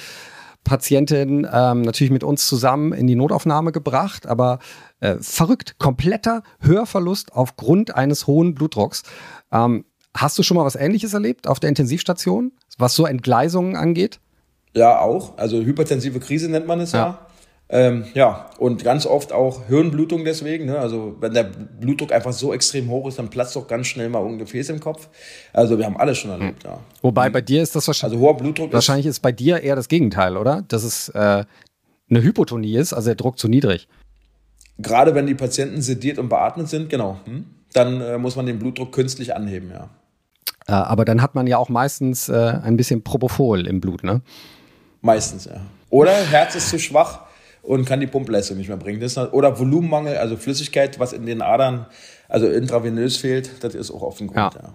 Patientin 0.65 1.47
ähm, 1.53 1.83
natürlich 1.83 2.13
mit 2.13 2.25
uns 2.25 2.47
zusammen 2.47 2.93
in 2.93 3.07
die 3.07 3.17
Notaufnahme 3.17 3.73
gebracht, 3.73 4.27
aber 4.27 4.59
äh, 5.01 5.17
verrückt, 5.21 5.79
kompletter 5.79 6.43
Hörverlust 6.61 7.35
aufgrund 7.35 7.95
eines 7.95 8.27
hohen 8.27 8.55
Blutdrucks. 8.55 9.03
Ähm, 9.51 9.85
hast 10.15 10.39
du 10.39 10.43
schon 10.43 10.57
mal 10.57 10.65
was 10.65 10.77
Ähnliches 10.77 11.15
erlebt 11.15 11.49
auf 11.49 11.59
der 11.59 11.69
Intensivstation, 11.69 12.53
was 12.79 12.95
so 12.95 13.07
Entgleisungen 13.07 13.77
angeht? 13.77 14.21
Ja, 14.75 15.01
auch. 15.01 15.37
Also 15.39 15.59
hypertensive 15.59 16.21
Krise 16.21 16.51
nennt 16.51 16.67
man 16.67 16.81
es 16.81 16.93
ja. 16.93 16.99
ja. 16.99 17.27
Ähm, 17.69 18.05
ja, 18.13 18.51
und 18.59 18.85
ganz 18.85 19.07
oft 19.07 19.33
auch 19.33 19.67
Hirnblutung 19.67 20.27
deswegen. 20.27 20.67
Ne? 20.67 20.79
Also 20.79 21.17
wenn 21.21 21.33
der 21.33 21.45
Blutdruck 21.45 22.13
einfach 22.13 22.33
so 22.33 22.53
extrem 22.53 22.91
hoch 22.91 23.09
ist, 23.09 23.19
dann 23.19 23.31
platzt 23.31 23.57
doch 23.57 23.67
ganz 23.67 23.87
schnell 23.87 24.11
mal 24.11 24.23
ein 24.27 24.39
Gefäß 24.39 24.69
im 24.69 24.79
Kopf. 24.79 25.09
Also 25.55 25.79
wir 25.79 25.87
haben 25.87 25.97
alles 25.97 26.19
schon 26.19 26.31
erlebt, 26.31 26.65
ja. 26.65 26.81
Wobei 27.01 27.31
bei 27.31 27.41
dir 27.41 27.63
ist 27.63 27.75
das 27.75 27.87
wahrscheinlich. 27.87 28.19
Also 28.19 28.27
hoher 28.27 28.37
Blutdruck 28.37 28.75
Wahrscheinlich 28.75 29.07
ist, 29.07 29.17
ist 29.17 29.21
bei 29.21 29.33
dir 29.33 29.63
eher 29.63 29.75
das 29.75 29.89
Gegenteil, 29.89 30.37
oder? 30.37 30.65
Dass 30.69 30.85
es 30.85 31.09
äh, 31.11 31.45
eine 32.11 32.23
Hypotonie 32.23 32.77
ist, 32.77 32.93
also 32.93 33.09
der 33.09 33.15
Druck 33.15 33.39
zu 33.39 33.49
niedrig. 33.49 33.89
Gerade 34.77 35.15
wenn 35.15 35.27
die 35.27 35.35
Patienten 35.35 35.81
sediert 35.81 36.19
und 36.19 36.29
beatmet 36.29 36.69
sind, 36.69 36.91
genau. 36.91 37.21
Hm? 37.25 37.47
Dann 37.73 38.03
äh, 38.03 38.19
muss 38.19 38.37
man 38.37 38.45
den 38.45 38.59
Blutdruck 38.59 38.93
künstlich 38.93 39.35
anheben, 39.35 39.71
ja. 39.71 39.89
Äh, 40.67 40.73
aber 40.73 41.07
dann 41.07 41.23
hat 41.23 41.35
man 41.35 41.47
ja 41.47 41.57
auch 41.57 41.71
meistens 41.71 42.29
äh, 42.29 42.35
ein 42.63 42.77
bisschen 42.77 43.03
Propofol 43.03 43.67
im 43.67 43.81
Blut, 43.81 44.05
ne? 44.05 44.21
Meistens, 45.03 45.45
ja. 45.45 45.61
Oder 45.91 46.13
Herz 46.13 46.55
ist 46.55 46.71
zu 46.71 46.79
schwach 46.79 47.21
und 47.61 47.85
kann 47.85 48.01
die 48.01 48.07
Pumpleistung 48.07 48.57
nicht 48.57 48.69
mehr 48.69 48.77
bringen. 48.77 49.01
Das 49.01 49.17
ist, 49.17 49.33
oder 49.33 49.59
Volumenmangel, 49.59 50.17
also 50.17 50.37
Flüssigkeit, 50.37 50.99
was 50.99 51.13
in 51.13 51.27
den 51.27 51.43
Adern, 51.43 51.87
also 52.29 52.47
intravenös 52.47 53.19
fehlt, 53.19 53.63
das 53.63 53.75
ist 53.75 53.91
auch 53.91 54.03
oft 54.03 54.21
ein 54.21 54.29
Grund, 54.29 54.55
ja. 54.55 54.61
ja. 54.63 54.75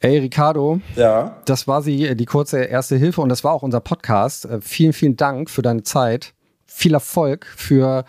Ey, 0.00 0.18
Ricardo. 0.18 0.80
Ja. 0.94 1.40
Das 1.46 1.66
war 1.66 1.80
sie, 1.80 2.14
die 2.16 2.26
kurze 2.26 2.62
erste 2.62 2.96
Hilfe 2.96 3.22
und 3.22 3.30
das 3.30 3.44
war 3.44 3.52
auch 3.54 3.62
unser 3.62 3.80
Podcast. 3.80 4.44
Äh, 4.44 4.60
vielen, 4.60 4.92
vielen 4.92 5.16
Dank 5.16 5.48
für 5.48 5.62
deine 5.62 5.84
Zeit. 5.84 6.34
Viel 6.66 6.92
Erfolg 6.92 7.46
für 7.56 8.04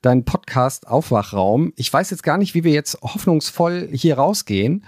deinen 0.00 0.24
Podcast 0.24 0.86
Aufwachraum. 0.86 1.72
Ich 1.74 1.92
weiß 1.92 2.10
jetzt 2.10 2.22
gar 2.22 2.38
nicht, 2.38 2.54
wie 2.54 2.62
wir 2.62 2.72
jetzt 2.72 3.00
hoffnungsvoll 3.02 3.88
hier 3.92 4.16
rausgehen. 4.16 4.84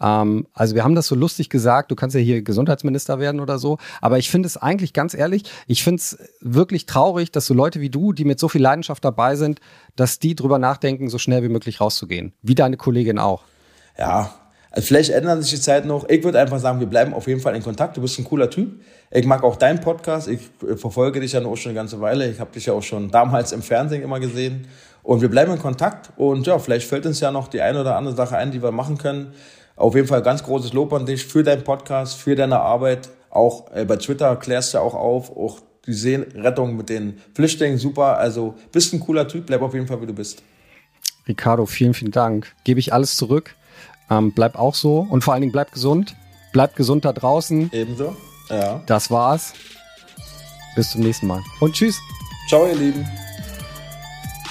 Ähm, 0.00 0.46
also 0.54 0.74
wir 0.74 0.84
haben 0.84 0.94
das 0.94 1.06
so 1.06 1.14
lustig 1.14 1.50
gesagt, 1.50 1.90
du 1.90 1.96
kannst 1.96 2.14
ja 2.14 2.20
hier 2.20 2.42
Gesundheitsminister 2.42 3.18
werden 3.18 3.40
oder 3.40 3.58
so, 3.58 3.78
aber 4.00 4.18
ich 4.18 4.30
finde 4.30 4.46
es 4.46 4.56
eigentlich 4.56 4.92
ganz 4.92 5.14
ehrlich, 5.14 5.44
ich 5.66 5.82
finde 5.82 6.00
es 6.00 6.18
wirklich 6.40 6.86
traurig, 6.86 7.32
dass 7.32 7.46
so 7.46 7.54
Leute 7.54 7.80
wie 7.80 7.90
du, 7.90 8.12
die 8.12 8.24
mit 8.24 8.38
so 8.38 8.48
viel 8.48 8.62
Leidenschaft 8.62 9.04
dabei 9.04 9.36
sind, 9.36 9.60
dass 9.96 10.18
die 10.18 10.34
drüber 10.34 10.58
nachdenken, 10.58 11.08
so 11.08 11.18
schnell 11.18 11.42
wie 11.42 11.48
möglich 11.48 11.80
rauszugehen. 11.80 12.32
Wie 12.42 12.54
deine 12.54 12.76
Kollegin 12.76 13.18
auch. 13.18 13.42
Ja, 13.98 14.32
also 14.70 14.86
vielleicht 14.86 15.10
ändern 15.10 15.42
sich 15.42 15.50
die 15.50 15.60
Zeiten 15.60 15.88
noch. 15.88 16.08
Ich 16.08 16.22
würde 16.22 16.38
einfach 16.38 16.60
sagen, 16.60 16.78
wir 16.78 16.86
bleiben 16.86 17.12
auf 17.12 17.26
jeden 17.26 17.40
Fall 17.40 17.56
in 17.56 17.62
Kontakt. 17.62 17.96
Du 17.96 18.00
bist 18.00 18.18
ein 18.18 18.24
cooler 18.24 18.48
Typ. 18.48 18.80
Ich 19.10 19.26
mag 19.26 19.42
auch 19.42 19.56
deinen 19.56 19.80
Podcast. 19.80 20.28
Ich 20.28 20.40
verfolge 20.76 21.18
dich 21.20 21.32
ja 21.32 21.44
auch 21.44 21.56
schon 21.56 21.70
eine 21.70 21.76
ganze 21.76 22.00
Weile. 22.00 22.30
Ich 22.30 22.38
habe 22.38 22.52
dich 22.52 22.66
ja 22.66 22.72
auch 22.72 22.82
schon 22.82 23.10
damals 23.10 23.50
im 23.50 23.62
Fernsehen 23.62 24.02
immer 24.02 24.20
gesehen. 24.20 24.68
Und 25.02 25.22
wir 25.22 25.28
bleiben 25.28 25.52
in 25.52 25.58
Kontakt. 25.58 26.12
Und 26.16 26.46
ja, 26.46 26.58
vielleicht 26.60 26.86
fällt 26.86 27.04
uns 27.04 27.18
ja 27.18 27.32
noch 27.32 27.48
die 27.48 27.60
eine 27.60 27.80
oder 27.80 27.96
andere 27.96 28.14
Sache 28.14 28.36
ein, 28.36 28.52
die 28.52 28.62
wir 28.62 28.70
machen 28.70 28.96
können. 28.96 29.34
Auf 29.80 29.94
jeden 29.94 30.06
Fall 30.06 30.20
ganz 30.20 30.42
großes 30.42 30.74
Lob 30.74 30.92
an 30.92 31.06
dich 31.06 31.24
für 31.24 31.42
deinen 31.42 31.64
Podcast, 31.64 32.16
für 32.16 32.36
deine 32.36 32.60
Arbeit. 32.60 33.08
Auch 33.30 33.74
äh, 33.74 33.86
bei 33.86 33.96
Twitter 33.96 34.36
klärst 34.36 34.74
du 34.74 34.78
ja 34.78 34.84
auch 34.84 34.94
auf, 34.94 35.34
auch 35.34 35.60
die 35.86 35.94
Seenrettung 35.94 36.76
mit 36.76 36.90
den 36.90 37.18
Flüchtlingen, 37.34 37.78
super. 37.78 38.18
Also 38.18 38.54
bist 38.72 38.92
ein 38.92 39.00
cooler 39.00 39.26
Typ, 39.26 39.46
bleib 39.46 39.62
auf 39.62 39.72
jeden 39.72 39.86
Fall, 39.86 40.02
wie 40.02 40.06
du 40.06 40.12
bist. 40.12 40.42
Ricardo, 41.26 41.64
vielen, 41.64 41.94
vielen 41.94 42.10
Dank. 42.10 42.52
Gebe 42.64 42.78
ich 42.78 42.92
alles 42.92 43.16
zurück. 43.16 43.56
Ähm, 44.10 44.32
bleib 44.34 44.58
auch 44.58 44.74
so 44.74 45.06
und 45.08 45.24
vor 45.24 45.32
allen 45.32 45.40
Dingen 45.40 45.52
bleib 45.52 45.72
gesund. 45.72 46.14
Bleib 46.52 46.76
gesund 46.76 47.06
da 47.06 47.14
draußen. 47.14 47.70
Ebenso. 47.72 48.14
Ja. 48.50 48.82
Das 48.84 49.10
war's. 49.10 49.54
Bis 50.76 50.90
zum 50.90 51.00
nächsten 51.00 51.26
Mal. 51.26 51.40
Und 51.60 51.72
tschüss. 51.72 51.98
Ciao, 52.48 52.66
ihr 52.66 52.74
Lieben. 52.74 53.08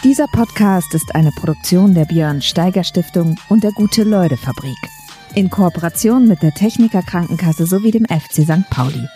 Dieser 0.04 0.26
Podcast 0.28 0.92
ist 0.96 1.14
eine 1.14 1.30
Produktion 1.40 1.94
der 1.94 2.06
Björn 2.06 2.42
Steiger 2.42 2.84
Stiftung 2.84 3.38
und 3.50 3.64
der 3.64 3.74
Gute-Leute-Fabrik. 3.74 4.99
In 5.36 5.50
Kooperation 5.50 6.28
mit 6.28 6.42
der 6.42 6.54
Techniker 6.54 7.02
Krankenkasse 7.02 7.66
sowie 7.66 7.92
dem 7.92 8.06
FC 8.06 8.44
St. 8.44 8.70
Pauli. 8.70 9.08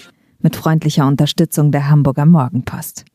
Mit 0.41 0.55
freundlicher 0.55 1.07
Unterstützung 1.07 1.71
der 1.71 1.89
Hamburger 1.89 2.25
Morgenpost. 2.25 3.05